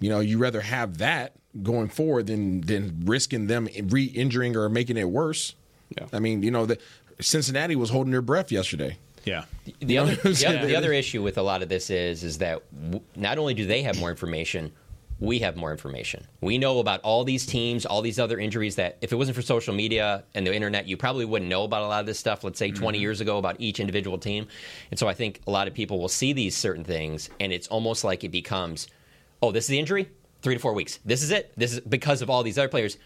You 0.00 0.08
know, 0.08 0.20
you 0.20 0.38
rather 0.38 0.62
have 0.62 0.96
that 0.98 1.34
going 1.62 1.88
forward 1.88 2.28
than 2.28 2.62
than 2.62 3.02
risking 3.04 3.46
them 3.48 3.68
re-injuring 3.82 4.56
or 4.56 4.70
making 4.70 4.96
it 4.96 5.10
worse. 5.10 5.54
Yeah. 5.90 6.06
I 6.12 6.18
mean, 6.18 6.42
you 6.42 6.50
know, 6.50 6.66
the 6.66 6.78
Cincinnati 7.20 7.76
was 7.76 7.90
holding 7.90 8.10
their 8.10 8.22
breath 8.22 8.50
yesterday. 8.50 8.98
Yeah. 9.24 9.44
The 9.80 9.94
You 9.94 10.00
other, 10.00 10.14
the, 10.22 10.46
other, 10.46 10.66
the 10.66 10.76
other 10.76 10.92
issue 10.92 11.22
with 11.22 11.36
a 11.36 11.42
lot 11.42 11.62
of 11.62 11.68
this 11.68 11.90
is 11.90 12.22
is 12.22 12.38
that 12.38 12.62
w- 12.90 13.02
not 13.16 13.38
only 13.38 13.54
do 13.54 13.66
they 13.66 13.82
have 13.82 13.98
more 13.98 14.10
information, 14.10 14.72
we 15.18 15.38
have 15.38 15.56
more 15.56 15.70
information. 15.70 16.26
We 16.40 16.58
know 16.58 16.78
about 16.78 17.00
all 17.00 17.24
these 17.24 17.46
teams, 17.46 17.86
all 17.86 18.02
these 18.02 18.18
other 18.18 18.38
injuries 18.38 18.76
that 18.76 18.98
if 19.00 19.12
it 19.12 19.16
wasn't 19.16 19.34
for 19.34 19.42
social 19.42 19.74
media 19.74 20.24
and 20.34 20.46
the 20.46 20.54
internet, 20.54 20.86
you 20.86 20.96
probably 20.96 21.24
wouldn't 21.24 21.48
know 21.48 21.64
about 21.64 21.82
a 21.82 21.86
lot 21.86 22.00
of 22.00 22.06
this 22.06 22.18
stuff, 22.18 22.44
let's 22.44 22.58
say 22.58 22.70
20 22.70 22.98
mm-hmm. 22.98 23.02
years 23.02 23.20
ago 23.20 23.38
about 23.38 23.56
each 23.58 23.80
individual 23.80 24.18
team. 24.18 24.46
And 24.90 24.98
so 24.98 25.08
I 25.08 25.14
think 25.14 25.40
a 25.46 25.50
lot 25.50 25.68
of 25.68 25.74
people 25.74 25.98
will 25.98 26.08
see 26.08 26.32
these 26.32 26.56
certain 26.56 26.84
things 26.84 27.30
and 27.40 27.52
it's 27.52 27.66
almost 27.68 28.04
like 28.04 28.24
it 28.24 28.30
becomes, 28.30 28.88
oh, 29.42 29.52
this 29.52 29.64
is 29.64 29.68
the 29.68 29.78
injury? 29.78 30.10
3 30.42 30.54
to 30.54 30.60
4 30.60 30.74
weeks. 30.74 30.98
This 31.04 31.22
is 31.22 31.30
it. 31.30 31.52
This 31.56 31.72
is 31.72 31.80
because 31.80 32.20
of 32.20 32.28
all 32.28 32.42
these 32.42 32.58
other 32.58 32.68
players. 32.68 32.98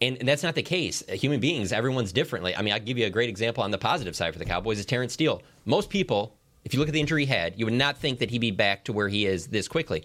And, 0.00 0.16
and 0.18 0.28
that's 0.28 0.42
not 0.42 0.54
the 0.54 0.62
case. 0.62 1.02
Human 1.08 1.40
beings, 1.40 1.72
everyone's 1.72 2.12
differently. 2.12 2.54
I 2.54 2.62
mean, 2.62 2.72
I'll 2.72 2.80
give 2.80 2.98
you 2.98 3.06
a 3.06 3.10
great 3.10 3.28
example 3.28 3.64
on 3.64 3.70
the 3.70 3.78
positive 3.78 4.14
side 4.14 4.32
for 4.32 4.38
the 4.38 4.44
Cowboys 4.44 4.78
is 4.78 4.86
Terence 4.86 5.12
Steele. 5.12 5.42
Most 5.64 5.90
people, 5.90 6.36
if 6.64 6.72
you 6.72 6.78
look 6.78 6.88
at 6.88 6.94
the 6.94 7.00
injury 7.00 7.24
he 7.24 7.32
had, 7.32 7.58
you 7.58 7.64
would 7.64 7.74
not 7.74 7.98
think 7.98 8.20
that 8.20 8.30
he'd 8.30 8.38
be 8.38 8.52
back 8.52 8.84
to 8.84 8.92
where 8.92 9.08
he 9.08 9.26
is 9.26 9.48
this 9.48 9.66
quickly. 9.66 10.04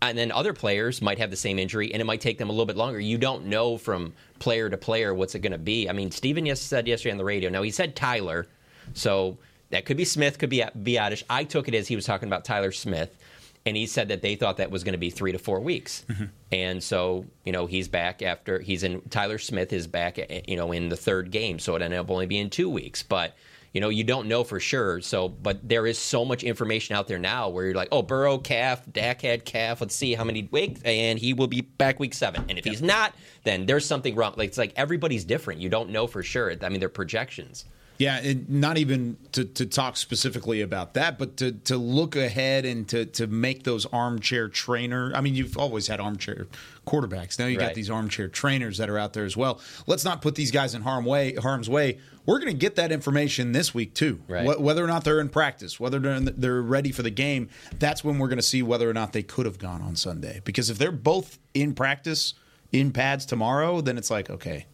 And 0.00 0.18
then 0.18 0.32
other 0.32 0.52
players 0.52 1.00
might 1.00 1.18
have 1.18 1.30
the 1.30 1.36
same 1.36 1.58
injury, 1.58 1.92
and 1.92 2.00
it 2.00 2.04
might 2.04 2.20
take 2.20 2.38
them 2.38 2.48
a 2.48 2.52
little 2.52 2.66
bit 2.66 2.76
longer. 2.76 2.98
You 2.98 3.18
don't 3.18 3.46
know 3.46 3.76
from 3.76 4.14
player 4.40 4.68
to 4.68 4.76
player 4.76 5.14
what's 5.14 5.34
it 5.34 5.40
going 5.40 5.52
to 5.52 5.58
be. 5.58 5.88
I 5.88 5.92
mean, 5.92 6.10
Stephen 6.10 6.54
said 6.56 6.88
yesterday 6.88 7.12
on 7.12 7.18
the 7.18 7.24
radio. 7.24 7.50
Now 7.50 7.62
he 7.62 7.70
said 7.70 7.94
Tyler, 7.94 8.48
so 8.94 9.36
that 9.70 9.84
could 9.84 9.96
be 9.96 10.04
Smith, 10.04 10.38
could 10.38 10.50
be 10.50 10.64
Biadasz. 10.76 11.22
I 11.30 11.44
took 11.44 11.68
it 11.68 11.74
as 11.74 11.86
he 11.86 11.94
was 11.94 12.04
talking 12.04 12.28
about 12.28 12.44
Tyler 12.44 12.72
Smith, 12.72 13.16
and 13.64 13.76
he 13.76 13.86
said 13.86 14.08
that 14.08 14.22
they 14.22 14.34
thought 14.34 14.56
that 14.56 14.70
was 14.70 14.84
going 14.84 14.92
to 14.92 14.98
be 14.98 15.10
three 15.10 15.32
to 15.32 15.38
four 15.38 15.60
weeks. 15.60 16.04
And 16.50 16.82
so, 16.82 17.26
you 17.44 17.52
know, 17.52 17.66
he's 17.66 17.88
back 17.88 18.22
after 18.22 18.58
he's 18.58 18.82
in. 18.82 19.00
Tyler 19.08 19.38
Smith 19.38 19.72
is 19.72 19.86
back, 19.86 20.18
eh, 20.18 20.42
you 20.46 20.56
know, 20.56 20.72
in 20.72 20.88
the 20.88 20.96
third 20.96 21.30
game, 21.30 21.58
so 21.58 21.76
it 21.76 21.82
ended 21.82 21.98
up 22.00 22.10
only 22.10 22.26
being 22.26 22.50
two 22.50 22.68
weeks. 22.68 23.02
But 23.02 23.36
you 23.72 23.80
know, 23.80 23.88
you 23.88 24.04
don't 24.04 24.28
know 24.28 24.44
for 24.44 24.60
sure. 24.60 25.00
So, 25.00 25.28
but 25.28 25.66
there 25.66 25.86
is 25.86 25.98
so 25.98 26.24
much 26.26 26.44
information 26.44 26.94
out 26.94 27.08
there 27.08 27.18
now 27.18 27.48
where 27.48 27.64
you're 27.64 27.74
like, 27.74 27.88
oh, 27.90 28.02
Burrow 28.02 28.36
calf, 28.36 28.82
Dak 28.92 29.22
had 29.22 29.46
calf. 29.46 29.80
Let's 29.80 29.94
see 29.94 30.12
how 30.12 30.24
many 30.24 30.46
weeks, 30.50 30.82
and 30.84 31.18
he 31.18 31.32
will 31.32 31.46
be 31.46 31.62
back 31.62 31.98
week 31.98 32.12
seven. 32.12 32.44
And 32.50 32.58
if 32.58 32.64
he's 32.64 32.82
not, 32.82 33.14
then 33.44 33.64
there's 33.64 33.86
something 33.86 34.14
wrong. 34.14 34.34
Like 34.36 34.48
it's 34.48 34.58
like 34.58 34.74
everybody's 34.76 35.24
different. 35.24 35.60
You 35.60 35.70
don't 35.70 35.88
know 35.88 36.06
for 36.06 36.22
sure. 36.22 36.52
I 36.60 36.68
mean, 36.68 36.80
they're 36.80 36.90
projections. 36.90 37.64
Yeah, 38.02 38.16
and 38.18 38.48
not 38.48 38.78
even 38.78 39.16
to, 39.32 39.44
to 39.44 39.66
talk 39.66 39.96
specifically 39.96 40.60
about 40.60 40.94
that, 40.94 41.18
but 41.18 41.36
to, 41.38 41.52
to 41.52 41.76
look 41.76 42.16
ahead 42.16 42.64
and 42.64 42.88
to, 42.88 43.06
to 43.06 43.26
make 43.26 43.62
those 43.64 43.86
armchair 43.86 44.48
trainer. 44.48 45.12
I 45.14 45.20
mean, 45.20 45.34
you've 45.34 45.56
always 45.56 45.86
had 45.86 46.00
armchair 46.00 46.46
quarterbacks. 46.86 47.38
Now 47.38 47.46
you 47.46 47.56
got 47.58 47.74
these 47.74 47.90
armchair 47.90 48.28
trainers 48.28 48.78
that 48.78 48.90
are 48.90 48.98
out 48.98 49.12
there 49.12 49.24
as 49.24 49.36
well. 49.36 49.60
Let's 49.86 50.04
not 50.04 50.20
put 50.22 50.34
these 50.34 50.50
guys 50.50 50.74
in 50.74 50.82
harm 50.82 51.04
way, 51.04 51.34
harm's 51.34 51.68
way. 51.70 51.98
We're 52.26 52.38
going 52.38 52.52
to 52.52 52.58
get 52.58 52.76
that 52.76 52.92
information 52.92 53.52
this 53.52 53.74
week 53.74 53.94
too. 53.94 54.20
Right. 54.28 54.46
Wh- 54.46 54.60
Whether 54.60 54.84
or 54.84 54.86
not 54.88 55.04
they're 55.04 55.20
in 55.20 55.28
practice, 55.28 55.78
whether 55.80 55.98
they're 55.98 56.14
in 56.14 56.24
the- 56.24 56.32
they're 56.32 56.62
ready 56.62 56.92
for 56.92 57.02
the 57.02 57.10
game, 57.10 57.48
that's 57.78 58.02
when 58.04 58.18
we're 58.18 58.28
going 58.28 58.38
to 58.38 58.42
see 58.42 58.62
whether 58.62 58.88
or 58.88 58.94
not 58.94 59.12
they 59.12 59.22
could 59.22 59.46
have 59.46 59.58
gone 59.58 59.82
on 59.82 59.96
Sunday. 59.96 60.40
Because 60.44 60.70
if 60.70 60.78
they're 60.78 60.92
both 60.92 61.38
in 61.54 61.74
practice 61.74 62.34
in 62.72 62.90
pads 62.92 63.26
tomorrow, 63.26 63.80
then 63.80 63.98
it's 63.98 64.10
like 64.10 64.30
okay. 64.30 64.66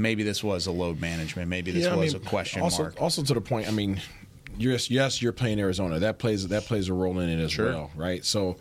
Maybe 0.00 0.22
this 0.22 0.42
was 0.42 0.66
a 0.66 0.72
load 0.72 1.00
management. 1.00 1.48
Maybe 1.48 1.70
this 1.70 1.84
Yeah, 1.84 1.92
I 1.92 1.96
was 1.96 2.14
mean, 2.14 2.22
a 2.22 2.26
question 2.28 2.62
also, 2.62 2.82
mark. 2.84 3.00
Also 3.00 3.22
to 3.22 3.34
the 3.34 3.40
point, 3.40 3.68
I 3.68 3.70
mean, 3.70 4.00
yes, 4.58 4.90
yes, 4.90 5.20
you're 5.22 5.32
playing 5.32 5.60
Arizona. 5.60 5.98
That 6.00 6.18
plays 6.18 6.48
that 6.48 6.64
plays 6.64 6.88
a 6.88 6.94
role 6.94 7.18
in 7.20 7.28
it 7.28 7.42
as 7.42 7.52
Sure. 7.52 7.66
well, 7.66 7.90
right? 7.94 8.24
So, 8.24 8.56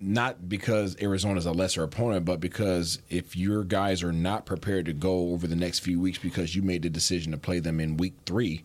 not 0.00 0.48
because 0.48 0.96
Arizona's 1.00 1.46
a 1.46 1.52
lesser 1.52 1.82
opponent, 1.82 2.24
but 2.24 2.40
because 2.40 3.00
if 3.08 3.36
your 3.36 3.64
guys 3.64 4.02
are 4.02 4.12
not 4.12 4.44
prepared 4.44 4.86
to 4.86 4.92
go 4.92 5.30
over 5.32 5.46
the 5.46 5.56
next 5.56 5.78
few 5.80 6.00
weeks 6.00 6.18
because 6.18 6.54
you 6.54 6.62
made 6.62 6.82
the 6.82 6.90
decision 6.90 7.32
to 7.32 7.38
play 7.38 7.58
them 7.60 7.80
in 7.80 7.96
week 7.96 8.14
three, 8.26 8.64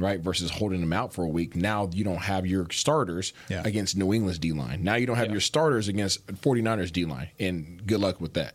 right, 0.00 0.18
versus 0.20 0.50
holding 0.50 0.80
them 0.80 0.92
out 0.92 1.12
for 1.12 1.22
a 1.24 1.28
week, 1.28 1.54
now 1.54 1.88
you 1.92 2.02
don't 2.02 2.22
have 2.22 2.46
your 2.46 2.66
starters 2.70 3.32
Yeah. 3.48 3.62
against 3.64 3.96
New 3.96 4.12
England's 4.12 4.38
D 4.38 4.52
line. 4.52 4.82
Now 4.82 4.96
you 4.96 5.06
don't 5.06 5.18
have 5.18 5.30
your 5.30 5.40
starters 5.40 5.86
against 5.86 6.26
49ers 6.26 6.90
D 6.90 7.04
line, 7.04 7.28
and 7.38 7.86
good 7.86 8.00
luck 8.00 8.20
with 8.20 8.34
that. 8.34 8.54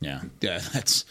Yeah, 0.00 0.22
yeah, 0.40 0.58
that's 0.72 1.04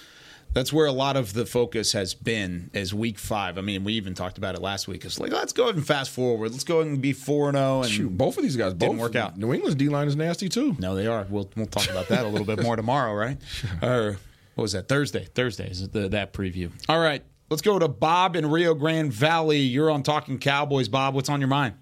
that's 0.53 0.73
where 0.73 0.85
a 0.85 0.91
lot 0.91 1.15
of 1.15 1.33
the 1.33 1.45
focus 1.45 1.93
has 1.93 2.13
been 2.13 2.69
as 2.73 2.93
week 2.93 3.17
five. 3.17 3.57
I 3.57 3.61
mean, 3.61 3.83
we 3.83 3.93
even 3.93 4.13
talked 4.13 4.37
about 4.37 4.55
it 4.55 4.61
last 4.61 4.87
week. 4.87 5.05
It's 5.05 5.19
like 5.19 5.31
let's 5.31 5.53
go 5.53 5.63
ahead 5.63 5.75
and 5.75 5.87
fast 5.87 6.11
forward. 6.11 6.51
Let's 6.51 6.63
go 6.63 6.79
ahead 6.79 6.91
and 6.91 7.01
be 7.01 7.13
four 7.13 7.49
and 7.49 7.57
zero. 7.57 7.81
And 7.83 7.89
Shoot, 7.91 8.17
both 8.17 8.37
of 8.37 8.43
these 8.43 8.57
guys 8.57 8.73
didn't 8.73 8.97
both 8.97 9.01
work 9.01 9.15
out. 9.15 9.37
New 9.37 9.53
England's 9.53 9.75
D 9.75 9.89
line 9.89 10.07
is 10.07 10.15
nasty 10.15 10.49
too. 10.49 10.75
No, 10.79 10.95
they 10.95 11.07
are. 11.07 11.25
We'll 11.29 11.49
we'll 11.55 11.65
talk 11.67 11.89
about 11.89 12.07
that 12.09 12.25
a 12.25 12.27
little 12.27 12.45
bit 12.45 12.61
more 12.61 12.75
tomorrow, 12.75 13.13
right? 13.13 13.37
Or 13.81 14.17
what 14.55 14.63
was 14.63 14.73
that? 14.73 14.87
Thursday. 14.87 15.25
Thursday 15.33 15.69
is 15.69 15.87
the, 15.89 16.09
that 16.09 16.33
preview. 16.33 16.71
All 16.89 16.99
right, 16.99 17.23
let's 17.49 17.61
go 17.61 17.79
to 17.79 17.87
Bob 17.87 18.35
in 18.35 18.49
Rio 18.49 18.73
Grande 18.73 19.11
Valley. 19.11 19.59
You're 19.59 19.89
on 19.89 20.03
Talking 20.03 20.37
Cowboys, 20.39 20.87
Bob. 20.89 21.15
What's 21.15 21.29
on 21.29 21.39
your 21.39 21.47
mind? 21.47 21.75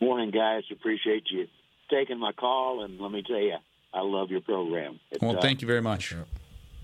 Morning, 0.00 0.30
guys. 0.30 0.64
Appreciate 0.70 1.24
you 1.30 1.48
taking 1.90 2.18
my 2.18 2.32
call, 2.32 2.84
and 2.84 3.00
let 3.00 3.10
me 3.10 3.22
tell 3.26 3.38
you, 3.38 3.56
I 3.94 4.00
love 4.00 4.30
your 4.30 4.42
program. 4.42 5.00
It, 5.10 5.22
Well, 5.22 5.38
uh, 5.38 5.40
thank 5.40 5.62
you 5.62 5.66
very 5.66 5.80
much. 5.82 6.14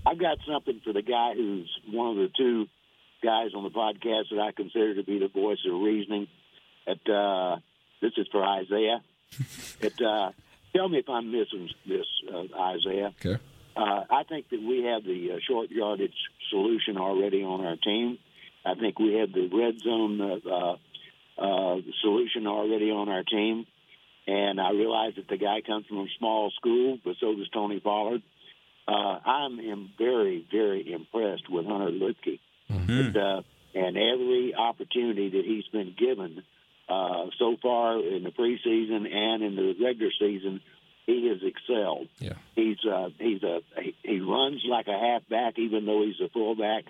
I've 0.05 0.19
got 0.19 0.37
something 0.47 0.81
for 0.83 0.93
the 0.93 1.01
guy 1.01 1.33
who's 1.35 1.69
one 1.91 2.11
of 2.11 2.15
the 2.17 2.29
two 2.35 2.67
guys 3.23 3.51
on 3.55 3.63
the 3.63 3.69
podcast 3.69 4.29
that 4.31 4.39
I 4.39 4.51
consider 4.51 4.95
to 4.95 5.03
be 5.03 5.19
the 5.19 5.29
voice 5.29 5.59
of 5.65 5.81
reasoning. 5.81 6.27
It, 6.85 7.09
uh, 7.09 7.57
this 8.01 8.11
is 8.17 8.27
for 8.31 8.43
Isaiah. 8.43 9.01
It, 9.81 9.99
uh, 10.01 10.31
tell 10.73 10.87
me 10.87 10.99
if 10.99 11.09
I'm 11.09 11.31
missing 11.31 11.69
this, 11.85 12.05
uh, 12.31 12.43
Isaiah. 12.57 13.13
Okay. 13.19 13.37
Uh, 13.75 14.03
I 14.09 14.23
think 14.23 14.49
that 14.49 14.61
we 14.61 14.83
have 14.83 15.03
the 15.03 15.31
uh, 15.33 15.39
short 15.47 15.71
yardage 15.71 16.13
solution 16.49 16.97
already 16.97 17.43
on 17.43 17.65
our 17.65 17.75
team. 17.75 18.19
I 18.65 18.75
think 18.75 18.99
we 18.99 19.15
have 19.15 19.33
the 19.33 19.49
red 19.51 19.79
zone 19.79 20.21
uh, 20.21 20.49
uh, 20.49 20.77
uh, 21.37 21.81
solution 22.01 22.47
already 22.47 22.91
on 22.91 23.09
our 23.09 23.23
team. 23.23 23.65
And 24.25 24.61
I 24.61 24.71
realize 24.71 25.13
that 25.17 25.27
the 25.27 25.37
guy 25.37 25.61
comes 25.65 25.85
from 25.87 25.97
a 25.97 26.07
small 26.17 26.51
school, 26.51 26.97
but 27.03 27.15
so 27.19 27.35
does 27.35 27.49
Tony 27.49 27.79
Pollard. 27.79 28.21
Uh, 28.87 29.19
I'm 29.25 29.59
am 29.59 29.91
very, 29.97 30.45
very 30.51 30.91
impressed 30.91 31.49
with 31.49 31.65
Hunter 31.65 31.91
Luepke. 31.91 32.39
But, 33.13 33.19
uh, 33.19 33.41
and 33.75 33.97
every 33.97 34.53
opportunity 34.55 35.29
that 35.29 35.45
he's 35.45 35.67
been 35.71 35.95
given 35.97 36.43
uh, 36.89 37.27
so 37.39 37.55
far 37.61 37.99
in 37.99 38.23
the 38.23 38.31
preseason 38.31 39.11
and 39.13 39.43
in 39.43 39.55
the 39.55 39.75
regular 39.83 40.11
season, 40.19 40.61
he 41.05 41.27
has 41.29 41.39
excelled. 41.41 42.07
Yeah. 42.19 42.33
He's 42.55 42.77
uh, 42.85 43.09
he's 43.19 43.43
a 43.43 43.59
he, 43.81 43.95
he 44.03 44.19
runs 44.19 44.63
like 44.67 44.87
a 44.87 44.97
halfback, 44.97 45.57
even 45.59 45.85
though 45.85 46.03
he's 46.03 46.19
a 46.23 46.29
fullback. 46.29 46.85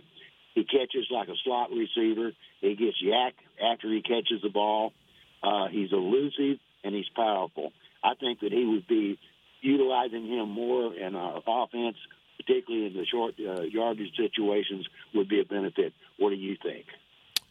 He 0.54 0.64
catches 0.64 1.08
like 1.10 1.30
a 1.30 1.36
slot 1.44 1.72
receiver. 1.72 2.32
He 2.62 2.76
gets 2.76 3.02
YAC 3.04 3.34
after 3.62 3.92
he 3.92 4.02
catches 4.02 4.42
the 4.42 4.50
ball. 4.50 4.94
Uh, 5.42 5.68
he's 5.68 5.92
elusive 5.92 6.60
and 6.84 6.94
he's 6.94 7.10
powerful. 7.16 7.74
I 8.04 8.14
think 8.16 8.42
that 8.42 8.52
he 8.52 8.66
would 8.66 8.88
be 8.88 9.20
utilizing 9.64 10.28
him 10.28 10.50
more 10.50 10.94
in 10.94 11.16
our 11.16 11.42
offense, 11.48 11.98
particularly 12.38 12.88
in 12.88 12.94
the 12.94 13.06
short 13.06 13.36
uh, 13.40 13.62
yardage 13.62 14.16
situations, 14.16 14.88
would 15.16 15.30
be 15.30 15.40
a 15.40 15.46
benefit. 15.46 15.94
What 16.18 16.30
do 16.30 16.36
you 16.36 16.56
think? 16.62 16.86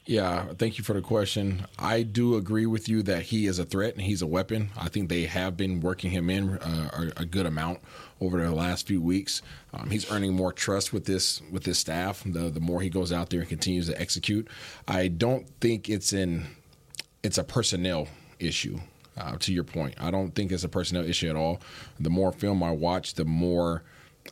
Yeah, 0.05 0.47
thank 0.59 0.79
you 0.79 0.85
for 0.85 0.95
the 0.95 1.01
question. 1.01 1.65
I 1.79 2.03
do 2.03 2.35
agree 2.35 2.67
with 2.67 2.89
you 2.89 3.05
that 3.05 3.23
he 3.23 3.47
is 3.47 3.61
a 3.61 3.65
threat 3.65 3.95
and 3.95 4.03
he's 4.03 4.21
a 4.21 4.27
weapon. 4.27 4.71
I 4.77 4.89
think 4.89 5.09
they 5.09 5.27
have 5.27 5.57
been 5.57 5.81
working 5.81 6.11
him 6.11 6.29
in 6.29 6.59
uh, 6.59 7.11
a, 7.17 7.23
a 7.23 7.25
good 7.25 7.47
amount 7.47 7.79
over 8.21 8.45
the 8.45 8.51
last 8.51 8.89
few 8.89 9.01
weeks. 9.01 9.43
Um, 9.73 9.91
he's 9.91 10.11
earning 10.11 10.35
more 10.35 10.53
trust 10.53 10.93
with 10.93 11.05
this 11.05 11.41
with 11.53 11.63
this 11.63 11.79
staff. 11.79 12.25
The 12.27 12.51
the 12.51 12.59
more 12.59 12.81
he 12.81 12.91
goes 12.91 13.13
out 13.13 13.31
there 13.31 13.41
and 13.41 13.49
continues 13.49 13.87
to 13.89 14.01
execute, 14.01 14.49
I 14.89 15.07
don't 15.07 15.49
think 15.61 15.89
it's 15.89 16.13
in 16.13 16.47
it's 17.23 17.39
a 17.39 17.45
personnel 17.45 18.09
issue. 18.41 18.81
Uh, 19.17 19.37
to 19.37 19.53
your 19.53 19.65
point, 19.65 19.95
I 20.01 20.11
don't 20.11 20.35
think 20.35 20.53
it's 20.53 20.65
a 20.65 20.69
personnel 20.69 21.05
issue 21.05 21.29
at 21.29 21.37
all. 21.37 21.61
The 22.01 22.09
more 22.09 22.33
film 22.33 22.63
I 22.63 22.71
watch, 22.71 23.15
the 23.15 23.27
more 23.27 23.83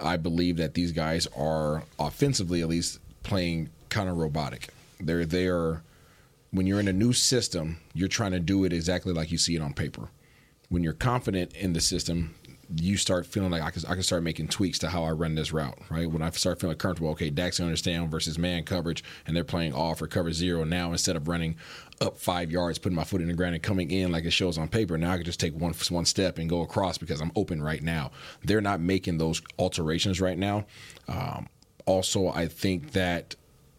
I 0.01 0.17
believe 0.17 0.57
that 0.57 0.75
these 0.75 0.93
guys 0.93 1.27
are 1.37 1.85
offensively, 1.99 2.63
at 2.63 2.69
least, 2.69 2.99
playing 3.23 3.69
kind 3.91 4.09
of 4.09 4.17
robotic. 4.17 4.69
They're 4.99 5.27
they 5.27 5.49
are 5.49 5.83
when 6.51 6.67
you're 6.67 6.81
in 6.81 6.89
a 6.89 6.93
new 6.93 7.13
system, 7.13 7.79
you're 7.95 8.09
trying 8.09 8.33
to 8.33 8.41
do 8.41 8.65
it 8.65 8.73
exactly 8.73 9.13
like 9.13 9.31
you 9.31 9.39
see 9.39 9.55
it 9.55 9.63
on 9.63 9.73
paper. 9.75 10.09
When 10.69 10.83
you're 10.83 10.93
confident 10.93 11.55
in 11.55 11.73
the 11.73 11.81
system, 11.81 12.35
you 12.77 12.97
start 12.97 13.27
feeling 13.27 13.51
like 13.51 13.63
I 13.63 13.71
can, 13.71 13.83
I 13.87 13.95
can 13.95 14.03
start 14.03 14.23
making 14.23 14.49
tweaks 14.49 14.79
to 14.81 14.89
how 14.89 15.05
I 15.05 15.11
run 15.11 15.35
this 15.35 15.53
route, 15.53 15.79
right? 15.91 16.11
When 16.11 16.23
I 16.23 16.31
start 16.31 16.61
feeling 16.61 16.77
comfortable, 16.77 17.11
okay, 17.11 17.31
Dax 17.31 17.57
to 17.57 17.65
understand 17.65 18.11
versus 18.11 18.39
man 18.39 18.65
coverage, 18.65 19.03
and 19.27 19.37
they're 19.37 19.45
playing 19.45 19.75
off 19.75 20.01
or 20.01 20.07
cover 20.07 20.33
zero 20.33 20.65
now 20.65 20.93
instead 20.93 21.17
of 21.17 21.27
running 21.27 21.57
up 22.01 22.17
five 22.17 22.51
yards, 22.51 22.79
putting 22.79 22.97
my 22.97 23.05
foot 23.05 23.21
in 23.21 23.29
the 23.29 23.35
ground 23.35 23.55
and 23.55 23.63
coming 23.63 23.91
in 23.91 24.13
like 24.13 24.25
it 24.25 24.31
shows 24.31 24.57
on 24.57 24.69
paper. 24.69 24.97
Now 24.97 25.13
I 25.13 25.17
can 25.17 25.25
just 25.25 25.41
take 25.41 25.55
one 25.55 25.75
one 25.91 26.05
step 26.05 26.39
and 26.39 26.49
go 26.49 26.63
across 26.63 26.97
because 26.99 27.21
I'm 27.21 27.33
open 27.35 27.63
right 27.63 27.83
now. 27.83 28.13
They're 28.45 28.61
not 28.61 28.81
making 28.81 29.19
those 29.19 29.43
alterations 29.59 30.21
right 30.21 30.39
now. 30.39 30.67
Um, 31.09 31.49
also, 31.87 32.29
I 32.29 32.47
think 32.47 32.93
that 32.93 33.35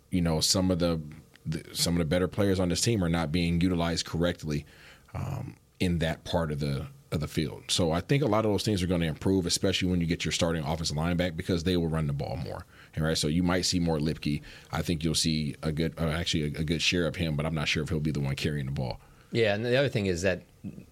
you 0.09 0.21
know 0.21 0.41
some 0.41 0.69
of 0.69 0.79
the, 0.79 1.01
the 1.45 1.63
some 1.73 1.93
of 1.93 1.99
the 1.99 2.05
better 2.05 2.27
players 2.27 2.59
on 2.59 2.69
this 2.69 2.81
team 2.81 3.03
are 3.03 3.09
not 3.09 3.31
being 3.31 3.61
utilized 3.61 4.05
correctly 4.05 4.65
um, 5.13 5.55
in 5.79 5.99
that 5.99 6.23
part 6.25 6.51
of 6.51 6.59
the 6.59 6.87
of 7.11 7.19
the 7.19 7.27
field. 7.27 7.63
So 7.67 7.91
I 7.91 7.99
think 7.99 8.23
a 8.23 8.27
lot 8.27 8.45
of 8.45 8.51
those 8.51 8.63
things 8.63 8.81
are 8.81 8.87
going 8.87 9.01
to 9.01 9.07
improve, 9.07 9.45
especially 9.45 9.89
when 9.89 9.99
you 9.99 10.07
get 10.07 10.23
your 10.23 10.31
starting 10.31 10.63
offensive 10.63 10.95
line 10.95 11.17
back 11.17 11.35
because 11.35 11.63
they 11.63 11.75
will 11.77 11.87
run 11.87 12.07
the 12.07 12.13
ball 12.13 12.37
more. 12.37 12.65
All 12.97 13.03
right, 13.03 13.17
so 13.17 13.27
you 13.27 13.43
might 13.43 13.63
see 13.63 13.79
more 13.79 13.99
Luepke. 13.99 14.41
I 14.71 14.81
think 14.81 15.03
you'll 15.03 15.15
see 15.15 15.55
a 15.61 15.71
good, 15.71 15.93
uh, 15.99 16.07
actually 16.07 16.43
a, 16.55 16.61
a 16.61 16.63
good 16.63 16.81
share 16.81 17.07
of 17.07 17.15
him, 17.15 17.35
but 17.35 17.45
I'm 17.45 17.55
not 17.55 17.67
sure 17.67 17.83
if 17.83 17.89
he'll 17.89 17.99
be 17.99 18.11
the 18.11 18.19
one 18.19 18.35
carrying 18.35 18.65
the 18.65 18.71
ball. 18.71 18.99
Yeah, 19.31 19.55
and 19.55 19.63
the 19.63 19.77
other 19.77 19.89
thing 19.89 20.07
is 20.07 20.21
that 20.23 20.43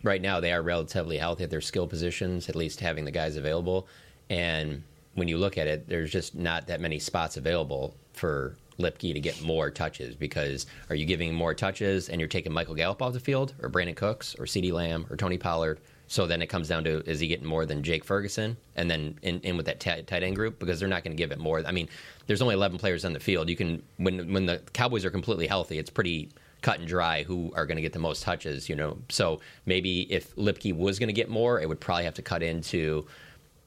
right 0.04 0.22
now 0.22 0.40
they 0.40 0.54
are 0.54 0.62
relatively 0.62 1.18
healthy 1.18 1.44
at 1.44 1.50
their 1.50 1.62
skill 1.62 1.88
positions, 1.88 2.48
at 2.48 2.56
least 2.56 2.80
having 2.80 3.06
the 3.06 3.12
guys 3.12 3.36
available. 3.36 3.88
And 4.30 4.84
when 5.16 5.28
you 5.28 5.38
look 5.38 5.58
at 5.58 5.68
it, 5.68 5.90
there's 5.90 6.12
just 6.12 6.36
not 6.36 6.68
that 6.68 6.80
many 6.80 7.00
spots 7.00 7.36
available 7.36 7.96
for 8.14 8.56
Luepke 8.80 9.14
to 9.14 9.20
get 9.20 9.42
more 9.42 9.70
touches 9.70 10.16
because 10.16 10.66
are 10.90 10.96
you 10.96 11.06
giving 11.06 11.34
more 11.34 11.54
touches 11.54 12.08
and 12.08 12.20
you're 12.22 12.30
taking 12.30 12.54
Michael 12.54 12.76
Gallup 12.76 13.02
off 13.02 13.14
the 13.14 13.20
field 13.20 13.54
or 13.62 13.70
Brandin 13.70 13.96
Cooks 13.96 14.36
or 14.36 14.46
CeeDee 14.46 14.72
Lamb 14.72 15.06
or 15.10 15.18
Tony 15.18 15.38
Pollard? 15.38 15.80
So 16.10 16.26
then 16.26 16.42
it 16.42 16.48
comes 16.48 16.68
down 16.68 16.84
to 16.86 17.08
is 17.08 17.20
he 17.20 17.28
getting 17.28 17.46
more 17.46 17.68
than 17.68 17.84
Jake 17.84 18.04
Ferguson 18.04 18.58
and 18.76 18.90
then 18.90 19.20
in, 19.22 19.40
in 19.42 19.56
with 19.58 19.68
that 19.68 19.80
tight, 19.80 20.08
tight 20.08 20.24
end 20.24 20.36
group 20.36 20.58
because 20.58 20.80
they're 20.80 20.90
not 20.90 21.04
going 21.04 21.16
to 21.16 21.18
give 21.18 21.32
it 21.32 21.38
more. 21.38 21.64
I 21.66 21.72
mean, 21.72 21.88
there's 22.26 22.42
only 22.42 22.56
11 22.56 22.80
players 22.80 23.06
on 23.06 23.14
the 23.14 23.20
field. 23.20 23.48
You 23.48 23.56
can 23.56 23.84
when 23.98 24.34
when 24.34 24.48
the 24.48 24.60
Cowboys 24.74 25.06
are 25.06 25.12
completely 25.12 25.46
healthy, 25.46 25.78
it's 25.78 25.92
pretty 25.92 26.30
cut 26.64 26.80
and 26.80 26.88
dry 26.88 27.22
who 27.22 27.54
are 27.56 27.68
going 27.68 27.76
to 27.76 27.82
get 27.84 27.94
the 27.94 28.00
most 28.00 28.24
touches, 28.24 28.68
you 28.68 28.76
know. 28.76 28.98
So 29.10 29.40
maybe 29.68 30.12
if 30.12 30.36
Luepke 30.36 30.76
was 30.76 30.98
going 30.98 31.10
to 31.10 31.14
get 31.14 31.30
more, 31.30 31.62
it 31.62 31.70
would 31.70 31.80
probably 31.80 32.06
have 32.06 32.16
to 32.16 32.24
cut 32.24 32.42
into, 32.42 33.06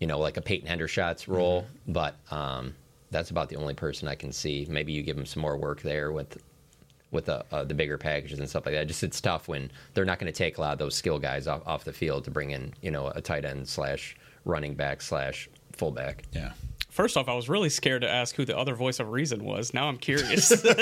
you 0.01 0.09
know, 0.09 0.19
like 0.19 0.37
a 0.37 0.43
Peyton 0.43 0.69
Hendershot's 0.69 1.29
role. 1.29 1.65
But 1.87 2.17
um, 2.33 2.75
that's 3.13 3.31
about 3.31 3.51
the 3.51 3.57
only 3.57 3.75
person 3.75 4.09
I 4.09 4.17
can 4.17 4.33
see. 4.33 4.67
Maybe 4.69 4.93
you 4.93 5.05
give 5.05 5.17
him 5.17 5.27
some 5.27 5.43
more 5.43 5.57
work 5.57 5.81
there 5.81 6.11
with 6.11 6.43
with 7.13 7.27
the 7.27 7.45
uh, 7.53 7.63
the 7.63 7.75
bigger 7.75 7.99
packages 7.99 8.41
and 8.41 8.49
stuff 8.49 8.67
like 8.67 8.75
that. 8.75 8.89
Just 8.89 9.05
it's 9.05 9.21
tough 9.21 9.47
when 9.47 9.71
they're 9.95 10.05
not 10.05 10.19
going 10.19 10.33
to 10.33 10.37
take 10.37 10.59
a 10.59 10.61
lot 10.61 10.73
of 10.73 10.79
those 10.79 10.97
skill 10.97 11.19
guys 11.19 11.47
off, 11.47 11.63
off 11.67 11.85
the 11.85 11.93
field 11.93 12.25
to 12.25 12.31
bring 12.31 12.51
in 12.51 12.75
you 12.81 12.91
know 12.91 13.09
a 13.09 13.21
tight 13.21 13.45
end 13.45 13.69
slash 13.69 14.17
running 14.45 14.75
back 14.75 15.01
slash 15.01 15.49
fullback. 15.73 16.25
Yeah. 16.33 16.53
First 16.93 17.17
off, 17.17 17.27
I 17.27 17.35
was 17.35 17.49
really 17.49 17.71
scared 17.71 18.03
to 18.03 18.09
ask 18.09 18.37
who 18.37 18.45
the 18.45 18.57
other 18.57 18.75
voice 18.75 19.01
of 19.01 19.09
reason 19.11 19.45
was. 19.45 19.73
Now 19.75 19.89
I'm 19.89 19.97
curious. 19.99 20.53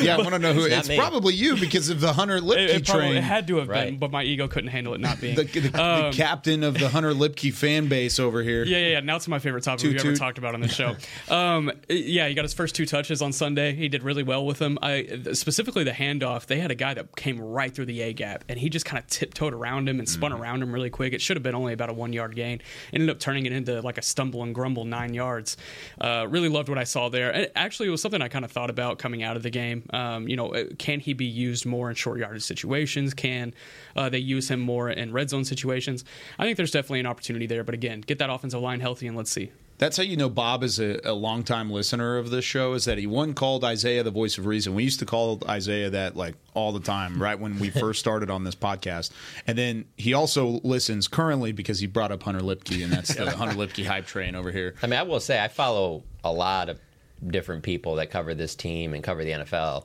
Yeah, 0.00 0.14
I 0.14 0.18
want 0.18 0.30
to 0.30 0.38
know 0.38 0.52
who. 0.52 0.64
It's 0.64 0.88
It's, 0.88 0.96
probably 0.98 1.34
you 1.34 1.56
because 1.56 1.88
of 1.90 2.00
the 2.00 2.12
Hunter 2.12 2.38
Luepke 2.38 2.58
it, 2.58 2.70
it, 2.70 2.86
probably, 2.86 3.06
train. 3.08 3.16
it 3.16 3.22
had 3.24 3.46
to 3.48 3.56
have 3.56 3.68
been, 3.68 3.98
but 3.98 4.10
my 4.12 4.22
ego 4.22 4.46
couldn't 4.46 4.70
handle 4.70 4.94
it 4.94 5.00
not 5.00 5.20
being. 5.20 5.34
the, 5.34 5.44
the, 5.44 5.60
the 5.68 5.82
Um, 5.82 6.12
captain 6.12 6.62
of 6.62 6.74
the 6.74 6.88
Hunter 6.88 7.12
Luepke 7.12 7.52
fan 7.52 7.88
base 7.88 8.18
over 8.20 8.42
here. 8.42 8.64
Yeah, 8.64 8.78
yeah, 8.78 8.86
yeah. 8.88 9.00
Now 9.00 9.16
it's 9.16 9.26
my 9.26 9.38
favorite 9.38 9.64
topic 9.64 9.80
Toot 9.80 9.92
we've 9.94 10.06
ever 10.06 10.16
talked 10.16 10.38
about 10.38 10.54
on 10.54 10.60
the 10.60 10.68
show. 10.68 10.94
um, 11.34 11.72
yeah, 11.88 12.28
he 12.28 12.34
got 12.34 12.42
his 12.44 12.54
first 12.54 12.74
two 12.76 12.86
touches 12.86 13.20
on 13.22 13.32
Sunday. 13.32 13.74
He 13.74 13.88
did 13.88 14.02
really 14.04 14.22
well 14.22 14.46
with 14.46 14.58
them. 14.58 14.78
I 14.82 15.06
specifically 15.32 15.82
the 15.84 15.90
handoff. 15.92 16.46
They 16.46 16.60
had 16.60 16.70
a 16.70 16.74
guy 16.76 16.94
that 16.94 17.16
came 17.16 17.40
right 17.40 17.74
through 17.74 17.86
the 17.86 18.02
A 18.02 18.12
gap, 18.12 18.44
and 18.48 18.58
he 18.58 18.68
just 18.68 18.84
kind 18.84 19.02
of 19.02 19.08
tiptoed 19.08 19.52
around 19.54 19.88
him 19.88 19.98
and 19.98 20.08
spun 20.08 20.26
Mm-hmm. 20.32 20.42
around 20.42 20.62
him 20.62 20.72
really 20.72 20.90
quick. 20.90 21.12
It 21.12 21.20
should 21.20 21.36
have 21.36 21.42
been 21.44 21.54
only 21.54 21.72
about 21.72 21.88
a 21.90 21.92
one 21.92 22.12
yard 22.12 22.34
gain. 22.36 22.60
Ended 22.92 23.10
up 23.10 23.18
turning 23.18 23.46
it 23.46 23.52
into 23.52 23.80
like 23.82 23.98
a 23.98 24.02
stumble 24.02 24.42
and 24.42 24.54
grumble 24.54 24.84
nine 24.84 25.14
yards. 25.16 25.56
Uh, 26.00 26.26
really 26.28 26.48
loved 26.48 26.68
what 26.68 26.78
I 26.78 26.84
saw 26.84 27.08
there. 27.08 27.32
And 27.34 27.50
actually, 27.56 27.88
it 27.88 27.90
was 27.90 28.00
something 28.00 28.22
I 28.22 28.28
kind 28.28 28.44
of 28.44 28.52
thought 28.52 28.70
about 28.70 28.98
coming 28.98 29.22
out 29.22 29.36
of 29.36 29.42
the 29.42 29.50
game. 29.50 29.82
Um, 29.90 30.28
you 30.28 30.36
know, 30.36 30.54
uh, 30.54 30.64
can 30.78 31.00
he 31.00 31.12
be 31.12 31.26
used 31.26 31.66
more 31.66 31.90
in 31.90 31.96
short 31.96 32.18
yardage 32.18 32.44
situations? 32.44 33.14
Can 33.14 33.52
uh, 33.96 34.08
they 34.08 34.18
use 34.18 34.48
him 34.48 34.60
more 34.60 34.88
in 34.90 35.12
red 35.12 35.30
zone 35.30 35.44
situations? 35.44 36.04
I 36.38 36.44
think 36.44 36.56
there's 36.56 36.70
definitely 36.70 37.00
an 37.00 37.06
opportunity 37.06 37.46
there. 37.46 37.64
But 37.64 37.74
again, 37.74 38.02
get 38.02 38.18
that 38.18 38.30
offensive 38.30 38.60
line 38.60 38.80
healthy 38.80 39.08
and 39.08 39.16
let's 39.16 39.32
see. 39.32 39.50
That's 39.78 39.96
how 39.98 40.02
you 40.04 40.16
know 40.16 40.30
Bob 40.30 40.62
is 40.64 40.78
a, 40.78 40.98
a 41.04 41.12
longtime 41.12 41.70
listener 41.70 42.16
of 42.16 42.30
this 42.30 42.44
show. 42.44 42.72
Is 42.72 42.86
that 42.86 42.96
he 42.98 43.06
one 43.06 43.34
called 43.34 43.62
Isaiah 43.62 44.02
the 44.02 44.10
voice 44.10 44.38
of 44.38 44.46
reason. 44.46 44.74
We 44.74 44.84
used 44.84 45.00
to 45.00 45.06
call 45.06 45.40
Isaiah 45.48 45.90
that 45.90 46.16
like 46.16 46.34
all 46.54 46.72
the 46.72 46.80
time, 46.80 47.20
right 47.20 47.38
when 47.38 47.58
we 47.58 47.68
first 47.70 48.00
started 48.00 48.30
on 48.30 48.44
this 48.44 48.54
podcast. 48.54 49.10
And 49.46 49.58
then 49.58 49.84
he 49.96 50.14
also 50.14 50.60
listens 50.64 51.08
currently 51.08 51.52
because 51.52 51.78
he 51.78 51.86
brought 51.86 52.10
up 52.10 52.22
Hunter 52.22 52.40
Luepke, 52.40 52.82
and 52.82 52.92
that's 52.92 53.14
the 53.14 53.30
Hunter 53.36 53.54
Luepke 53.54 53.84
hype 53.84 54.06
train 54.06 54.34
over 54.34 54.50
here. 54.50 54.74
I 54.82 54.86
mean, 54.86 54.98
I 54.98 55.02
will 55.02 55.20
say 55.20 55.42
I 55.42 55.48
follow 55.48 56.02
a 56.24 56.32
lot 56.32 56.68
of 56.70 56.80
different 57.26 57.62
people 57.62 57.96
that 57.96 58.10
cover 58.10 58.34
this 58.34 58.54
team 58.54 58.94
and 58.94 59.04
cover 59.04 59.24
the 59.24 59.30
NFL, 59.32 59.84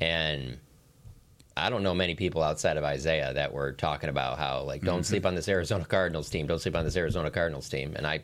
and 0.00 0.58
I 1.56 1.70
don't 1.70 1.82
know 1.82 1.94
many 1.94 2.14
people 2.14 2.42
outside 2.42 2.76
of 2.76 2.84
Isaiah 2.84 3.32
that 3.34 3.52
were 3.52 3.72
talking 3.72 4.10
about 4.10 4.38
how 4.38 4.62
like 4.62 4.82
don't 4.82 4.96
Mm-hmm. 5.00 5.02
sleep 5.04 5.26
on 5.26 5.34
this 5.34 5.48
Arizona 5.48 5.84
Cardinals 5.84 6.28
team, 6.28 6.46
don't 6.46 6.60
sleep 6.60 6.76
on 6.76 6.84
this 6.84 6.96
Arizona 6.96 7.30
Cardinals 7.30 7.68
team, 7.68 7.94
and 7.94 8.04
I. 8.06 8.22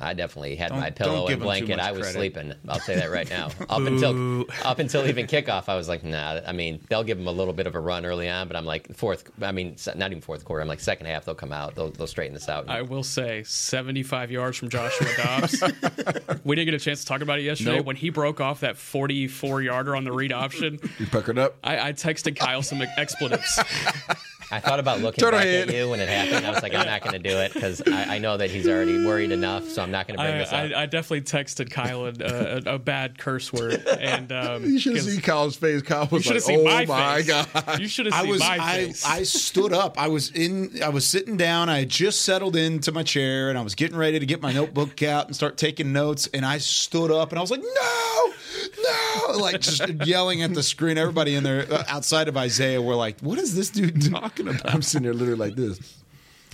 I 0.00 0.12
definitely 0.12 0.56
had 0.56 0.70
Don't- 0.70 0.80
my 0.80 0.90
pillow 0.90 1.28
and 1.28 1.40
blanket. 1.40 1.78
I 1.78 1.92
was 1.92 2.00
credit. 2.00 2.14
sleeping. 2.18 2.52
I'll 2.68 2.80
say 2.80 2.96
that 2.96 3.10
right 3.12 3.28
now. 3.30 3.46
up 3.68 3.82
until 3.82 4.44
up 4.64 4.78
until 4.80 5.06
even 5.06 5.26
kickoff, 5.28 5.68
I 5.68 5.76
was 5.76 5.88
like, 5.88 6.02
nah. 6.02 6.40
I 6.46 6.52
mean, 6.52 6.80
they'll 6.88 7.04
give 7.04 7.16
them 7.16 7.28
a 7.28 7.32
little 7.32 7.54
bit 7.54 7.66
of 7.68 7.74
a 7.76 7.80
run 7.80 8.04
early 8.04 8.28
on, 8.28 8.48
but 8.48 8.56
I'm 8.56 8.64
like 8.64 8.94
fourth. 8.96 9.30
I 9.40 9.52
mean, 9.52 9.76
not 9.94 10.10
even 10.10 10.20
fourth 10.20 10.44
quarter. 10.44 10.62
I'm 10.62 10.68
like 10.68 10.80
second 10.80 11.06
half. 11.06 11.24
They'll 11.24 11.34
come 11.36 11.52
out. 11.52 11.74
They'll, 11.76 11.90
they'll 11.90 12.06
straighten 12.08 12.34
this 12.34 12.48
out. 12.48 12.68
I 12.68 12.82
will 12.82 13.04
say 13.04 13.44
75 13.44 14.30
yards 14.32 14.58
from 14.58 14.68
Joshua 14.68 15.06
Dobbs. 15.16 15.62
we 16.44 16.56
didn't 16.56 16.66
get 16.66 16.74
a 16.74 16.84
chance 16.84 17.00
to 17.02 17.06
talk 17.06 17.20
about 17.20 17.38
it 17.38 17.42
yesterday. 17.42 17.76
Nope. 17.76 17.86
When 17.86 17.96
he 17.96 18.10
broke 18.10 18.40
off 18.40 18.60
that 18.60 18.76
44 18.76 19.62
yarder 19.62 19.94
on 19.94 20.04
the 20.04 20.12
read 20.12 20.32
option, 20.32 20.80
You 20.98 21.06
puckered 21.06 21.38
up. 21.38 21.56
I, 21.62 21.88
I 21.88 21.92
texted 21.92 22.36
Kyle 22.36 22.62
some 22.62 22.82
expletives. 22.96 23.60
I 24.50 24.60
thought 24.60 24.78
about 24.80 25.00
looking 25.00 25.20
Turtle 25.22 25.38
back 25.40 25.46
head. 25.48 25.68
at 25.68 25.74
you 25.74 25.88
when 25.90 26.00
it 26.00 26.08
happened. 26.08 26.46
I 26.46 26.50
was 26.50 26.62
like, 26.62 26.74
I'm 26.74 26.86
not 26.86 27.02
going 27.02 27.20
to 27.20 27.28
do 27.30 27.36
it 27.38 27.52
because 27.54 27.82
I, 27.86 28.16
I 28.16 28.18
know 28.18 28.36
that 28.36 28.50
he's 28.50 28.68
already 28.68 29.04
worried 29.04 29.32
enough, 29.32 29.68
so 29.68 29.82
I'm 29.82 29.90
not 29.90 30.06
going 30.06 30.16
to 30.18 30.22
bring 30.22 30.34
I, 30.34 30.38
this 30.38 30.48
up. 30.48 30.54
I, 30.54 30.82
I 30.82 30.86
definitely 30.86 31.22
texted 31.22 31.70
Kyle 31.70 32.06
a, 32.06 32.12
a, 32.68 32.74
a 32.74 32.78
bad 32.78 33.18
curse 33.18 33.52
word. 33.52 33.84
And 33.86 34.30
um, 34.32 34.64
You 34.74 34.78
should 34.78 34.94
have 34.96 35.04
'cause 35.04 35.12
seen 35.12 35.22
Kyle's 35.22 35.56
face. 35.56 35.82
Kyle 35.82 36.08
was 36.10 36.26
like, 36.28 36.42
"Oh 36.48 36.64
my 36.64 36.84
my 36.86 37.22
god!" 37.22 37.80
You 37.80 37.88
should 37.88 38.06
have 38.06 38.14
I 38.14 38.20
seen 38.22 38.30
was 38.30 38.40
my 38.40 38.58
I, 38.60 38.84
face. 38.86 39.04
I 39.06 39.22
stood 39.22 39.72
up. 39.72 40.00
I 40.00 40.08
was 40.08 40.30
in 40.30 40.82
I 40.82 40.88
was 40.90 41.06
sitting 41.06 41.36
down. 41.36 41.68
I 41.68 41.80
had 41.80 41.88
just 41.88 42.22
settled 42.22 42.56
into 42.56 42.92
my 42.92 43.02
chair 43.02 43.48
and 43.48 43.58
I 43.58 43.62
was 43.62 43.74
getting 43.74 43.96
ready 43.96 44.18
to 44.18 44.26
get 44.26 44.40
my 44.42 44.52
notebook 44.52 45.02
out 45.02 45.26
and 45.26 45.34
start 45.34 45.56
taking 45.56 45.92
notes. 45.92 46.28
And 46.34 46.44
I 46.44 46.58
stood 46.58 47.10
up 47.10 47.30
and 47.30 47.38
I 47.38 47.40
was 47.40 47.50
like, 47.50 47.62
no, 47.62 48.32
no, 48.82 49.38
like 49.38 49.60
just 49.60 49.88
yelling 50.06 50.42
at 50.42 50.54
the 50.54 50.62
screen. 50.62 50.98
Everybody 50.98 51.34
in 51.34 51.44
there 51.44 51.66
uh, 51.72 51.84
outside 51.88 52.28
of 52.28 52.36
Isaiah 52.36 52.80
were 52.80 52.94
like, 52.94 53.20
what 53.20 53.38
is 53.38 53.54
this 53.54 53.70
dude 53.70 54.10
talking 54.12 54.48
about? 54.48 54.72
I'm 54.74 54.82
sitting 54.82 55.04
there 55.04 55.14
literally 55.14 55.38
like 55.38 55.54
this. 55.56 55.98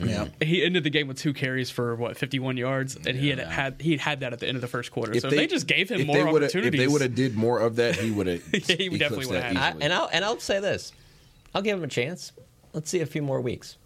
Yeah. 0.03 0.29
he 0.41 0.65
ended 0.65 0.85
the 0.85 0.89
game 0.91 1.09
with 1.09 1.19
two 1.19 1.35
carries 1.35 1.69
for 1.69 1.95
what 1.95 2.17
51 2.17 2.57
yards, 2.57 2.97
and 2.97 3.15
he 3.19 3.29
had 3.29 3.39
had 3.39 3.83
he 3.83 3.99
had 3.99 4.21
that 4.21 4.33
at 4.33 4.39
the 4.41 4.49
end 4.49 4.57
of 4.57 4.63
the 4.63 4.69
first 4.69 4.91
quarter. 4.93 5.13
so 5.21 5.29
if 5.29 5.35
they 5.35 5.47
just 5.47 5.67
gave 5.67 5.91
him 5.91 6.01
if 6.01 6.07
more 6.07 6.17
they 6.17 6.25
would've- 6.25 6.45
opportunities, 6.47 6.81
If 6.81 6.87
they 6.87 6.91
would 6.91 7.03
have 7.03 7.15
did 7.15 7.37
more 7.37 7.59
of 7.59 7.77
that, 7.77 7.97
he 7.97 8.11
would 8.11 8.27
have. 8.27 8.43
Yeah, 8.53 8.61
he 8.79 8.89
definitely 8.97 9.27
would've. 9.27 9.43
I, 9.57 9.75
and 9.81 9.93
I'll 9.93 10.09
and 10.11 10.25
I'll 10.25 10.41
say 10.41 10.59
this, 10.59 10.93
I'll 11.55 11.61
give 11.61 11.77
him 11.77 11.85
a 11.85 11.89
chance. 11.89 12.33
Let's 12.73 12.89
see 12.89 13.01
a 13.01 13.07
few 13.07 13.21
more 13.21 13.41
weeks. 13.43 13.77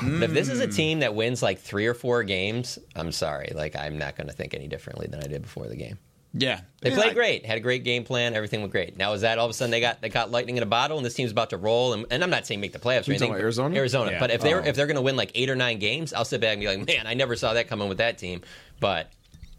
But 0.00 0.22
if 0.22 0.30
this 0.32 0.48
is 0.48 0.60
a 0.60 0.66
Hmm. 0.66 0.70
team 0.70 0.98
that 1.00 1.16
wins 1.16 1.42
like 1.42 1.58
three 1.58 1.86
or 1.86 1.94
four 1.94 2.22
games, 2.22 2.78
I'm 2.94 3.10
sorry. 3.10 3.50
Like 3.52 3.74
I'm 3.74 3.98
not 3.98 4.16
going 4.16 4.28
to 4.28 4.32
think 4.32 4.54
any 4.54 4.68
differently 4.68 5.08
than 5.10 5.18
I 5.18 5.26
did 5.26 5.42
before 5.42 5.66
the 5.66 5.74
game. 5.74 5.98
Yeah. 6.32 6.60
They 6.80 6.90
Yeah, 6.90 6.96
played 6.96 7.10
I- 7.10 7.14
great, 7.14 7.46
had 7.46 7.56
a 7.56 7.60
great 7.60 7.82
game 7.82 8.04
plan, 8.04 8.34
everything 8.34 8.60
went 8.60 8.70
great. 8.72 8.96
Now 8.96 9.12
is 9.14 9.22
that 9.22 9.38
all 9.38 9.46
of 9.46 9.50
a 9.50 9.54
sudden 9.54 9.70
they 9.72 9.80
got 9.80 10.00
they 10.00 10.08
got 10.08 10.30
lightning 10.30 10.56
in 10.56 10.62
a 10.62 10.66
bottle 10.66 10.96
and 10.96 11.04
this 11.04 11.14
team's 11.14 11.32
about 11.32 11.50
to 11.50 11.56
roll? 11.56 11.92
And, 11.92 12.06
and 12.10 12.22
I'm 12.22 12.30
not 12.30 12.46
saying 12.46 12.60
make 12.60 12.72
the 12.72 12.78
playoffs 12.78 13.08
or 13.08 13.12
anything. 13.12 13.30
about 13.30 13.40
Arizona? 13.40 13.76
Arizona. 13.76 14.12
Yeah. 14.12 14.20
But 14.20 14.30
if 14.30 14.40
they're 14.40 14.60
Oh. 14.62 14.64
if 14.64 14.76
they're 14.76 14.86
going 14.86 14.96
to 14.96 15.02
win 15.02 15.16
like 15.16 15.32
eight 15.34 15.50
or 15.50 15.56
nine 15.56 15.78
games, 15.80 16.12
I'll 16.12 16.24
sit 16.24 16.40
back 16.40 16.52
and 16.52 16.60
be 16.60 16.68
like, 16.68 16.86
man, 16.86 17.06
I 17.06 17.14
never 17.14 17.34
saw 17.36 17.54
that 17.54 17.66
coming 17.68 17.88
with 17.88 17.98
that 17.98 18.18
team. 18.18 18.42
But 18.78 19.10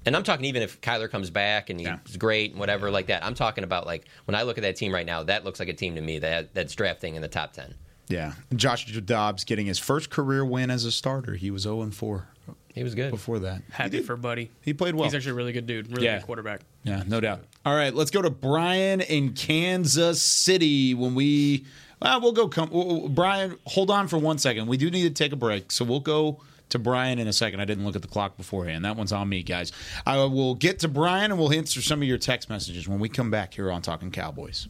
and 0.06 0.16
I'm 0.16 0.24
talking 0.24 0.46
even 0.46 0.62
if 0.64 0.80
Kyler 0.82 1.10
comes 1.12 1.30
back 1.30 1.70
and 1.70 1.80
he's 1.80 1.88
Yeah. 1.90 1.98
great 2.18 2.52
and 2.52 2.60
whatever 2.60 2.90
like 2.90 3.08
that. 3.08 3.24
I'm 3.26 3.36
talking 3.36 3.64
about 3.66 3.86
like 3.86 4.06
when 4.26 4.36
I 4.36 4.44
look 4.44 4.58
at 4.58 4.62
that 4.64 4.78
team 4.78 4.94
right 4.94 5.06
now, 5.06 5.24
that 5.24 5.44
looks 5.44 5.60
like 5.60 5.70
a 5.70 5.74
team 5.74 5.96
to 5.96 6.02
me 6.02 6.20
that 6.20 6.54
that's 6.54 6.74
drafting 6.74 7.16
in 7.16 7.22
the 7.22 7.28
top 7.28 7.52
ten. 7.54 7.76
Yeah. 8.08 8.34
Josh 8.56 8.86
Dobbs 8.86 9.44
getting 9.44 9.68
his 9.68 9.78
first 9.80 10.10
career 10.10 10.44
win 10.46 10.72
as 10.72 10.86
a 10.86 10.92
starter. 10.92 11.36
He 11.36 11.50
was 11.52 11.62
0 11.64 11.82
and 11.82 11.94
4 11.96 12.28
He 12.74 12.84
was 12.84 12.96
good. 12.96 13.12
before 13.12 13.40
that. 13.40 13.62
happy 13.72 14.02
for 14.02 14.16
Buddy. 14.16 14.50
He 14.62 14.74
played 14.74 14.96
well. 14.96 15.04
He's 15.06 15.16
actually 15.16 15.32
a 15.32 15.36
really 15.36 15.52
good 15.54 15.68
dude, 15.68 15.92
really 15.92 16.06
Yeah. 16.06 16.18
good 16.20 16.26
quarterback. 16.26 16.62
Yeah, 16.84 17.04
no 17.08 17.20
doubt. 17.20 17.44
All 17.66 17.76
right, 17.76 17.94
let's 17.94 18.12
go 18.12 18.22
to 18.22 18.30
Brian 18.30 19.02
in 19.02 19.34
Kansas 19.34 20.22
City. 20.22 20.94
When 20.94 21.14
we, 21.16 21.66
well, 22.02 22.22
we'll 22.22 22.32
go. 22.32 22.48
Come, 22.48 22.70
well, 22.72 23.08
Brian, 23.10 23.58
hold 23.66 23.92
on 23.92 24.08
for 24.08 24.18
one 24.18 24.38
second. 24.38 24.68
We 24.68 24.78
do 24.78 24.90
need 24.90 25.04
to 25.04 25.10
take 25.24 25.32
a 25.32 25.36
break, 25.36 25.72
so 25.72 25.86
we'll 25.86 26.00
go 26.00 26.40
to 26.70 26.80
Brian 26.80 27.20
in 27.20 27.28
a 27.28 27.34
second. 27.34 27.60
I 27.60 27.66
didn't 27.66 27.84
look 27.86 27.98
at 27.98 28.02
the 28.02 28.08
clock 28.08 28.38
beforehand. 28.38 28.86
That 28.86 28.96
one's 28.96 29.12
on 29.12 29.28
me, 29.28 29.44
guys. 29.44 29.74
I 30.06 30.18
will 30.24 30.56
get 30.56 30.80
to 30.80 30.88
Brian 30.88 31.30
and 31.32 31.38
we'll 31.40 31.52
answer 31.52 31.82
some 31.82 32.02
of 32.02 32.08
your 32.08 32.18
text 32.18 32.50
messages 32.50 32.88
when 32.88 33.00
we 33.00 33.10
come 33.10 33.30
back 33.30 33.54
here 33.54 33.70
on 33.70 33.82
Talking 33.82 34.10
Cowboys. 34.10 34.70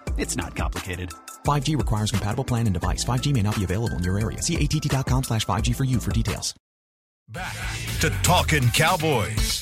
It's 0.21 0.37
not 0.37 0.55
complicated. 0.55 1.09
5G 1.45 1.75
requires 1.75 2.11
compatible 2.11 2.43
plan 2.43 2.67
and 2.67 2.73
device. 2.75 3.03
5G 3.03 3.33
may 3.33 3.41
not 3.41 3.55
be 3.55 3.63
available 3.63 3.97
in 3.97 4.03
your 4.03 4.19
area. 4.19 4.39
See 4.41 4.55
att.com 4.55 5.23
slash 5.23 5.45
5G 5.47 5.75
for 5.75 5.83
you 5.83 5.99
for 5.99 6.11
details. 6.11 6.53
Back 7.27 7.55
to 8.01 8.11
Talking 8.21 8.69
Cowboys. 8.69 9.61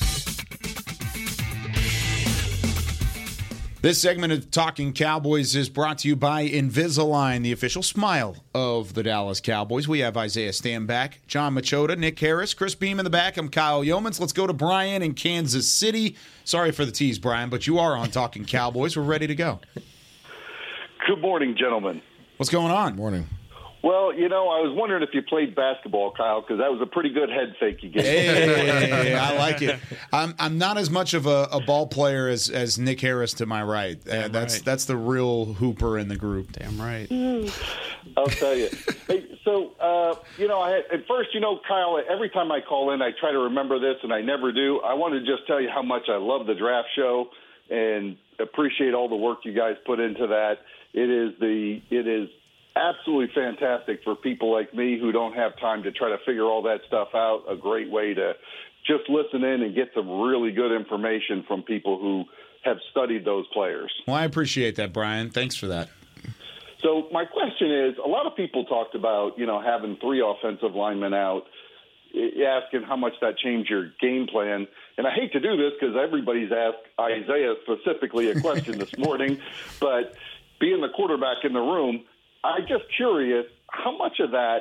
This 3.80 3.98
segment 4.02 4.34
of 4.34 4.50
Talking 4.50 4.92
Cowboys 4.92 5.56
is 5.56 5.70
brought 5.70 5.96
to 5.98 6.08
you 6.08 6.14
by 6.14 6.46
Invisalign, 6.46 7.42
the 7.42 7.52
official 7.52 7.82
smile 7.82 8.36
of 8.54 8.92
the 8.92 9.02
Dallas 9.02 9.40
Cowboys. 9.40 9.88
We 9.88 10.00
have 10.00 10.18
Isaiah 10.18 10.50
Stanback, 10.50 11.26
Jon 11.26 11.54
Machota, 11.54 11.96
Nick 11.96 12.18
Harris, 12.18 12.52
Chris 12.52 12.74
Beam 12.74 13.00
in 13.00 13.04
the 13.04 13.10
back. 13.10 13.38
I'm 13.38 13.48
Kyle 13.48 13.82
Youmans. 13.82 14.20
Let's 14.20 14.34
go 14.34 14.46
to 14.46 14.52
Brian 14.52 15.00
in 15.00 15.14
Kansas 15.14 15.66
City. 15.66 16.16
Sorry 16.44 16.72
for 16.72 16.84
the 16.84 16.92
tease, 16.92 17.18
Brian, 17.18 17.48
but 17.48 17.66
you 17.66 17.78
are 17.78 17.96
on 17.96 18.10
Talking 18.10 18.44
Cowboys. 18.44 18.98
We're 18.98 19.04
ready 19.04 19.26
to 19.26 19.34
go. 19.34 19.60
Good 21.06 21.20
morning, 21.20 21.56
gentlemen. 21.58 22.02
What's 22.36 22.50
going 22.50 22.70
on? 22.70 22.96
Morning. 22.96 23.26
Well, 23.82 24.12
you 24.12 24.28
know, 24.28 24.48
I 24.48 24.60
was 24.60 24.76
wondering 24.76 25.02
if 25.02 25.08
you 25.14 25.22
played 25.22 25.54
basketball, 25.54 26.12
Kyle, 26.12 26.42
because 26.42 26.58
that 26.58 26.70
was 26.70 26.80
a 26.82 26.86
pretty 26.86 27.08
good 27.10 27.30
head 27.30 27.54
fake 27.58 27.82
you 27.82 27.88
gave. 27.88 28.04
Hey, 28.04 29.14
I 29.14 29.34
like 29.38 29.62
it. 29.62 29.80
I'm 30.12 30.34
I'm 30.38 30.58
not 30.58 30.76
as 30.76 30.90
much 30.90 31.14
of 31.14 31.26
a, 31.26 31.48
a 31.50 31.60
ball 31.60 31.86
player 31.86 32.28
as, 32.28 32.50
as 32.50 32.78
Nick 32.78 33.00
Harris 33.00 33.32
to 33.34 33.46
my 33.46 33.62
right. 33.62 33.96
Uh, 34.06 34.28
that's 34.28 34.56
right. 34.56 34.64
that's 34.64 34.84
the 34.84 34.98
real 34.98 35.54
hooper 35.54 35.96
in 35.96 36.08
the 36.08 36.16
group. 36.16 36.52
Damn 36.52 36.78
right. 36.78 37.10
I'll 38.18 38.26
tell 38.26 38.54
you. 38.54 38.68
Hey, 39.08 39.26
so 39.44 39.72
uh, 39.80 40.14
you 40.36 40.46
know, 40.46 40.60
I 40.60 40.70
had, 40.72 40.84
at 40.92 41.06
first, 41.08 41.30
you 41.32 41.40
know, 41.40 41.58
Kyle. 41.66 41.98
Every 42.10 42.28
time 42.28 42.52
I 42.52 42.60
call 42.60 42.92
in, 42.92 43.00
I 43.00 43.12
try 43.18 43.32
to 43.32 43.38
remember 43.38 43.78
this, 43.78 43.96
and 44.02 44.12
I 44.12 44.20
never 44.20 44.52
do. 44.52 44.80
I 44.80 44.92
want 44.92 45.14
to 45.14 45.20
just 45.20 45.46
tell 45.46 45.60
you 45.60 45.70
how 45.72 45.82
much 45.82 46.02
I 46.08 46.18
love 46.18 46.46
the 46.46 46.54
draft 46.54 46.88
show 46.94 47.30
and 47.70 48.18
appreciate 48.38 48.92
all 48.92 49.08
the 49.08 49.16
work 49.16 49.38
you 49.44 49.54
guys 49.54 49.76
put 49.86 50.00
into 50.00 50.26
that. 50.26 50.58
It 50.92 51.10
is 51.10 51.38
the 51.38 51.80
it 51.90 52.06
is 52.06 52.28
absolutely 52.76 53.34
fantastic 53.34 54.02
for 54.04 54.14
people 54.14 54.52
like 54.52 54.74
me 54.74 54.98
who 54.98 55.12
don't 55.12 55.34
have 55.34 55.58
time 55.58 55.82
to 55.82 55.92
try 55.92 56.10
to 56.10 56.18
figure 56.24 56.44
all 56.44 56.62
that 56.62 56.80
stuff 56.86 57.08
out. 57.14 57.44
A 57.48 57.56
great 57.56 57.90
way 57.90 58.14
to 58.14 58.34
just 58.86 59.08
listen 59.08 59.44
in 59.44 59.62
and 59.62 59.74
get 59.74 59.88
some 59.94 60.08
really 60.20 60.52
good 60.52 60.74
information 60.74 61.44
from 61.46 61.62
people 61.62 61.98
who 61.98 62.24
have 62.64 62.78
studied 62.90 63.24
those 63.24 63.46
players. 63.52 63.92
Well, 64.06 64.16
I 64.16 64.24
appreciate 64.24 64.76
that, 64.76 64.92
Brian. 64.92 65.30
Thanks 65.30 65.56
for 65.56 65.66
that. 65.68 65.88
So 66.82 67.08
my 67.12 67.24
question 67.24 67.70
is, 67.70 67.94
a 68.02 68.08
lot 68.08 68.26
of 68.26 68.36
people 68.36 68.64
talked 68.64 68.94
about, 68.94 69.38
you 69.38 69.46
know, 69.46 69.60
having 69.60 69.96
three 69.96 70.22
offensive 70.24 70.74
linemen 70.74 71.12
out, 71.12 71.44
eh, 72.14 72.42
asking 72.42 72.82
how 72.82 72.96
much 72.96 73.12
that 73.20 73.36
changed 73.38 73.68
your 73.68 73.90
game 74.00 74.26
plan. 74.26 74.66
And 74.96 75.06
I 75.06 75.10
hate 75.10 75.32
to 75.32 75.40
do 75.40 75.56
this 75.56 75.72
because 75.78 75.94
everybody's 75.96 76.50
asked 76.52 76.78
Isaiah 76.98 77.54
specifically 77.62 78.30
a 78.30 78.40
question 78.40 78.78
this 78.78 78.96
morning, 78.98 79.40
but 79.78 80.14
being 80.60 80.80
the 80.80 80.88
quarterback 80.94 81.38
in 81.44 81.52
the 81.52 81.60
room, 81.60 82.04
I'm 82.44 82.62
just 82.68 82.84
curious, 82.96 83.46
how 83.68 83.96
much 83.96 84.20
of 84.20 84.30
that, 84.32 84.58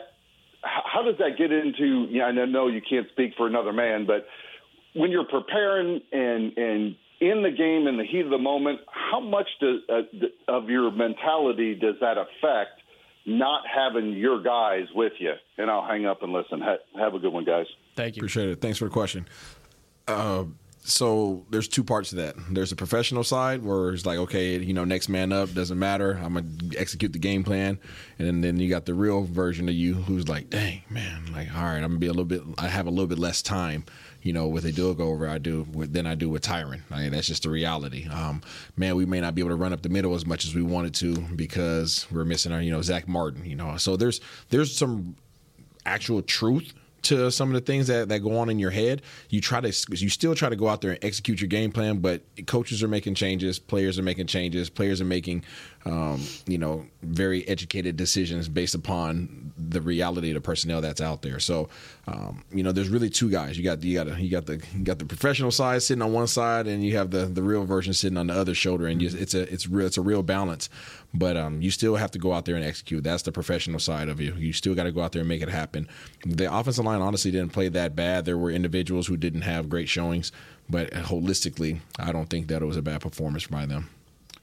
how 0.63 1.03
does 1.03 1.17
that 1.19 1.37
get 1.37 1.51
into, 1.51 2.07
you 2.09 2.19
know, 2.19 2.25
I 2.25 2.45
know 2.45 2.67
you 2.67 2.81
can't 2.81 3.07
speak 3.11 3.33
for 3.37 3.47
another 3.47 3.73
man, 3.73 4.05
but 4.05 4.25
when 4.93 5.11
you're 5.11 5.25
preparing 5.25 6.01
and 6.11 6.57
and 6.57 6.95
in 7.21 7.43
the 7.43 7.51
game 7.51 7.87
in 7.87 7.97
the 7.97 8.05
heat 8.05 8.21
of 8.21 8.29
the 8.29 8.37
moment, 8.37 8.79
how 8.87 9.19
much 9.19 9.47
does, 9.59 9.81
uh, 9.89 10.01
of 10.47 10.69
your 10.69 10.89
mentality 10.91 11.75
does 11.75 11.95
that 11.99 12.17
affect 12.17 12.81
not 13.25 13.63
having 13.67 14.13
your 14.13 14.41
guys 14.41 14.85
with 14.95 15.13
you? 15.19 15.33
And 15.57 15.69
I'll 15.69 15.85
hang 15.85 16.05
up 16.05 16.23
and 16.23 16.31
listen. 16.31 16.61
Ha- 16.61 16.77
have 16.97 17.13
a 17.13 17.19
good 17.19 17.33
one, 17.33 17.43
guys. 17.43 17.65
Thank 17.95 18.15
you. 18.15 18.21
Appreciate 18.21 18.49
it. 18.49 18.61
Thanks 18.61 18.77
for 18.77 18.85
the 18.85 18.91
question. 18.91 19.27
Uh, 20.07 20.45
so 20.83 21.45
there's 21.49 21.67
two 21.67 21.83
parts 21.83 22.09
to 22.09 22.15
that. 22.17 22.35
There's 22.49 22.69
the 22.69 22.75
professional 22.75 23.23
side 23.23 23.63
where 23.63 23.89
it's 23.89 24.05
like, 24.05 24.17
okay, 24.17 24.57
you 24.57 24.73
know, 24.73 24.85
next 24.85 25.09
man 25.09 25.31
up 25.31 25.53
doesn't 25.53 25.77
matter. 25.77 26.19
I'm 26.23 26.33
gonna 26.33 26.47
execute 26.77 27.13
the 27.13 27.19
game 27.19 27.43
plan, 27.43 27.79
and 28.17 28.27
then, 28.27 28.41
then 28.41 28.59
you 28.59 28.69
got 28.69 28.85
the 28.85 28.93
real 28.93 29.23
version 29.23 29.69
of 29.69 29.75
you 29.75 29.95
who's 29.95 30.27
like, 30.27 30.49
dang 30.49 30.81
man, 30.89 31.31
like 31.33 31.53
all 31.55 31.63
right, 31.63 31.75
I'm 31.75 31.89
gonna 31.89 31.99
be 31.99 32.07
a 32.07 32.11
little 32.11 32.25
bit. 32.25 32.41
I 32.57 32.67
have 32.67 32.87
a 32.87 32.89
little 32.89 33.07
bit 33.07 33.19
less 33.19 33.41
time, 33.41 33.85
you 34.21 34.33
know, 34.33 34.47
with 34.47 34.65
a 34.65 34.71
do 34.71 34.93
go 34.95 35.09
over 35.09 35.27
I 35.27 35.37
do 35.37 35.67
with, 35.73 35.93
than 35.93 36.07
I 36.07 36.15
do 36.15 36.29
with 36.29 36.43
Tyron. 36.43 36.81
I 36.91 37.01
mean, 37.01 37.11
that's 37.11 37.27
just 37.27 37.43
the 37.43 37.49
reality. 37.49 38.07
Um, 38.07 38.41
man, 38.75 38.95
we 38.95 39.05
may 39.05 39.21
not 39.21 39.35
be 39.35 39.41
able 39.41 39.51
to 39.51 39.57
run 39.57 39.73
up 39.73 39.81
the 39.81 39.89
middle 39.89 40.15
as 40.15 40.25
much 40.25 40.45
as 40.45 40.55
we 40.55 40.63
wanted 40.63 40.95
to 40.95 41.15
because 41.35 42.07
we're 42.11 42.25
missing 42.25 42.51
our, 42.51 42.61
you 42.61 42.71
know, 42.71 42.81
Zach 42.81 43.07
Martin. 43.07 43.45
You 43.45 43.55
know, 43.55 43.77
so 43.77 43.95
there's 43.97 44.21
there's 44.49 44.75
some 44.75 45.15
actual 45.85 46.21
truth 46.21 46.73
to 47.03 47.31
some 47.31 47.49
of 47.49 47.53
the 47.53 47.61
things 47.61 47.87
that, 47.87 48.09
that 48.09 48.19
go 48.19 48.37
on 48.37 48.49
in 48.49 48.59
your 48.59 48.71
head. 48.71 49.01
You 49.29 49.41
try 49.41 49.61
to 49.61 49.67
you 49.67 50.09
still 50.09 50.35
try 50.35 50.49
to 50.49 50.55
go 50.55 50.67
out 50.67 50.81
there 50.81 50.91
and 50.91 51.03
execute 51.03 51.41
your 51.41 51.47
game 51.47 51.71
plan, 51.71 51.99
but 51.99 52.21
coaches 52.47 52.83
are 52.83 52.87
making 52.87 53.15
changes, 53.15 53.59
players 53.59 53.97
are 53.99 54.03
making 54.03 54.27
changes, 54.27 54.69
players 54.69 55.01
are 55.01 55.05
making 55.05 55.43
um, 55.85 56.21
you 56.45 56.57
know 56.57 56.85
very 57.01 57.47
educated 57.47 57.95
decisions 57.95 58.49
based 58.49 58.75
upon 58.75 59.53
the 59.57 59.81
reality 59.81 60.29
of 60.29 60.35
the 60.35 60.41
personnel 60.41 60.81
that's 60.81 61.01
out 61.01 61.21
there. 61.21 61.39
So 61.39 61.69
um, 62.07 62.43
you 62.51 62.63
know 62.63 62.71
there's 62.71 62.89
really 62.89 63.09
two 63.09 63.29
guys. 63.29 63.57
You 63.57 63.63
got 63.63 63.83
you 63.83 63.93
got 63.95 64.19
you 64.19 64.29
got 64.29 64.45
the 64.45 64.61
you 64.73 64.83
got 64.83 64.99
the 64.99 65.05
professional 65.05 65.51
side 65.51 65.81
sitting 65.81 66.01
on 66.01 66.11
one 66.11 66.27
side, 66.27 66.67
and 66.67 66.83
you 66.83 66.97
have 66.97 67.11
the 67.11 67.25
the 67.25 67.41
real 67.41 67.65
version 67.65 67.93
sitting 67.93 68.17
on 68.17 68.27
the 68.27 68.33
other 68.33 68.53
shoulder, 68.53 68.87
and 68.87 69.01
you, 69.01 69.09
it's 69.13 69.33
a 69.33 69.51
it's 69.51 69.67
real 69.67 69.87
it's 69.87 69.97
a 69.97 70.01
real 70.01 70.23
balance. 70.23 70.69
But 71.13 71.37
um, 71.37 71.61
you 71.61 71.71
still 71.71 71.95
have 71.95 72.11
to 72.11 72.19
go 72.19 72.33
out 72.33 72.45
there 72.45 72.55
and 72.55 72.63
execute. 72.63 73.03
That's 73.03 73.23
the 73.23 73.31
professional 73.31 73.79
side 73.79 74.09
of 74.09 74.21
you. 74.21 74.33
You 74.35 74.53
still 74.53 74.75
got 74.75 74.83
to 74.83 74.91
go 74.91 75.01
out 75.01 75.11
there 75.11 75.21
and 75.21 75.29
make 75.29 75.41
it 75.41 75.49
happen. 75.49 75.87
The 76.25 76.53
offensive 76.53 76.85
line 76.85 77.01
honestly 77.01 77.31
didn't 77.31 77.51
play 77.51 77.69
that 77.69 77.95
bad. 77.95 78.25
There 78.25 78.37
were 78.37 78.51
individuals 78.51 79.07
who 79.07 79.17
didn't 79.17 79.41
have 79.41 79.69
great 79.69 79.89
showings, 79.89 80.31
but 80.69 80.91
holistically, 80.91 81.79
I 81.97 82.11
don't 82.11 82.29
think 82.29 82.47
that 82.49 82.61
it 82.61 82.65
was 82.65 82.77
a 82.77 82.83
bad 82.83 83.01
performance 83.01 83.47
by 83.47 83.65
them. 83.65 83.89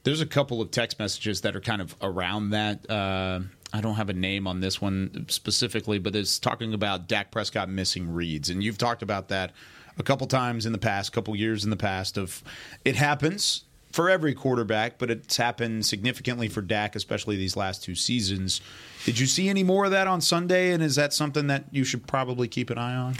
There's 0.07 0.20
a 0.20 0.26
couple 0.26 0.62
of 0.62 0.70
text 0.70 1.00
messages 1.00 1.40
that 1.40 1.57
are 1.57 1.61
kind 1.61 1.82
of 1.82 1.96
around 2.00 2.50
that. 2.50 2.88
Uh, 2.88 3.40
I 3.72 3.80
don't 3.80 3.96
have 3.96 4.09
a 4.09 4.12
name 4.12 4.46
on 4.46 4.61
this 4.61 4.80
one 4.80 5.26
specifically, 5.26 5.98
but 5.98 6.14
it's 6.14 6.38
talking 6.38 6.74
about 6.74 7.09
Dak 7.09 7.32
Prescott 7.32 7.68
missing 7.68 8.14
reads, 8.14 8.48
and 8.48 8.62
you've 8.62 8.78
talked 8.78 9.02
about 9.02 9.26
that 9.30 9.50
a 9.98 10.04
couple 10.04 10.28
times 10.28 10.64
in 10.64 10.70
the 10.70 10.78
past, 10.78 11.12
couple 11.12 11.34
years 11.34 11.64
in 11.64 11.70
the 11.70 11.76
past. 11.76 12.16
Of 12.16 12.44
it 12.84 12.94
happens 12.94 13.64
for 13.90 14.09
every 14.09 14.32
quarterback, 14.32 14.96
but 14.98 15.11
it's 15.11 15.38
happened 15.38 15.84
significantly 15.84 16.46
for 16.46 16.61
Dak, 16.61 16.94
especially 16.94 17.34
these 17.34 17.57
last 17.57 17.82
two 17.82 17.96
seasons. 17.96 18.61
Did 19.04 19.18
you 19.18 19.26
see 19.26 19.48
any 19.48 19.64
more 19.64 19.86
of 19.86 19.90
that 19.90 20.07
on 20.07 20.20
Sunday, 20.20 20.70
and 20.70 20.84
is 20.84 20.94
that 20.94 21.14
something 21.14 21.48
that 21.48 21.64
you 21.72 21.82
should 21.82 22.07
probably 22.07 22.46
keep 22.46 22.70
an 22.70 22.78
eye 22.78 22.94
on? 22.94 23.16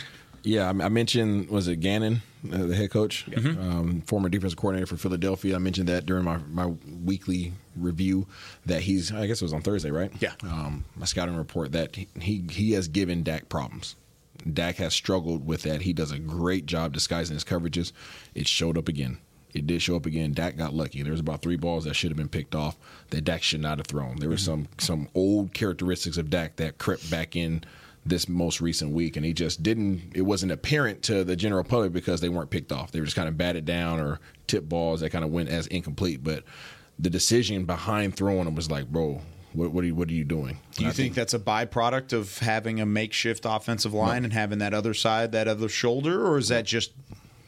Yeah, 0.47 0.66
I 0.66 0.84
I 0.84 0.88
mentioned 0.88 1.49
was 1.51 1.66
it 1.68 1.76
Gannon, 1.80 2.22
uh, 2.53 2.66
the 2.66 2.74
head 2.76 2.90
coach, 2.90 3.26
Mhm. 3.28 3.59
um, 3.61 4.01
former 4.03 4.28
defensive 4.28 4.57
coordinator 4.57 4.86
for 4.86 4.97
Philadelphia. 4.97 5.57
I 5.57 5.59
mentioned 5.59 5.88
that 5.88 6.07
during 6.07 6.24
my, 6.24 6.38
my 6.51 6.72
weekly 7.05 7.53
review 7.76 8.26
that 8.64 8.82
he's 8.82 9.12
I 9.12 9.26
guess 9.26 9.42
it 9.42 9.44
was 9.44 9.53
on 9.53 9.62
Thursday, 9.62 9.90
right? 9.90 10.12
Yeah. 10.20 10.32
Um, 10.42 10.84
my 10.97 11.05
scouting 11.07 11.36
report 11.36 11.72
that 11.72 11.97
he, 11.97 12.07
he 12.20 12.44
he 12.51 12.72
has 12.72 12.86
given 12.88 13.22
Dak 13.24 13.49
problems. 13.49 13.97
Dak 14.51 14.76
has 14.76 14.94
struggled 14.94 15.47
with 15.47 15.62
that. 15.62 15.82
He 15.82 15.92
does 15.92 16.12
a 16.12 16.18
great 16.18 16.66
job 16.66 16.92
disguising 16.92 17.34
his 17.34 17.42
coverages. 17.44 17.90
It 18.34 18.47
showed 18.47 18.78
up 18.78 18.86
again. 18.86 19.18
It 19.53 19.66
did 19.66 19.80
show 19.82 19.97
up 19.97 20.07
again. 20.07 20.32
Dak 20.32 20.57
got 20.57 20.74
lucky. 20.74 21.03
There 21.03 21.11
was 21.12 21.20
about 21.20 21.40
three 21.42 21.57
balls 21.57 21.84
that 21.84 21.94
should 21.94 22.11
have 22.11 22.16
been 22.18 22.28
picked 22.28 22.55
off 22.55 22.76
that 23.11 23.24
Dak 23.24 23.42
should 23.42 23.62
not 23.62 23.78
have 23.78 23.86
thrown. 23.88 24.16
There 24.20 24.28
were 24.28 24.36
some 24.36 24.68
some 24.78 25.09
old 25.14 25.55
characteristics 25.55 26.18
of 26.18 26.30
Dak 26.30 26.57
that 26.57 26.78
crept 26.78 27.11
back 27.11 27.34
in 27.34 27.64
this 28.07 28.29
most 28.29 28.61
recent 28.61 28.93
week, 28.93 29.17
and 29.17 29.27
he 29.27 29.33
just 29.33 29.63
didn't. 29.63 30.13
It 30.15 30.23
wasn't 30.23 30.53
apparent 30.53 31.03
to 31.05 31.25
the 31.25 31.37
general 31.37 31.65
public 31.65 31.93
because 31.93 32.21
they 32.21 32.29
weren't 32.29 32.51
picked 32.51 32.73
off. 32.73 32.93
They 32.93 33.01
were 33.01 33.07
just 33.07 33.17
kind 33.17 33.29
of 33.29 33.37
batted 33.37 33.65
down 33.65 34.01
or 34.01 34.21
tip 34.47 34.69
balls 34.69 35.01
that 35.01 35.11
kind 35.11 35.25
of 35.25 35.31
went 35.31 35.49
as 35.49 35.67
incomplete. 35.67 36.23
But 36.23 36.45
the 36.99 37.11
decision 37.11 37.65
behind 37.65 38.17
throwing 38.17 38.47
him 38.47 38.55
was 38.55 38.71
like, 38.71 38.87
bro, 38.87 39.21
what, 39.53 39.73
what 39.73 39.83
are 39.85 39.87
you 39.87 39.95
what 39.95 40.09
are 40.09 40.15
you 40.15 40.25
doing? 40.25 40.59
Do 40.77 40.85
you 40.85 40.91
I 40.91 40.93
think 40.93 41.15
that's 41.15 41.35
a 41.35 41.39
byproduct 41.39 42.13
of 42.13 42.39
having 42.39 42.81
a 42.81 42.87
makeshift 42.87 43.45
offensive 43.45 43.93
line 43.93 44.25
and 44.25 44.33
having 44.33 44.59
that 44.59 44.73
other 44.75 44.95
side, 44.95 45.33
that 45.33 45.49
other 45.49 45.69
shoulder, 45.69 46.27
or 46.27 46.39
is 46.39 46.49
that 46.49 46.65
just 46.65 46.93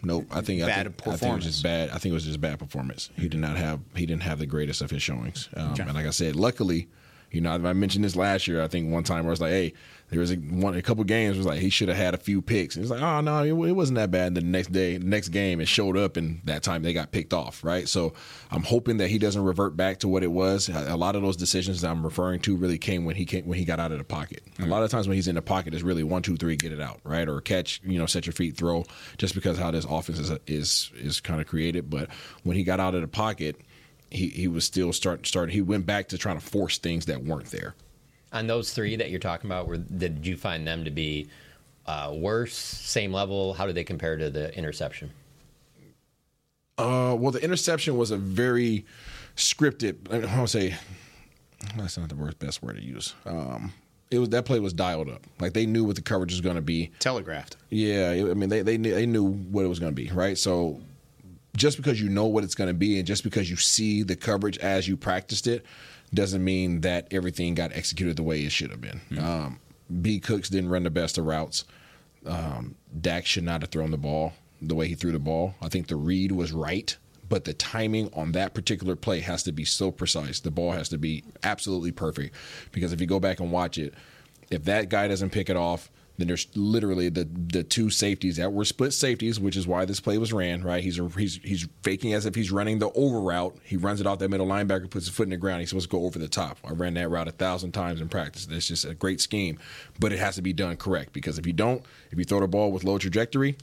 Nope. 0.03 0.27
I 0.31 0.43
think 0.43 0.61
bad 0.63 0.71
I 0.71 0.75
think, 0.75 0.79
I 0.79 0.83
think 0.83 0.87
it 0.87 1.07
was 1.07 1.19
performance? 1.21 1.45
just 1.45 1.63
bad. 1.65 1.91
I 1.91 1.99
think 1.99 2.13
it 2.13 2.15
was 2.15 2.25
just 2.25 2.41
bad 2.41 2.59
performance. 2.61 3.11
He 3.17 3.29
did 3.29 3.41
not 3.41 3.57
have 3.57 3.81
he 3.95 4.07
didn't 4.07 4.23
have 4.23 4.39
the 4.39 4.47
greatest 4.47 4.81
of 4.81 4.91
his 4.91 5.03
showings. 5.03 5.49
Um, 5.55 5.73
Okay. 5.73 5.83
And 5.83 5.95
like 5.95 6.07
I 6.07 6.11
said, 6.11 6.37
luckily 6.37 6.89
You 7.31 7.41
know, 7.43 7.51
I 7.53 7.73
mentioned 7.75 8.05
this 8.05 8.17
last 8.17 8.47
year. 8.49 8.63
I 8.63 8.69
think 8.69 8.91
one 8.91 9.03
time 9.03 9.25
where 9.25 9.31
I 9.31 9.33
was 9.33 9.41
like, 9.41 9.51
"Hey, 9.53 9.75
there 10.11 10.21
was 10.21 10.33
a, 10.33 10.37
one 10.37 10.75
a 10.75 10.83
couple 10.83 11.05
games 11.05 11.37
was 11.37 11.47
like 11.47 11.61
he 11.61 11.71
should 11.71 11.89
have 11.89 11.97
had 11.97 12.15
a 12.15 12.19
few 12.19 12.41
picks." 12.41 12.77
And 12.77 12.85
it's 12.85 12.91
like, 12.91 13.03
"Oh 13.03 13.21
no, 13.21 13.43
it, 13.43 13.69
it 13.69 13.73
wasn't 13.73 13.97
that 13.97 14.11
bad." 14.11 14.29
And 14.29 14.37
the 14.37 14.41
next 14.43 14.73
day, 14.73 14.99
next 14.99 15.29
game, 15.29 15.61
it 15.61 15.69
showed 15.69 15.97
up, 15.97 16.17
and 16.17 16.41
that 16.45 16.63
time 16.63 16.83
they 16.83 16.93
got 16.93 17.13
picked 17.13 17.35
off. 17.35 17.63
Right. 17.63 17.89
So 17.89 18.15
I'm 18.51 18.63
hoping 18.63 18.99
that 18.99 19.09
he 19.09 19.19
doesn't 19.19 19.43
revert 19.43 19.77
back 19.77 19.99
to 20.01 20.09
what 20.09 20.23
it 20.23 20.33
was. 20.33 20.69
A 20.69 20.97
lot 20.97 21.15
of 21.15 21.23
those 21.23 21.37
decisions 21.37 21.83
that 21.83 21.91
I'm 21.91 22.05
referring 22.05 22.41
to 22.41 22.57
really 22.57 22.79
came 22.79 23.05
when 23.05 23.17
he 23.17 23.25
came 23.25 23.47
when 23.47 23.59
he 23.59 23.65
got 23.65 23.81
out 23.81 23.93
of 23.93 23.99
the 23.99 24.05
pocket. 24.05 24.43
A 24.59 24.67
lot 24.67 24.83
of 24.83 24.91
times 24.91 25.07
when 25.09 25.17
he's 25.17 25.29
in 25.29 25.35
the 25.35 25.43
pocket, 25.43 25.75
it's 25.75 25.83
really 25.83 26.03
one, 26.05 26.23
two, 26.23 26.37
three, 26.37 26.57
get 26.57 26.73
it 26.73 26.81
out, 26.81 27.01
right, 27.05 27.29
or 27.29 27.41
catch, 27.41 27.81
you 27.85 27.99
know, 27.99 28.07
set 28.07 28.27
your 28.27 28.33
feet, 28.33 28.57
throw. 28.57 28.85
Just 29.19 29.35
because 29.35 29.59
how 29.59 29.71
this 29.71 29.85
offense 29.85 30.19
is 30.19 30.31
is 30.47 30.91
is 30.97 31.21
kind 31.21 31.41
of 31.41 31.47
created, 31.47 31.91
but 31.91 32.09
when 32.45 32.57
he 32.57 32.65
got 32.65 32.81
out 32.81 32.95
of 32.95 33.03
the 33.03 33.09
pocket. 33.09 33.57
He, 34.11 34.29
he 34.29 34.49
was 34.49 34.65
still 34.65 34.95
start 34.95 35.27
start. 35.27 35.51
He 35.51 35.61
went 35.61 35.85
back 35.85 36.09
to 36.09 36.17
trying 36.17 36.41
to 36.41 36.43
force 36.43 36.79
things 36.79 37.05
that 37.05 37.25
weren't 37.25 37.51
there. 37.51 37.75
On 38.33 38.47
those 38.47 38.73
three 38.73 38.97
that 38.97 39.11
you're 39.11 39.21
talking 39.21 39.49
about, 39.49 39.67
were, 39.67 39.79
did 39.79 40.27
you 40.27 40.37
find 40.37 40.67
them 40.67 40.85
to 40.85 40.91
be 40.91 41.29
uh, 41.87 42.13
worse, 42.15 42.55
same 42.55 43.13
level? 43.13 43.55
How 43.55 43.67
do 43.67 43.73
they 43.73 43.85
compare 43.85 44.17
to 44.17 44.29
the 44.31 44.57
interception? 44.57 45.11
Uh, 46.77 47.17
well, 47.19 47.33
the 47.33 47.43
interception 47.43 47.97
was 47.97 48.11
a 48.11 48.17
very 48.17 48.85
scripted. 49.37 49.97
I 50.13 50.37
want 50.37 50.49
to 50.49 50.61
say 50.61 50.77
that's 51.77 51.99
not 51.99 52.09
the 52.09 52.15
worst 52.15 52.39
best 52.39 52.63
word 52.63 52.77
to 52.77 52.83
use. 52.83 53.15
Um, 53.25 53.73
it 54.11 54.19
was 54.19 54.29
that 54.31 54.45
play 54.45 54.61
was 54.61 54.73
dialed 54.73 55.09
up. 55.09 55.27
Like 55.41 55.53
they 55.53 55.67
knew 55.67 55.85
what 55.85 55.97
the 55.97 56.03
coverage 56.03 56.33
was 56.33 56.41
going 56.41 56.57
to 56.57 56.63
be. 56.63 56.91
Telegraphed. 56.99 57.57
Yeah, 57.71 58.11
I 58.11 58.35
mean 58.35 58.49
they 58.49 58.63
they 58.63 58.79
knew, 58.79 58.95
they 58.95 59.07
knew 59.07 59.25
what 59.25 59.65
it 59.65 59.69
was 59.69 59.79
going 59.79 59.93
to 59.93 59.97
be, 59.97 60.09
right? 60.11 60.39
So 60.39 60.81
just 61.59 61.77
because 61.77 62.01
you 62.01 62.09
know 62.09 62.27
what 62.27 62.45
it's 62.45 62.55
going 62.55 62.69
to 62.69 62.75
be, 62.75 62.99
and 62.99 63.07
just 63.07 63.25
because 63.25 63.51
you 63.51 63.57
see 63.57 64.03
the 64.03 64.17
coverage 64.17 64.59
as 64.59 64.89
you 64.89 64.97
practiced 64.97 65.47
it, 65.47 65.65
doesn't 66.15 66.43
mean 66.43 66.81
that 66.81 67.09
everything 67.11 67.55
got 67.55 67.73
executed 67.73 68.17
the 68.17 68.23
way 68.23 68.43
it 68.43 68.53
should 68.53 68.71
have 68.71 68.81
been. 68.81 69.01
Mm-hmm. 69.11 69.25
Um, 69.25 69.61
B. 70.01 70.21
Cooks 70.21 70.49
didn't 70.49 70.71
run 70.71 70.85
the 70.85 70.91
best 70.91 71.19
of 71.19 71.27
routes. 71.27 71.65
Um, 72.27 72.75
Dak 73.01 73.27
should 73.27 73.45
not 73.45 73.63
have 73.63 73.71
thrown 73.71 73.91
the 73.91 73.99
ball 73.99 74.33
the 74.61 74.75
way 74.75 74.89
he 74.89 74.95
threw 74.95 75.13
the 75.13 75.19
ball. 75.19 75.55
I 75.63 75.69
think 75.69 75.87
the 75.87 75.97
read 75.97 76.33
was 76.33 76.53
right, 76.53 76.97
but 77.29 77.45
the 77.45 77.55
timing 77.55 78.11
on 78.15 78.33
that 78.33 78.55
particular 78.55 78.97
play 78.97 79.21
has 79.21 79.43
to 79.45 79.53
be 79.53 79.65
so 79.65 79.91
precise. 79.91 80.41
The 80.41 80.51
ball 80.51 80.73
has 80.73 80.89
to 80.91 80.99
be 80.99 81.25
absolutely 81.43 81.93
perfect 81.93 82.35
because 82.73 82.93
if 82.93 83.01
you 83.01 83.07
go 83.07 83.21
back 83.21 83.41
and 83.41 83.53
watch 83.53 83.79
it, 83.79 83.95
if 84.51 84.65
that 84.65 84.89
guy 84.89 85.09
doesn't 85.09 85.31
pick 85.31 85.49
it 85.49 85.57
off, 85.57 85.91
then 86.19 86.27
there's 86.27 86.49
literally 86.57 87.09
the 87.09 87.29
the 87.33 87.63
two 87.63 87.91
safeties 87.91 88.37
that 88.37 88.53
were 88.53 88.65
split 88.65 88.93
safeties, 88.93 89.39
which 89.39 89.57
is 89.57 89.67
why 89.67 89.85
this 89.85 90.01
play 90.01 90.19
was 90.19 90.33
ran. 90.33 90.63
Right, 90.63 90.83
he's 90.83 90.99
a, 90.99 91.09
he's 91.09 91.37
he's 91.37 91.69
faking 91.83 92.13
as 92.13 92.27
if 92.27 92.35
he's 92.35 92.51
running 92.51 92.81
the 92.81 92.91
over 92.91 93.21
route. 93.21 93.57
He 93.63 93.77
runs 93.77 94.01
it 94.01 94.07
off 94.07 94.19
that 94.19 94.29
middle 94.29 94.47
linebacker, 94.47 94.91
puts 94.91 95.07
his 95.07 95.15
foot 95.15 95.25
in 95.25 95.31
the 95.31 95.37
ground. 95.37 95.61
He's 95.61 95.71
supposed 95.71 95.91
to 95.91 95.97
go 95.97 96.05
over 96.05 96.19
the 96.19 96.29
top. 96.29 96.59
I 96.65 96.73
ran 96.73 96.95
that 96.95 97.09
route 97.09 97.29
a 97.29 97.33
thousand 97.33 97.73
times 97.73 98.01
in 98.01 98.09
practice. 98.09 98.47
That's 98.47 98.67
just 98.67 98.85
a 98.85 98.95
great 98.95 99.21
scheme, 99.21 99.59
but 100.01 100.13
it 100.13 100.19
has 100.19 100.35
to 100.35 100.43
be 100.43 100.53
done 100.53 100.77
correct 100.77 101.13
because 101.13 101.39
if 101.39 101.47
you 101.47 101.53
don't, 101.53 101.85
if 102.11 102.19
you 102.19 102.25
throw 102.25 102.41
the 102.41 102.49
ball 102.49 102.73
with 102.73 102.83
low 102.83 102.99
trajectory, 102.99 103.57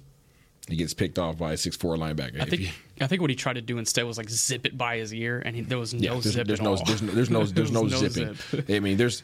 he 0.69 0.77
gets 0.77 0.93
picked 0.93 1.19
off 1.19 1.37
by 1.37 1.53
a 1.53 1.57
six 1.57 1.75
four 1.75 1.97
linebacker. 1.97 2.41
I 2.41 2.45
think 2.45 2.73
I 3.01 3.07
think 3.07 3.21
what 3.21 3.29
he 3.29 3.35
tried 3.35 3.53
to 3.53 3.61
do 3.61 3.77
instead 3.77 4.03
was 4.03 4.17
like 4.17 4.29
zip 4.29 4.65
it 4.65 4.77
by 4.77 4.97
his 4.97 5.13
ear, 5.13 5.41
and 5.45 5.57
he, 5.57 5.61
there 5.61 5.77
was 5.77 5.93
no 5.93 5.99
yeah, 5.99 6.11
there's, 6.13 6.23
zip 6.23 6.47
there's 6.47 6.59
at 6.61 6.63
no, 6.63 6.75
all. 6.75 6.85
There's 6.85 7.01
no 7.01 7.11
there's 7.11 7.29
no 7.29 7.45
there's 7.45 7.71
no, 7.71 7.87
There 7.87 8.01
was 8.01 8.13
zipping. 8.13 8.35
zip. 8.35 8.69
I 8.69 8.79
mean, 8.79 8.95
there's 8.95 9.23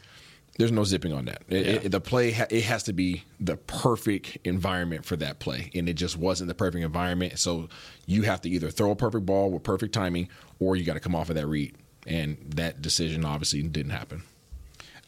there's 0.58 0.72
no 0.72 0.84
zipping 0.84 1.12
on 1.12 1.24
that. 1.26 1.42
It, 1.48 1.66
Yeah. 1.66 1.72
it- 1.84 1.90
the 1.92 2.00
play 2.00 2.30
ha- 2.32 2.46
it 2.50 2.64
has 2.64 2.82
to 2.84 2.92
be 2.92 3.24
the 3.40 3.56
perfect 3.56 4.38
environment 4.44 5.04
for 5.04 5.16
that 5.16 5.38
play, 5.38 5.70
and 5.74 5.88
it 5.88 5.94
just 5.94 6.16
wasn't 6.16 6.48
the 6.48 6.54
perfect 6.54 6.84
environment. 6.84 7.38
So 7.38 7.68
you 8.06 8.22
have 8.22 8.40
to 8.42 8.50
either 8.50 8.70
throw 8.70 8.90
a 8.90 8.96
perfect 8.96 9.24
ball 9.26 9.50
with 9.50 9.62
perfect 9.62 9.94
timing, 9.94 10.28
or 10.60 10.76
you 10.76 10.84
got 10.84 10.94
to 10.94 11.00
come 11.00 11.14
off 11.14 11.28
of 11.30 11.36
that 11.36 11.46
read, 11.46 11.74
and 12.06 12.36
that 12.56 12.82
decision 12.82 13.24
obviously 13.24 13.62
didn't 13.62 13.92
happen. 13.92 14.22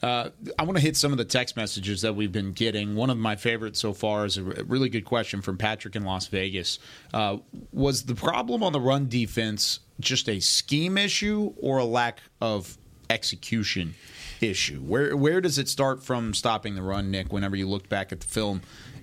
Uh, 0.02 0.28
I 0.58 0.64
want 0.64 0.76
to 0.76 0.82
hit 0.82 0.98
some 0.98 1.12
of 1.12 1.18
the 1.18 1.24
text 1.24 1.56
messages 1.56 2.02
that 2.02 2.14
we've 2.14 2.32
been 2.32 2.52
getting. 2.52 2.94
One 2.94 3.08
of 3.08 3.16
my 3.16 3.36
favorites 3.36 3.80
so 3.80 3.94
far 3.94 4.26
is 4.26 4.36
a 4.36 4.42
really 4.42 4.90
good 4.90 5.06
question 5.06 5.40
from 5.40 5.56
Patrick 5.56 5.96
in 5.96 6.02
Las 6.04 6.26
Vegas. 6.26 6.78
Uh, 7.14 7.38
was 7.72 8.02
the 8.02 8.14
problem 8.14 8.62
on 8.62 8.72
the 8.74 8.80
run 8.80 9.08
defense 9.08 9.80
just 10.00 10.28
a 10.28 10.40
scheme 10.40 10.98
issue 10.98 11.54
or 11.56 11.78
a 11.78 11.84
lack 11.84 12.18
of 12.42 12.76
execution 13.08 13.94
issue? 14.40 14.80
Where 14.80 15.16
where 15.16 15.40
does 15.40 15.58
it 15.58 15.68
start 15.68 16.02
from 16.02 16.34
stopping 16.34 16.74
the 16.74 16.82
run, 16.82 17.10
Nick? 17.10 17.32
Whenever 17.32 17.56
you 17.56 17.68
look 17.68 17.88
back 17.88 18.12
at 18.12 18.20
the 18.20 18.26
film, 18.26 18.62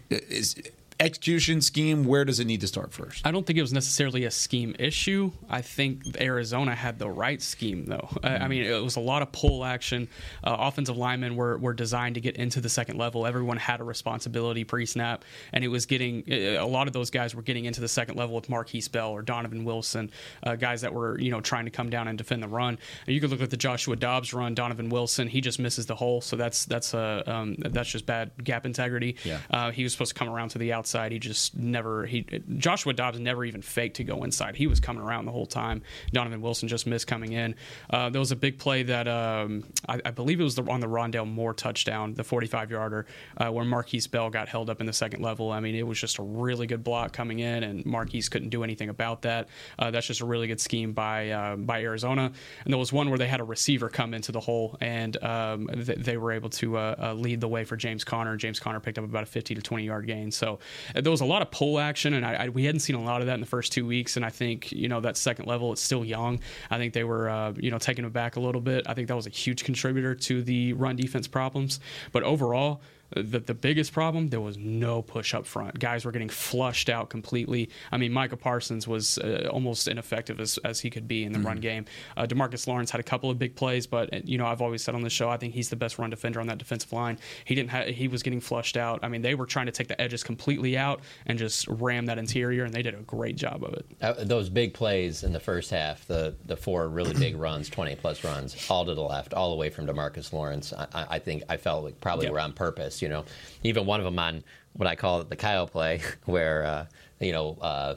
is 0.10 0.56
execution 1.02 1.62
scheme? 1.62 2.04
Where 2.06 2.24
does 2.26 2.40
it 2.40 2.46
need 2.46 2.62
to 2.62 2.68
start 2.68 2.94
first? 2.94 3.26
I 3.26 3.32
don't 3.32 3.46
think 3.46 3.58
it 3.58 3.62
was 3.62 3.74
necessarily 3.74 4.26
a 4.26 4.32
scheme 4.32 4.76
issue. 4.80 5.32
I 5.50 5.62
think 5.62 6.20
Arizona 6.22 6.76
had 6.76 7.00
the 7.00 7.10
right 7.10 7.42
scheme, 7.42 7.86
though. 7.86 8.08
I- 8.24 8.38
I 8.42 8.48
mean, 8.48 8.64
it 8.64 8.82
was 8.84 8.96
a 8.96 9.00
lot 9.02 9.22
of 9.22 9.32
pull 9.32 9.64
action. 9.66 10.08
Uh, 10.44 10.56
offensive 10.60 10.98
linemen 10.98 11.36
were, 11.36 11.58
were 11.58 11.74
designed 11.74 12.16
to 12.16 12.22
get 12.22 12.36
into 12.38 12.62
the 12.62 12.70
second 12.70 12.98
level. 12.98 13.26
Everyone 13.26 13.58
had 13.58 13.80
a 13.82 13.84
responsibility 13.84 14.64
pre 14.64 14.86
snap, 14.86 15.26
and 15.54 15.64
it 15.64 15.68
was 15.70 15.86
getting 15.86 16.24
a 16.32 16.66
lot 16.66 16.88
of 16.88 16.94
those 16.94 17.10
guys 17.10 17.34
were 17.36 17.42
getting 17.42 17.66
into 17.66 17.82
the 17.82 17.88
second 17.88 18.16
level 18.16 18.36
with 18.36 18.48
Markquese 18.48 18.92
Bell 18.92 19.10
or 19.12 19.22
Donovan 19.22 19.64
Wilson, 19.64 20.12
uh, 20.44 20.56
guys 20.56 20.82
that 20.82 20.94
were 20.94 21.20
you 21.20 21.32
know 21.32 21.42
trying 21.42 21.66
to 21.66 21.72
come 21.72 21.90
down 21.90 22.08
and 22.08 22.18
defend 22.18 22.44
the 22.44 22.48
run. 22.48 22.78
And 23.08 23.16
you 23.16 23.22
could 23.22 23.30
look 23.30 23.42
at 23.42 23.50
the 23.50 23.58
Joshua 23.58 23.96
Dobbs 23.96 24.34
run. 24.34 24.54
Donovan 24.56 24.90
Wilson, 24.90 25.28
he 25.28 25.42
just 25.42 25.60
misses 25.60 25.86
the 25.86 25.96
hole, 25.96 26.22
so 26.22 26.36
that's 26.36 26.66
that's 26.66 26.94
uh, 26.94 27.24
um, 27.26 27.56
that's 27.58 27.90
just 27.90 28.06
bad 28.06 28.32
gap 28.44 28.66
integrity. 28.66 29.16
Yeah. 29.24 29.40
Uh, 29.50 29.72
he 29.72 29.84
was 29.84 29.92
supposed 29.94 30.14
to 30.14 30.20
come 30.20 30.30
around 30.30 30.50
to 30.50 30.58
the 30.60 30.74
outside. 30.74 30.91
He 30.94 31.20
just 31.20 31.56
never. 31.56 32.06
He 32.06 32.26
Joshua 32.58 32.94
Dobbs 32.94 33.20
never 33.20 33.46
even 33.46 33.62
faked 33.62 33.98
to 33.98 34.04
go 34.04 34.24
inside. 34.24 34.56
He 34.56 34.68
was 34.68 34.80
coming 34.80 35.04
around 35.04 35.26
the 35.26 35.32
whole 35.32 35.46
time. 35.46 35.82
Donovan 36.14 36.42
Wilson 36.42 36.68
just 36.68 36.88
missed 36.88 37.08
coming 37.08 37.34
in. 37.34 37.56
Uh, 37.90 38.10
there 38.10 38.20
was 38.20 38.32
a 38.32 38.36
big 38.36 38.58
play 38.58 38.84
that 38.84 39.08
um, 39.08 39.64
I, 39.88 40.00
I 40.06 40.12
believe 40.12 40.40
it 40.40 40.44
was 40.44 40.56
the, 40.56 40.64
on 40.64 40.80
the 40.80 40.88
Rondale 40.88 41.28
Moore 41.28 41.54
touchdown, 41.54 42.14
the 42.14 42.24
45 42.24 42.72
yarder, 42.72 43.06
uh, 43.38 43.50
where 43.50 43.66
Markquese 43.66 44.10
Bell 44.10 44.30
got 44.30 44.48
held 44.48 44.70
up 44.70 44.80
in 44.82 44.88
the 44.88 44.94
second 44.94 45.22
level. 45.22 45.52
I 45.52 45.60
mean, 45.60 45.76
it 45.76 45.86
was 45.86 46.00
just 46.00 46.18
a 46.18 46.24
really 46.24 46.68
good 46.68 46.84
block 46.84 47.14
coming 47.14 47.40
in, 47.40 47.64
and 47.64 47.86
Markquese 47.86 48.30
couldn't 48.30 48.50
do 48.50 48.64
anything 48.64 48.90
about 48.90 49.22
that. 49.24 49.50
Uh, 49.80 49.92
that's 49.92 50.08
just 50.08 50.22
a 50.22 50.26
really 50.26 50.48
good 50.48 50.60
scheme 50.60 50.94
by 50.94 51.30
uh, 51.30 51.56
by 51.56 51.82
Arizona. 51.82 52.32
And 52.64 52.74
there 52.74 52.80
was 52.80 52.92
one 52.94 53.10
where 53.10 53.18
they 53.18 53.28
had 53.28 53.40
a 53.40 53.44
receiver 53.44 53.90
come 53.90 54.14
into 54.14 54.32
the 54.32 54.40
hole, 54.40 54.78
and 54.82 55.22
um, 55.24 55.68
th- 55.68 56.00
they 56.00 56.18
were 56.18 56.32
able 56.32 56.50
to 56.50 56.78
uh, 56.78 56.96
uh, 57.02 57.14
lead 57.14 57.42
the 57.42 57.48
way 57.48 57.64
for 57.64 57.76
James 57.76 58.04
Conner. 58.04 58.36
James 58.38 58.60
Conner 58.60 58.80
picked 58.80 58.98
up 58.98 59.06
about 59.06 59.24
a 59.24 59.28
50 59.28 59.56
to 59.56 59.62
20 59.62 59.86
yard 59.86 60.08
gain. 60.08 60.32
So 60.32 60.60
there 60.94 61.12
was 61.12 61.22
a 61.22 61.26
lot 61.26 61.42
of 61.42 61.52
pull 61.52 61.80
action, 61.80 62.14
and 62.14 62.26
I, 62.26 62.46
I, 62.46 62.50
we 62.50 62.64
hadn't 62.66 62.82
seen 62.82 62.96
a 62.96 63.04
lot 63.04 63.22
of 63.22 63.28
that 63.28 63.36
in 63.36 63.42
the 63.42 63.46
first 63.46 63.72
two 63.72 63.86
weeks. 63.86 64.16
And 64.16 64.26
I 64.26 64.30
think 64.30 64.72
you 64.72 64.88
know 64.88 65.00
that 65.02 65.18
second 65.18 65.46
level, 65.46 65.72
it's 65.72 65.82
still 65.82 66.06
young. 66.06 66.40
I 66.70 66.78
think 66.78 66.94
they 66.94 67.04
were 67.04 67.30
uh, 67.30 67.54
you 67.58 67.72
know 67.72 67.78
taking 67.78 68.06
it 68.06 68.14
back 68.14 68.36
a 68.36 68.40
little 68.40 68.62
bit. 68.62 68.86
I 68.88 68.94
think 68.94 69.08
that 69.08 69.16
was 69.16 69.28
a 69.28 69.32
huge 69.32 69.64
contributor 69.64 70.16
to 70.16 70.42
the 70.42 70.74
run 70.74 70.96
defense 70.96 71.28
problems. 71.28 71.80
But 72.12 72.24
overall. 72.24 72.82
The, 73.14 73.40
the 73.40 73.54
biggest 73.54 73.92
problem 73.92 74.30
there 74.30 74.40
was 74.40 74.58
no 74.58 75.02
push 75.02 75.34
up 75.34 75.46
front 75.46 75.78
guys 75.80 76.06
were 76.06 76.12
getting 76.14 76.30
flushed 76.30 76.90
out 76.90 77.10
completely 77.10 77.70
i 77.92 77.98
mean 77.98 78.14
micah 78.14 78.38
parsons 78.38 78.88
was 78.88 79.18
uh, 79.18 79.50
almost 79.52 79.88
ineffective 79.90 80.40
as, 80.40 80.58
as 80.64 80.80
he 80.80 80.90
could 80.90 81.08
be 81.10 81.26
in 81.26 81.34
the 81.34 81.40
run 81.40 81.58
game 81.58 81.84
uh, 82.16 82.26
demarcus 82.26 82.68
lawrence 82.68 82.90
had 82.90 83.02
a 83.02 83.04
couple 83.04 83.30
of 83.30 83.38
big 83.38 83.54
plays 83.56 83.86
but 83.86 84.14
uh, 84.14 84.20
you 84.24 84.38
know 84.38 84.46
i've 84.46 84.62
always 84.62 84.82
said 84.82 84.96
on 84.96 85.02
the 85.02 85.10
show 85.10 85.30
i 85.30 85.36
think 85.36 85.54
he's 85.54 85.70
the 85.70 85.76
best 85.76 86.00
run 86.00 86.10
defender 86.10 86.40
on 86.40 86.48
that 86.48 86.58
defensive 86.58 86.94
line 86.94 87.18
he 87.44 87.54
didn't 87.54 87.70
ha- 87.70 87.84
he 87.92 88.08
was 88.08 88.24
getting 88.24 88.40
flushed 88.40 88.78
out 88.78 89.00
i 89.04 89.10
mean 89.10 89.22
they 89.22 89.36
were 89.36 89.46
trying 89.46 89.66
to 89.66 89.72
take 89.74 89.90
the 89.90 90.00
edges 90.02 90.24
completely 90.24 90.78
out 90.78 91.02
and 91.26 91.38
just 91.38 91.68
ram 91.68 92.06
that 92.06 92.18
interior 92.18 92.64
and 92.64 92.74
they 92.74 92.82
did 92.82 92.94
a 92.94 92.98
great 93.02 93.36
job 93.36 93.62
of 93.64 93.74
it 93.74 93.86
Uh, 94.02 94.14
those 94.24 94.50
big 94.50 94.74
plays 94.74 95.24
in 95.24 95.34
the 95.34 95.40
first 95.40 95.70
half, 95.72 96.06
the 96.08 96.34
the 96.46 96.56
four 96.56 96.88
really 96.88 97.14
big 97.14 97.36
runs, 97.48 97.68
twenty 97.70 97.96
plus 97.96 98.24
runs, 98.24 98.56
all 98.70 98.86
to 98.86 98.94
the 98.96 99.02
left, 99.02 99.34
all 99.34 99.50
the 99.50 99.56
way 99.58 99.70
from 99.70 99.86
Demarcus 99.86 100.32
Lawrence. 100.32 100.72
I, 100.74 100.88
I 100.94 101.06
I 101.16 101.20
think 101.20 101.44
I 101.50 101.58
felt 101.58 101.84
like 101.84 102.00
probably 102.00 102.26
Yep. 102.26 102.34
were 102.34 102.40
on 102.40 102.54
purpose. 102.54 103.01
You 103.02 103.10
know, 103.10 103.26
even 103.64 103.86
one 103.86 104.00
of 104.00 104.06
them 104.06 104.20
on 104.20 104.44
what 104.74 104.88
I 104.88 104.96
call 104.96 105.24
the 105.24 105.36
Kyle 105.36 105.68
play, 105.68 106.02
where 106.26 106.64
uh, 106.66 106.86
you 107.20 107.32
know 107.32 107.58
uh, 107.62 107.96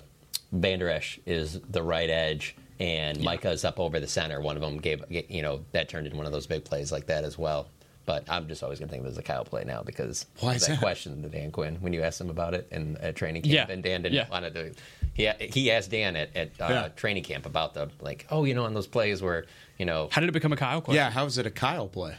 Vander 0.52 0.88
Esch 0.88 1.18
is 1.26 1.60
the 1.60 1.82
right 1.82 2.10
edge. 2.10 2.56
And 2.80 3.22
Micah's 3.22 3.64
up 3.64 3.78
over 3.78 4.00
the 4.00 4.08
center. 4.08 4.40
One 4.40 4.56
of 4.56 4.60
them 4.60 4.78
gave, 4.78 5.04
you 5.08 5.42
know, 5.42 5.60
that 5.70 5.88
turned 5.88 6.06
into 6.08 6.16
one 6.16 6.26
of 6.26 6.32
those 6.32 6.48
big 6.48 6.64
plays 6.64 6.90
like 6.90 7.06
that 7.06 7.22
as 7.22 7.38
well. 7.38 7.68
But 8.04 8.28
I'm 8.28 8.48
just 8.48 8.64
always 8.64 8.80
going 8.80 8.88
to 8.88 8.92
think 8.92 9.02
of 9.02 9.06
it 9.06 9.10
as 9.10 9.18
a 9.18 9.22
Kyle 9.22 9.44
play 9.44 9.62
now 9.64 9.82
because 9.84 10.26
Why 10.40 10.54
is 10.54 10.62
that, 10.66 10.70
that? 10.72 10.80
question 10.80 11.22
to 11.22 11.28
Dan 11.28 11.52
Quinn 11.52 11.76
when 11.76 11.92
you 11.92 12.02
asked 12.02 12.20
him 12.20 12.30
about 12.30 12.52
it 12.52 12.66
in 12.72 12.96
at 12.96 13.14
training 13.14 13.42
camp, 13.42 13.54
Yeah. 13.54 13.72
and 13.72 13.80
Dan 13.80 14.02
didn't 14.02 14.16
Yeah. 14.16 14.28
want 14.28 14.44
to 14.44 14.50
do. 14.50 14.72
He 15.14 15.30
he 15.38 15.70
asked 15.70 15.92
Dan 15.92 16.16
at, 16.16 16.34
at 16.36 16.48
uh, 16.60 16.66
Yeah. 16.68 16.88
training 16.96 17.22
camp 17.22 17.46
about 17.46 17.74
the 17.74 17.90
like, 18.00 18.26
oh, 18.28 18.42
you 18.44 18.54
know, 18.54 18.64
on 18.64 18.74
those 18.74 18.88
plays 18.88 19.22
where 19.22 19.44
you 19.78 19.86
know, 19.86 20.08
how 20.10 20.20
did 20.20 20.28
it 20.28 20.32
become 20.32 20.52
a 20.52 20.56
kyle 20.56 20.80
question 20.80 20.96
Yeah, 20.96 21.10
how 21.10 21.26
is 21.26 21.38
it 21.38 21.46
a 21.46 21.50
Kyle 21.52 21.86
play? 21.88 22.16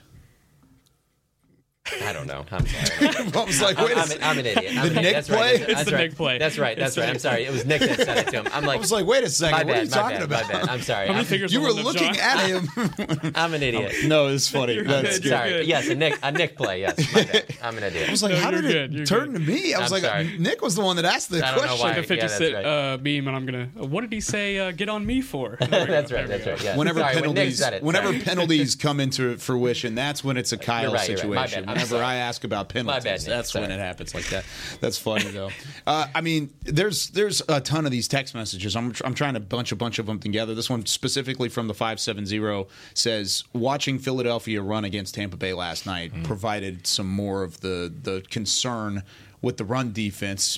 I 2.03 2.13
don't 2.13 2.25
know. 2.25 2.43
I'm 2.51 2.65
sorry. 2.65 3.07
I 3.15 3.43
was 3.45 3.61
like, 3.61 3.77
wait 3.77 3.91
a 3.91 3.99
I'm, 3.99 4.07
second. 4.07 4.23
I'm 4.23 4.39
an 4.39 4.45
idiot. 4.47 4.73
I'm 4.75 4.75
The 4.75 4.88
an 4.89 4.93
Nick 4.95 4.97
idiot. 4.97 5.13
That's 5.13 5.27
play? 5.27 5.38
Right. 5.38 5.59
That's, 5.59 5.69
It's 5.69 5.75
that's 5.77 5.89
the. 5.91 5.97
Nick 5.97 6.15
play. 6.15 6.38
That's 6.39 6.57
right. 6.57 6.77
That's 6.77 6.89
It's 6.89 6.97
right. 6.97 7.09
I'm 7.09 7.19
sorry. 7.19 7.45
It 7.45 7.51
was 7.51 7.65
Nick 7.65 7.81
that 7.81 7.97
said 7.99 8.17
it 8.17 8.27
to 8.31 8.41
him. 8.41 8.47
I'm 8.53 8.65
like, 8.65 8.77
I 8.77 8.79
was 8.79 8.91
like, 8.91 9.05
wait 9.05 9.23
a 9.23 9.29
second. 9.29 9.59
my 9.59 9.63
what 9.65 9.77
are 9.77 9.83
you 9.83 9.89
talking 9.89 10.17
bad, 10.17 10.23
about? 10.23 10.43
My 10.47 10.51
bad. 10.61 10.69
I'm 10.69 10.81
sorry. 10.81 11.09
I'm, 11.09 11.25
You 11.49 11.61
were 11.61 11.71
looking 11.71 12.13
Jon? 12.13 12.19
at 12.19 12.47
him. 12.47 13.31
I'm 13.36 13.53
an 13.53 13.61
idiot. 13.61 13.93
no, 14.07 14.27
it's 14.29 14.47
funny. 14.47 14.73
You're 14.73 14.83
That's 14.83 15.19
good, 15.19 15.23
good. 15.23 15.29
Sorry. 15.29 15.49
good. 15.51 15.67
Yes, 15.67 15.88
a 15.88 15.93
Nick, 15.95 16.17
a 16.23 16.31
Nick 16.31 16.57
play. 16.57 16.81
Yes, 16.81 17.13
my 17.13 17.23
bad. 17.31 17.45
I'm 17.61 17.77
an 17.77 17.83
idiot. 17.83 18.07
I 18.07 18.11
was 18.11 18.23
like, 18.23 18.31
No, 18.33 18.39
how 18.39 18.51
did 18.51 18.61
good, 18.63 18.75
it 18.75 18.91
you're 18.91 19.05
turn 19.05 19.31
good. 19.33 19.45
to 19.45 19.51
me? 19.51 19.73
I 19.75 19.79
was 19.81 19.91
I'm 19.91 20.01
like, 20.01 20.09
sorry. 20.11 20.38
Nick 20.39 20.61
was 20.63 20.75
the 20.75 20.81
one 20.81 20.95
that 20.95 21.05
asked 21.05 21.29
the 21.29 21.45
I 21.45 21.53
question. 21.53 21.79
why. 21.79 21.89
Like 21.89 21.97
a 21.97 22.01
50 22.03 22.15
Yeah, 22.15 22.21
that's 22.21 22.38
cent 22.38 22.53
right. 22.55 22.65
uh, 22.65 22.97
meme, 22.99 23.27
and 23.27 23.36
I'm 23.36 23.45
gonna. 23.45 23.65
What 23.75 24.01
did 24.01 24.11
he 24.11 24.21
say? 24.21 24.57
Uh, 24.57 24.71
get 24.71 24.89
on 24.89 25.05
me 25.05 25.21
for? 25.21 25.57
There 25.59 25.69
we 25.81 25.86
go, 25.86 25.91
that's 25.91 26.11
right. 26.11 26.27
That's 26.27 26.63
right. 26.63 26.75
Whenever 26.77 26.99
sorry, 27.01 27.21
when 27.21 27.33
Nick 27.36 27.55
penalties, 27.57 27.81
whenever 27.83 28.19
penalties 28.19 28.75
come 28.75 28.99
into 28.99 29.38
fruition, 29.38 29.93
that's 29.93 30.23
when 30.23 30.36
it's 30.38 30.51
a 30.51 30.57
Kyle 30.57 30.91
right, 30.91 31.07
you're 31.07 31.17
right. 31.17 31.29
My 31.29 31.45
situation. 31.45 31.74
Whenever. 31.76 32.03
I 32.03 32.15
ask 32.15 32.43
about 32.43 32.69
penalties, 32.69 33.03
bad, 33.03 33.19
Nick. 33.19 33.28
that's 33.28 33.53
when 33.53 33.69
it 33.71 33.80
happens 33.80 34.13
like 34.15 34.28
that. 34.30 34.45
That's 34.82 34.97
funny 34.97 35.26
though. 35.26 35.49
Uh, 35.88 36.07
I 36.15 36.21
mean, 36.21 36.51
there's 36.63 37.09
there's 37.09 37.43
a 37.47 37.61
ton 37.61 37.86
of 37.86 37.91
these 37.91 38.07
text 38.07 38.34
messages. 38.34 38.76
I'm 38.76 38.93
I'm 39.03 39.13
trying 39.13 39.36
to 39.36 39.39
bunch 39.39 39.71
a 39.71 39.76
bunch 39.76 39.99
of 39.99 40.07
them 40.07 40.17
together. 40.19 40.55
This 40.55 40.67
one 40.69 40.84
specifically 40.88 41.47
from 41.47 41.67
the 41.67 41.76
five 41.76 41.99
seven 41.99 42.26
zero 42.26 42.67
says 42.95 43.43
watching 43.53 43.99
Philadelphia 43.99 44.61
run 44.63 44.84
against 44.84 45.13
Tampa 45.13 45.38
Bay 45.38 45.53
last 45.53 45.86
night 45.86 46.11
Hmm. 46.11 46.23
provided 46.23 46.88
some 46.88 47.07
more 47.07 47.43
of 47.43 47.61
the 47.61 47.93
the 48.01 48.23
concern 48.32 49.03
with 49.43 49.57
the 49.57 49.65
run 49.65 49.91
defense. 49.93 50.57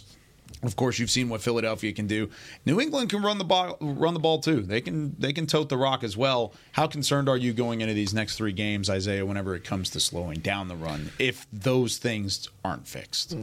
Of 0.67 0.75
course, 0.75 0.99
you've 0.99 1.09
seen 1.09 1.29
what 1.29 1.41
Philadelphia 1.41 1.93
can 1.93 2.07
do. 2.07 2.29
New 2.65 2.81
England 2.81 3.09
can 3.09 3.21
run 3.23 3.37
the 3.37 3.45
ball, 3.45 3.77
run 3.79 4.13
the 4.13 4.19
ball 4.19 4.39
too. 4.39 4.61
They 4.61 4.81
can 4.81 5.15
they 5.17 5.31
can 5.31 5.47
tote 5.47 5.69
the 5.69 5.77
rock 5.77 6.03
as 6.03 6.17
well. 6.17 6.53
How 6.73 6.87
concerned 6.87 7.29
are 7.29 7.37
you 7.37 7.53
going 7.53 7.79
into 7.79 7.93
these 7.93 8.13
next 8.13 8.35
three 8.35 8.51
games, 8.51 8.89
Isaiah? 8.89 9.25
Whenever 9.25 9.55
it 9.55 9.63
comes 9.63 9.89
to 9.91 10.01
slowing 10.01 10.39
down 10.41 10.67
the 10.67 10.75
run, 10.75 11.11
if 11.19 11.47
those 11.53 11.97
things 11.97 12.49
aren't 12.65 12.85
fixed, 12.85 13.33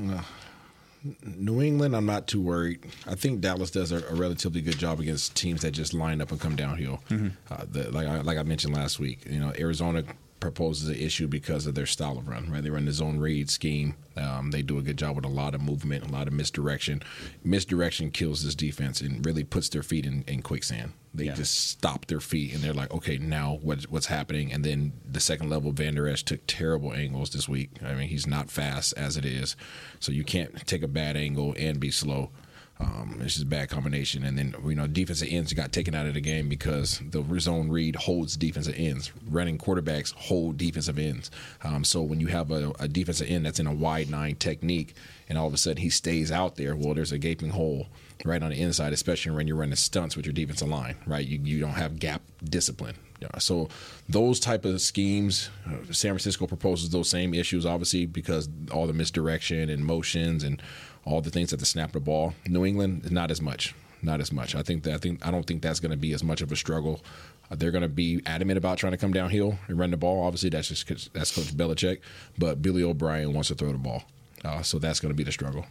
New 1.24 1.62
England, 1.62 1.96
I'm 1.96 2.06
not 2.06 2.26
too 2.26 2.42
worried. 2.42 2.84
I 3.06 3.14
think 3.14 3.40
Dallas 3.40 3.70
does 3.70 3.90
a, 3.90 4.06
a 4.08 4.14
relatively 4.14 4.60
good 4.60 4.78
job 4.78 5.00
against 5.00 5.34
teams 5.34 5.62
that 5.62 5.70
just 5.70 5.94
line 5.94 6.20
up 6.20 6.30
and 6.30 6.40
come 6.40 6.56
downhill. 6.56 7.00
Uh, 7.50 7.64
the, 7.70 7.90
like, 7.90 8.06
I, 8.06 8.20
like 8.20 8.38
I 8.38 8.42
mentioned 8.42 8.74
last 8.74 8.98
week, 8.98 9.24
you 9.28 9.38
know, 9.38 9.52
Arizona 9.58 10.02
proposes 10.44 10.90
an 10.90 10.96
issue 10.96 11.26
because 11.26 11.66
of 11.66 11.74
their 11.74 11.86
style 11.86 12.18
of 12.18 12.28
run. 12.28 12.50
Right, 12.50 12.62
they 12.62 12.68
run 12.68 12.84
the 12.84 12.92
zone 12.92 13.18
read 13.18 13.48
scheme. 13.48 13.94
Um, 14.14 14.50
they 14.50 14.60
do 14.60 14.76
a 14.76 14.82
good 14.82 14.98
job 14.98 15.16
with 15.16 15.24
a 15.24 15.28
lot 15.28 15.54
of 15.54 15.62
movement, 15.62 16.04
a 16.04 16.12
lot 16.12 16.26
of 16.26 16.34
misdirection. 16.34 17.02
Misdirection 17.42 18.10
kills 18.10 18.44
this 18.44 18.54
defense 18.54 19.00
and 19.00 19.24
really 19.24 19.42
puts 19.42 19.70
their 19.70 19.82
feet 19.82 20.04
in, 20.04 20.22
in 20.26 20.42
quicksand. 20.42 20.92
They 21.14 21.28
just 21.28 21.68
stop 21.68 22.06
their 22.06 22.20
feet 22.20 22.52
and 22.52 22.62
they're 22.62 22.74
like, 22.74 22.92
okay, 22.92 23.16
now 23.16 23.58
what, 23.62 23.84
what's 23.84 24.06
happening? 24.06 24.52
And 24.52 24.64
then 24.64 24.92
the 25.10 25.20
second 25.20 25.48
level, 25.48 25.72
Vander 25.72 26.06
Esch 26.08 26.24
took 26.24 26.40
terrible 26.46 26.92
angles 26.92 27.30
this 27.30 27.48
week. 27.48 27.70
I 27.82 27.94
mean, 27.94 28.08
he's 28.08 28.26
not 28.26 28.50
fast 28.50 28.92
as 28.98 29.16
it 29.16 29.24
is, 29.24 29.56
so 30.00 30.12
you 30.12 30.24
can't 30.24 30.66
take 30.66 30.82
a 30.82 30.88
bad 30.88 31.16
angle 31.16 31.54
and 31.56 31.80
be 31.80 31.90
slow. 31.90 32.30
Um, 32.84 33.16
it's 33.20 33.34
just 33.34 33.46
a 33.46 33.48
bad 33.48 33.70
combination. 33.70 34.24
And 34.24 34.36
then, 34.36 34.54
you 34.64 34.74
know, 34.74 34.86
defensive 34.86 35.28
ends 35.30 35.52
got 35.54 35.72
taken 35.72 35.94
out 35.94 36.06
of 36.06 36.12
the 36.12 36.20
game 36.20 36.50
because 36.50 37.00
the 37.10 37.24
zone 37.40 37.70
read 37.70 37.96
holds 37.96 38.36
defensive 38.36 38.74
ends. 38.76 39.10
Running 39.26 39.56
quarterbacks 39.56 40.12
hold 40.12 40.58
defensive 40.58 40.98
ends. 40.98 41.30
Um, 41.62 41.84
so 41.84 42.02
when 42.02 42.20
you 42.20 42.26
have 42.26 42.50
a, 42.50 42.72
a 42.78 42.86
defensive 42.86 43.28
end 43.30 43.46
that's 43.46 43.58
in 43.58 43.66
a 43.66 43.72
wide 43.72 44.10
nine 44.10 44.36
technique 44.36 44.94
and 45.28 45.38
all 45.38 45.46
of 45.46 45.54
a 45.54 45.56
sudden 45.56 45.82
he 45.82 45.88
stays 45.88 46.30
out 46.30 46.56
there, 46.56 46.76
well, 46.76 46.92
there's 46.92 47.12
a 47.12 47.18
gaping 47.18 47.50
hole 47.50 47.86
right 48.24 48.42
on 48.42 48.50
the 48.50 48.60
inside, 48.60 48.92
especially 48.92 49.32
when 49.32 49.48
you're 49.48 49.56
running 49.56 49.76
stunts 49.76 50.16
with 50.16 50.26
your 50.26 50.34
defensive 50.34 50.68
line, 50.68 50.96
right? 51.06 51.26
You, 51.26 51.40
you 51.42 51.60
don't 51.60 51.70
have 51.70 51.98
gap 51.98 52.20
discipline. 52.44 52.96
So 53.38 53.70
those 54.06 54.38
type 54.38 54.66
of 54.66 54.82
schemes, 54.82 55.48
uh, 55.66 55.92
San 55.92 56.10
Francisco 56.10 56.46
proposes 56.46 56.90
those 56.90 57.08
same 57.08 57.32
issues, 57.32 57.64
obviously, 57.64 58.04
because 58.04 58.50
all 58.70 58.86
the 58.86 58.92
misdirection 58.92 59.70
and 59.70 59.82
motions 59.82 60.44
and 60.44 60.60
all 61.04 61.20
the 61.20 61.30
things 61.30 61.52
at 61.52 61.58
the 61.58 61.66
snap 61.66 61.88
of 61.90 61.92
the 61.94 62.00
ball. 62.00 62.34
New 62.46 62.64
England, 62.64 63.04
is 63.04 63.10
not 63.10 63.30
as 63.30 63.40
much, 63.40 63.74
not 64.02 64.20
as 64.20 64.32
much. 64.32 64.54
I 64.54 64.62
think 64.62 64.82
that 64.84 64.94
I 64.94 64.98
think 64.98 65.26
I 65.26 65.30
don't 65.30 65.46
think 65.46 65.62
that's 65.62 65.80
going 65.80 65.90
to 65.90 65.96
be 65.96 66.12
as 66.12 66.22
much 66.24 66.40
of 66.40 66.50
a 66.52 66.56
struggle. 66.56 67.00
Uh, 67.50 67.56
they're 67.56 67.70
going 67.70 67.82
to 67.82 67.88
be 67.88 68.22
adamant 68.26 68.56
about 68.56 68.78
trying 68.78 68.92
to 68.92 68.96
come 68.98 69.12
downhill 69.12 69.58
and 69.68 69.78
run 69.78 69.90
the 69.90 69.96
ball. 69.96 70.24
Obviously, 70.24 70.50
that's 70.50 70.68
just 70.68 70.86
'cause 70.86 71.10
that's 71.12 71.34
Coach 71.34 71.54
Belichick, 71.56 71.98
but 72.38 72.62
Billy 72.62 72.82
O'Brien 72.82 73.32
wants 73.34 73.48
to 73.48 73.54
throw 73.54 73.70
the 73.72 73.78
ball, 73.78 74.04
uh, 74.44 74.62
so 74.62 74.78
that's 74.78 75.00
going 75.00 75.10
to 75.12 75.16
be 75.16 75.24
the 75.24 75.32
struggle. 75.32 75.66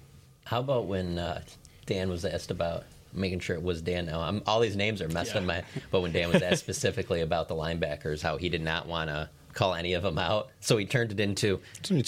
How 0.45 0.59
about 0.59 0.85
when 0.85 1.17
uh, 1.17 1.41
Dan 1.85 2.09
was 2.09 2.25
asked 2.25 2.51
about 2.51 2.83
making 3.11 3.39
sure 3.39 3.55
it 3.55 3.63
was 3.63 3.81
Dan? 3.81 4.05
Now, 4.05 4.21
I'm, 4.21 4.43
all 4.45 4.59
these 4.59 4.75
names 4.75 5.01
are 5.01 5.07
messing 5.09 5.37
in 5.37 5.45
my. 5.45 5.63
But 5.89 6.01
when 6.01 6.11
Dan 6.11 6.31
was 6.31 6.41
asked 6.41 6.59
specifically 6.63 7.21
about 7.21 7.47
the 7.47 7.55
linebackers, 7.55 8.21
how 8.21 8.37
he 8.37 8.49
did 8.49 8.61
not 8.61 8.87
want 8.87 9.09
to 9.09 9.29
call 9.53 9.73
any 9.73 9.93
of 9.93 10.03
them 10.03 10.17
out, 10.17 10.49
so 10.59 10.77
he 10.77 10.85
turned 10.85 11.11
it 11.11 11.19
into. 11.19 11.59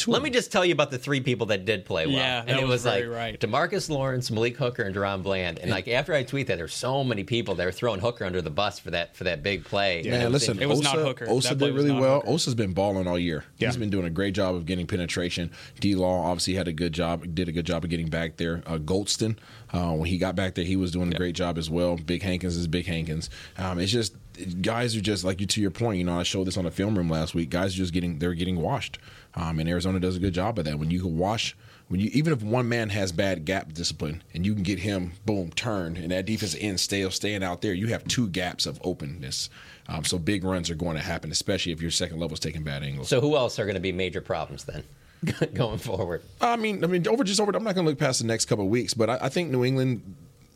Let 0.07 0.21
me 0.21 0.29
just 0.29 0.51
tell 0.51 0.65
you 0.65 0.73
about 0.73 0.91
the 0.91 0.97
three 0.97 1.21
people 1.21 1.47
that 1.47 1.65
did 1.65 1.85
play 1.85 2.05
well. 2.05 2.15
Yeah, 2.15 2.43
and 2.45 2.59
it 2.59 2.67
was 2.67 2.75
was, 2.75 2.85
like 2.85 3.07
right. 3.07 3.39
Demarcus 3.39 3.89
Lawrence, 3.89 4.29
Malik 4.31 4.57
Hooker, 4.57 4.83
and 4.83 4.95
DaRon 4.95 5.23
Bland. 5.23 5.59
And 5.59 5.71
like 5.71 5.87
after 5.87 6.13
I 6.13 6.23
tweet 6.23 6.47
that, 6.47 6.57
there's 6.57 6.73
so 6.73 7.03
many 7.03 7.23
people 7.23 7.55
that 7.55 7.65
were 7.65 7.71
throwing 7.71 7.99
Hooker 7.99 8.25
under 8.25 8.41
the 8.41 8.49
bus 8.49 8.79
for 8.79 8.91
that 8.91 9.15
for 9.15 9.23
that 9.25 9.43
big 9.43 9.65
play. 9.65 9.99
And 9.99 10.07
it 10.07 10.11
Man, 10.11 10.31
was 10.31 10.47
listen, 10.47 10.61
in- 10.61 10.71
Osa, 10.71 11.27
Osa 11.27 11.55
did 11.55 11.73
really 11.73 11.91
well. 11.91 12.23
Osa's 12.25 12.55
been 12.55 12.73
balling 12.73 13.07
all 13.07 13.19
year. 13.19 13.43
Yeah. 13.57 13.67
He's 13.67 13.77
been 13.77 13.89
doing 13.89 14.05
a 14.05 14.09
great 14.09 14.33
job 14.33 14.55
of 14.55 14.65
getting 14.65 14.87
penetration. 14.87 15.51
D. 15.79 15.95
Law 15.95 16.25
obviously 16.25 16.55
had 16.55 16.67
a 16.67 16.73
good 16.73 16.93
job, 16.93 17.33
did 17.33 17.47
a 17.47 17.51
good 17.51 17.65
job 17.65 17.83
of 17.83 17.89
getting 17.89 18.09
back 18.09 18.37
there. 18.37 18.63
Uh, 18.65 18.77
Golston, 18.77 19.37
uh, 19.71 19.93
when 19.93 20.09
he 20.09 20.17
got 20.17 20.35
back 20.35 20.55
there, 20.55 20.65
he 20.65 20.75
was 20.75 20.91
doing 20.91 21.13
a 21.13 21.17
great 21.17 21.35
job 21.35 21.57
as 21.57 21.69
well. 21.69 21.97
Big 21.97 22.21
Hankins 22.23 22.55
is 22.55 22.67
Big 22.67 22.85
Hankins. 22.85 23.29
Um, 23.57 23.79
it's 23.79 23.91
just 23.91 24.15
guys 24.61 24.95
are 24.95 25.01
just 25.01 25.23
like 25.23 25.39
you 25.39 25.47
to 25.47 25.61
your 25.61 25.71
point. 25.71 25.97
You 25.97 26.03
know, 26.03 26.19
I 26.19 26.23
showed 26.23 26.47
this 26.47 26.57
on 26.57 26.65
the 26.65 26.71
film 26.71 26.97
room 26.97 27.09
last 27.09 27.33
week. 27.33 27.49
Guys 27.49 27.73
are 27.73 27.77
just 27.77 27.93
getting 27.93 28.19
they're 28.19 28.33
getting 28.33 28.61
washed, 28.61 28.99
um, 29.35 29.59
and 29.59 29.69
Arizona 29.69 29.99
does 29.99 30.15
a 30.15 30.19
good 30.19 30.33
job 30.33 30.59
of 30.59 30.65
that. 30.65 30.79
When 30.79 30.91
you 30.91 31.01
can 31.01 31.17
wash 31.17 31.55
when 31.87 31.99
you 31.99 32.09
even 32.13 32.33
if 32.33 32.41
one 32.41 32.67
man 32.67 32.89
has 32.89 33.11
bad 33.11 33.45
gap 33.45 33.73
discipline 33.73 34.23
and 34.33 34.45
you 34.45 34.53
can 34.53 34.63
get 34.63 34.79
him 34.79 35.13
boom 35.25 35.51
turned 35.51 35.97
and 35.97 36.11
that 36.11 36.25
defensive 36.25 36.59
end 36.61 36.79
still 36.79 37.11
staying 37.11 37.43
out 37.43 37.61
there, 37.61 37.73
you 37.73 37.87
have 37.87 38.03
two 38.05 38.27
gaps 38.27 38.65
of 38.65 38.79
openness. 38.83 39.49
Um, 39.87 40.03
so 40.03 40.17
big 40.17 40.43
runs 40.43 40.69
are 40.71 40.75
going 40.75 40.95
to 40.95 41.03
happen, 41.03 41.31
especially 41.31 41.71
if 41.71 41.81
your 41.81 41.91
second 41.91 42.19
level 42.19 42.33
is 42.33 42.39
taking 42.39 42.63
bad 42.63 42.81
angles. 42.81 43.07
So 43.07 43.21
who 43.21 43.35
else 43.35 43.59
are 43.59 43.65
going 43.65 43.75
to 43.75 43.81
be 43.81 43.91
major 43.91 44.21
problems 44.21 44.63
then 44.63 44.83
going 45.53 45.77
forward? 45.77 46.23
I 46.41 46.55
mean, 46.55 46.83
I 46.83 46.87
mean, 46.87 47.07
over 47.07 47.23
just 47.23 47.39
over. 47.39 47.51
I'm 47.55 47.63
not 47.63 47.75
going 47.75 47.85
to 47.85 47.89
look 47.91 47.99
past 47.99 48.19
the 48.19 48.25
next 48.25 48.45
couple 48.45 48.65
of 48.65 48.71
weeks, 48.71 48.95
but 48.95 49.09
I, 49.09 49.19
I 49.21 49.29
think 49.29 49.51
New 49.51 49.63
England, 49.63 50.15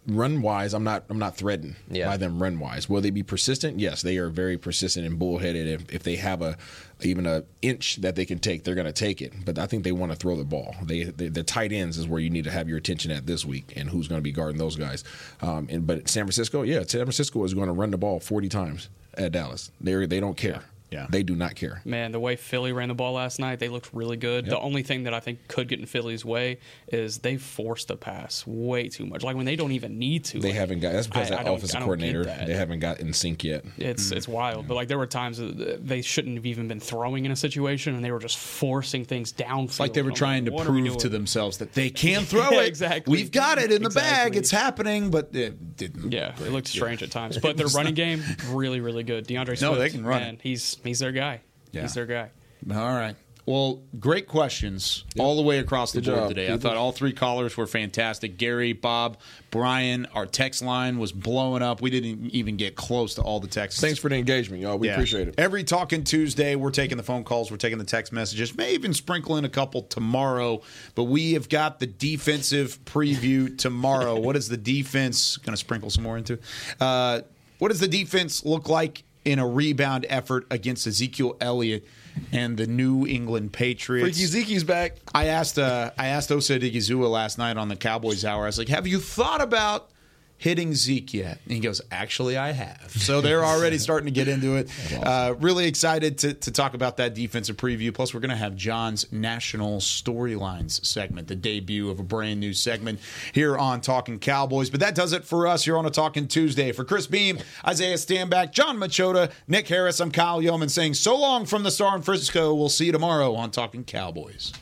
run 0.09 0.41
wise, 0.41 0.73
I'm 0.73 0.83
not. 0.83 1.05
I'm 1.09 1.19
not 1.19 1.35
threatened 1.37 1.75
by 2.07 2.17
them 2.17 2.41
run 2.41 2.59
wise. 2.59 2.89
Will 2.89 3.01
they 3.01 3.09
be 3.09 3.23
persistent? 3.23 3.79
Yes, 3.79 4.01
they 4.01 4.17
are 4.17 4.29
very 4.29 4.57
persistent 4.57 5.05
and 5.05 5.17
bullheaded. 5.17 5.67
If, 5.67 5.93
if 5.93 6.03
they 6.03 6.15
have 6.17 6.41
a 6.41 6.57
even 7.01 7.25
a 7.25 7.43
inch 7.61 7.97
that 7.97 8.15
they 8.15 8.25
can 8.25 8.39
take, 8.39 8.63
they're 8.63 8.75
going 8.75 8.87
to 8.87 8.91
take 8.93 9.21
it. 9.21 9.33
But 9.45 9.57
I 9.57 9.67
think 9.67 9.83
they 9.83 9.91
want 9.91 10.11
to 10.11 10.17
throw 10.17 10.35
the 10.35 10.43
ball. 10.43 10.75
They, 10.83 11.03
they 11.03 11.27
the 11.27 11.43
tight 11.43 11.71
ends 11.71 11.97
is 11.97 12.07
where 12.07 12.19
you 12.19 12.29
need 12.29 12.43
to 12.43 12.51
have 12.51 12.67
your 12.67 12.77
attention 12.77 13.11
at 13.11 13.25
this 13.25 13.45
week, 13.45 13.73
and 13.75 13.89
who's 13.89 14.07
going 14.07 14.19
to 14.19 14.23
be 14.23 14.31
guarding 14.31 14.57
those 14.57 14.75
guys. 14.75 15.03
Um, 15.41 15.67
and 15.69 15.85
but 15.87 16.09
San 16.09 16.25
Francisco, 16.25 16.63
yeah, 16.63 16.79
San 16.79 17.01
Francisco 17.01 17.43
is 17.43 17.53
going 17.53 17.67
to 17.67 17.73
run 17.73 17.91
the 17.91 17.97
ball 17.97 18.19
40 18.19 18.49
times 18.49 18.89
at 19.15 19.31
Dallas. 19.31 19.71
They 19.79 20.05
they 20.05 20.19
don't 20.19 20.37
care. 20.37 20.63
Yeah. 20.91 21.05
They 21.09 21.23
do 21.23 21.35
not 21.35 21.55
care. 21.55 21.81
Man, 21.85 22.11
the 22.11 22.19
way 22.19 22.35
Philly 22.35 22.71
ran 22.73 22.87
the 22.87 22.95
ball 22.95 23.13
last 23.13 23.39
night, 23.39 23.59
they 23.59 23.69
looked 23.69 23.89
really 23.93 24.17
good. 24.17 24.45
Yep. 24.45 24.51
The 24.51 24.59
only 24.59 24.81
thing 24.83 25.03
that 25.03 25.13
I 25.13 25.19
think 25.19 25.47
could 25.47 25.67
get 25.67 25.79
in 25.79 25.85
Philly's 25.85 26.25
way 26.25 26.57
is 26.87 27.19
they 27.19 27.37
forced 27.37 27.89
the 27.89 27.95
pass 27.95 28.45
way 28.47 28.89
too 28.89 29.05
much. 29.05 29.23
Like 29.23 29.35
when 29.35 29.45
they 29.45 29.55
don't 29.55 29.71
even 29.71 29.99
need 29.99 30.25
to. 30.25 30.39
They 30.39 30.49
Like, 30.49 30.57
haven't 30.57 30.79
got. 30.79 30.93
That's 30.93 31.07
because 31.07 31.29
I- 31.31 31.35
I 31.35 31.37
that 31.37 31.45
don't- 31.45 31.57
offensive 31.57 31.81
coordinator. 31.81 32.25
that. 32.25 32.47
They 32.47 32.55
haven't 32.55 32.79
got 32.79 32.99
in 32.99 33.13
sync 33.13 33.43
yet. 33.43 33.63
It's 33.77 34.11
it's 34.11 34.25
mm-hmm. 34.25 34.31
wild, 34.35 34.67
but 34.67 34.73
like 34.75 34.87
there 34.87 34.97
were 34.97 35.05
times 35.05 35.37
that 35.37 35.85
they 35.87 36.01
shouldn't 36.01 36.35
have 36.37 36.45
even 36.47 36.67
been 36.67 36.79
throwing 36.79 37.25
in 37.25 37.31
a 37.31 37.35
situation, 37.35 37.93
and 37.95 38.03
they 38.03 38.11
were 38.11 38.19
just 38.19 38.37
forcing 38.37 39.05
things 39.05 39.31
downfield. 39.31 39.65
It's 39.65 39.79
like 39.79 39.93
they 39.93 40.01
were 40.01 40.09
I'm 40.09 40.15
trying 40.15 40.45
to 40.45 40.51
what 40.51 40.65
are 40.67 40.71
we 40.71 40.81
prove 40.81 40.97
to 40.99 41.09
themselves 41.09 41.57
that 41.59 41.73
they 41.73 41.89
can 41.91 42.23
throw 42.25 42.49
Yeah, 42.49 42.61
it. 42.61 42.67
exactly. 42.67 43.11
We've 43.11 43.31
got 43.31 43.59
it 43.59 43.71
in 43.71 43.83
the 43.83 43.89
bag. 43.91 44.35
It's 44.35 44.51
happening, 44.51 45.11
but 45.11 45.35
it 45.35 45.77
didn't. 45.77 46.11
Yeah, 46.11 46.33
it 46.39 46.51
looked 46.51 46.73
Yeah. 46.73 46.79
strange 46.79 47.03
at 47.03 47.11
times, 47.11 47.37
but 47.37 47.57
their 47.57 47.67
running 47.75 47.93
not- 47.93 47.95
game 47.95 48.23
really 48.49 48.79
really 48.79 49.03
good. 49.03 49.27
D'Andre 49.27 49.55
Swift, 49.55 49.71
No, 49.73 49.77
they 49.77 49.89
can 49.89 50.03
run. 50.05 50.21
Man, 50.21 50.39
he's 50.41 50.77
he's 50.83 50.99
their 50.99 51.11
guy. 51.11 51.41
Yeah. 51.71 51.81
He's 51.83 51.93
their 51.93 52.05
guy. 52.05 52.29
All 52.71 52.75
right. 52.93 53.15
Well, 53.45 53.81
great 53.99 54.27
questions 54.27 55.05
all 55.17 55.35
the 55.35 55.41
way 55.41 55.57
across 55.57 55.91
the 55.91 56.01
Good 56.01 56.11
board 56.11 56.19
job, 56.19 56.29
today. 56.29 56.53
I 56.53 56.57
thought 56.57 56.77
all 56.77 56.91
three 56.91 57.13
callers 57.13 57.57
were 57.57 57.65
fantastic. 57.65 58.37
Gary, 58.37 58.73
Bob, 58.73 59.17
Brian, 59.49 60.05
our 60.13 60.27
text 60.27 60.61
line 60.61 60.99
was 60.99 61.11
blowing 61.11 61.63
up. 61.63 61.81
We 61.81 61.89
didn't 61.89 62.29
even 62.29 62.57
get 62.57 62.75
close 62.75 63.15
to 63.15 63.23
all 63.23 63.39
the 63.39 63.47
texts. 63.47 63.81
Thanks 63.81 63.97
for 63.97 64.07
the 64.07 64.17
engagement, 64.17 64.61
y'all. 64.61 64.77
We 64.77 64.85
Yeah. 64.87 64.93
appreciate 64.93 65.29
it. 65.29 65.35
Every 65.39 65.63
Talking 65.63 66.03
Tuesday, 66.03 66.55
we're 66.55 66.69
taking 66.69 66.97
the 66.97 67.03
phone 67.03 67.23
calls, 67.23 67.49
we're 67.49 67.57
taking 67.57 67.79
the 67.79 67.85
text 67.85 68.13
messages, 68.13 68.55
may 68.55 68.75
even 68.75 68.93
sprinkle 68.93 69.35
in 69.37 69.45
a 69.45 69.49
couple 69.49 69.81
tomorrow. 69.81 70.61
But 70.93 71.05
we 71.05 71.33
have 71.33 71.49
got 71.49 71.79
the 71.79 71.87
defensive 71.87 72.77
preview 72.85 73.57
tomorrow. 73.57 74.19
what 74.19 74.35
is 74.35 74.47
the 74.49 74.57
defense 74.57 75.37
going 75.37 75.53
to 75.53 75.57
sprinkle 75.57 75.89
some 75.89 76.03
more 76.03 76.19
into? 76.19 76.37
Uh, 76.79 77.21
what 77.57 77.69
does 77.69 77.79
the 77.79 77.87
defense 77.87 78.45
look 78.45 78.69
like 78.69 79.03
in 79.29 79.39
a 79.39 79.47
rebound 79.47 80.05
effort 80.09 80.45
against 80.49 80.87
Ezekiel 80.87 81.37
Elliott 81.39 81.85
and 82.31 82.57
the 82.57 82.65
New 82.67 83.05
England 83.05 83.53
Patriots? 83.53 84.17
Freaky 84.17 84.25
Zeke's 84.25 84.63
back. 84.63 84.97
I 85.13 85.27
asked 85.27 85.59
uh, 85.59 85.91
I 85.97 86.07
asked 86.07 86.31
Osa 86.31 86.59
Odighizuwa 86.59 87.09
last 87.09 87.37
night 87.37 87.57
on 87.57 87.67
the 87.69 87.75
Cowboys 87.75 88.25
Hour. 88.25 88.43
I 88.43 88.47
was 88.47 88.57
like, 88.57 88.69
"Have 88.69 88.87
you 88.87 88.99
thought 88.99 89.41
about 89.41 89.89
hitting 90.39 90.73
Zeke 90.73 91.13
yet? 91.13 91.39
And 91.43 91.53
he 91.53 91.59
goes, 91.59 91.81
Actually, 91.91 92.37
I 92.37 92.53
have. 92.53 92.89
So 92.89 93.21
they're 93.21 93.45
already 93.45 93.77
starting 93.77 94.05
to 94.05 94.11
get 94.11 94.27
into 94.27 94.55
it. 94.55 94.71
Uh, 94.91 95.35
really 95.39 95.67
excited 95.67 96.17
to, 96.19 96.33
to 96.33 96.51
talk 96.51 96.73
about 96.73 96.97
that 96.97 97.13
defensive 97.13 97.57
preview. 97.57 97.93
Plus, 97.93 98.13
we're 98.13 98.21
going 98.21 98.29
to 98.31 98.35
have 98.35 98.55
Jon's 98.55 99.11
National 99.11 99.79
Storylines 99.79 100.83
segment, 100.83 101.27
the 101.27 101.35
debut 101.35 101.91
of 101.91 101.99
a 101.99 102.03
brand 102.03 102.39
new 102.39 102.53
segment 102.53 102.99
here 103.33 103.57
on 103.57 103.81
Talking 103.81 104.17
Cowboys. 104.17 104.69
But 104.69 104.79
that 104.79 104.95
does 104.95 105.13
it 105.13 105.25
for 105.25 105.45
us 105.45 105.65
here 105.65 105.77
on 105.77 105.85
a 105.85 105.91
Talking 105.91 106.27
Tuesday. 106.27 106.71
For 106.71 106.85
Chris 106.85 107.05
Beam, 107.05 107.37
Isaiah 107.67 107.95
Stanback, 107.95 108.51
Jon 108.51 108.77
Machota, 108.77 109.31
Nick 109.47 109.67
Harris, 109.67 109.99
I'm 109.99 110.11
Kyle 110.11 110.41
Yeoman 110.41 110.69
saying 110.69 110.93
so 110.95 111.15
long 111.17 111.45
from 111.45 111.63
the 111.63 111.71
Star 111.71 111.95
in 111.95 112.01
Frisco. 112.01 112.55
We'll 112.55 112.69
see 112.69 112.85
you 112.85 112.91
tomorrow 112.91 113.35
on 113.35 113.51
Talking 113.51 113.83
Cowboys. 113.83 114.53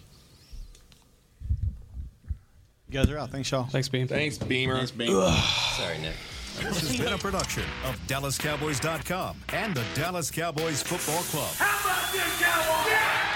You 2.89 2.99
guys 2.99 3.09
are 3.09 3.17
out. 3.17 3.31
Thanks, 3.31 3.51
y'all. 3.51 3.65
Thanks, 3.65 3.89
Beam. 3.89 4.07
Thanks, 4.07 4.37
Beamer. 4.37 4.77
Thanks, 4.77 4.91
Beamer. 4.91 5.31
Sorry, 5.75 5.97
Nick. 5.97 6.15
This 6.59 6.79
has 6.81 6.97
been 6.97 7.13
a 7.13 7.17
production 7.17 7.63
of 7.85 7.95
DallasCowboys.com 8.07 9.37
and 9.49 9.75
the 9.75 9.83
Dallas 9.93 10.31
Cowboys 10.31 10.81
Football 10.81 11.21
Club. 11.23 11.53
How 11.55 11.85
about 11.85 12.11
this, 12.13 12.41
Cowboys? 12.41 12.91
Yeah! 12.91 13.26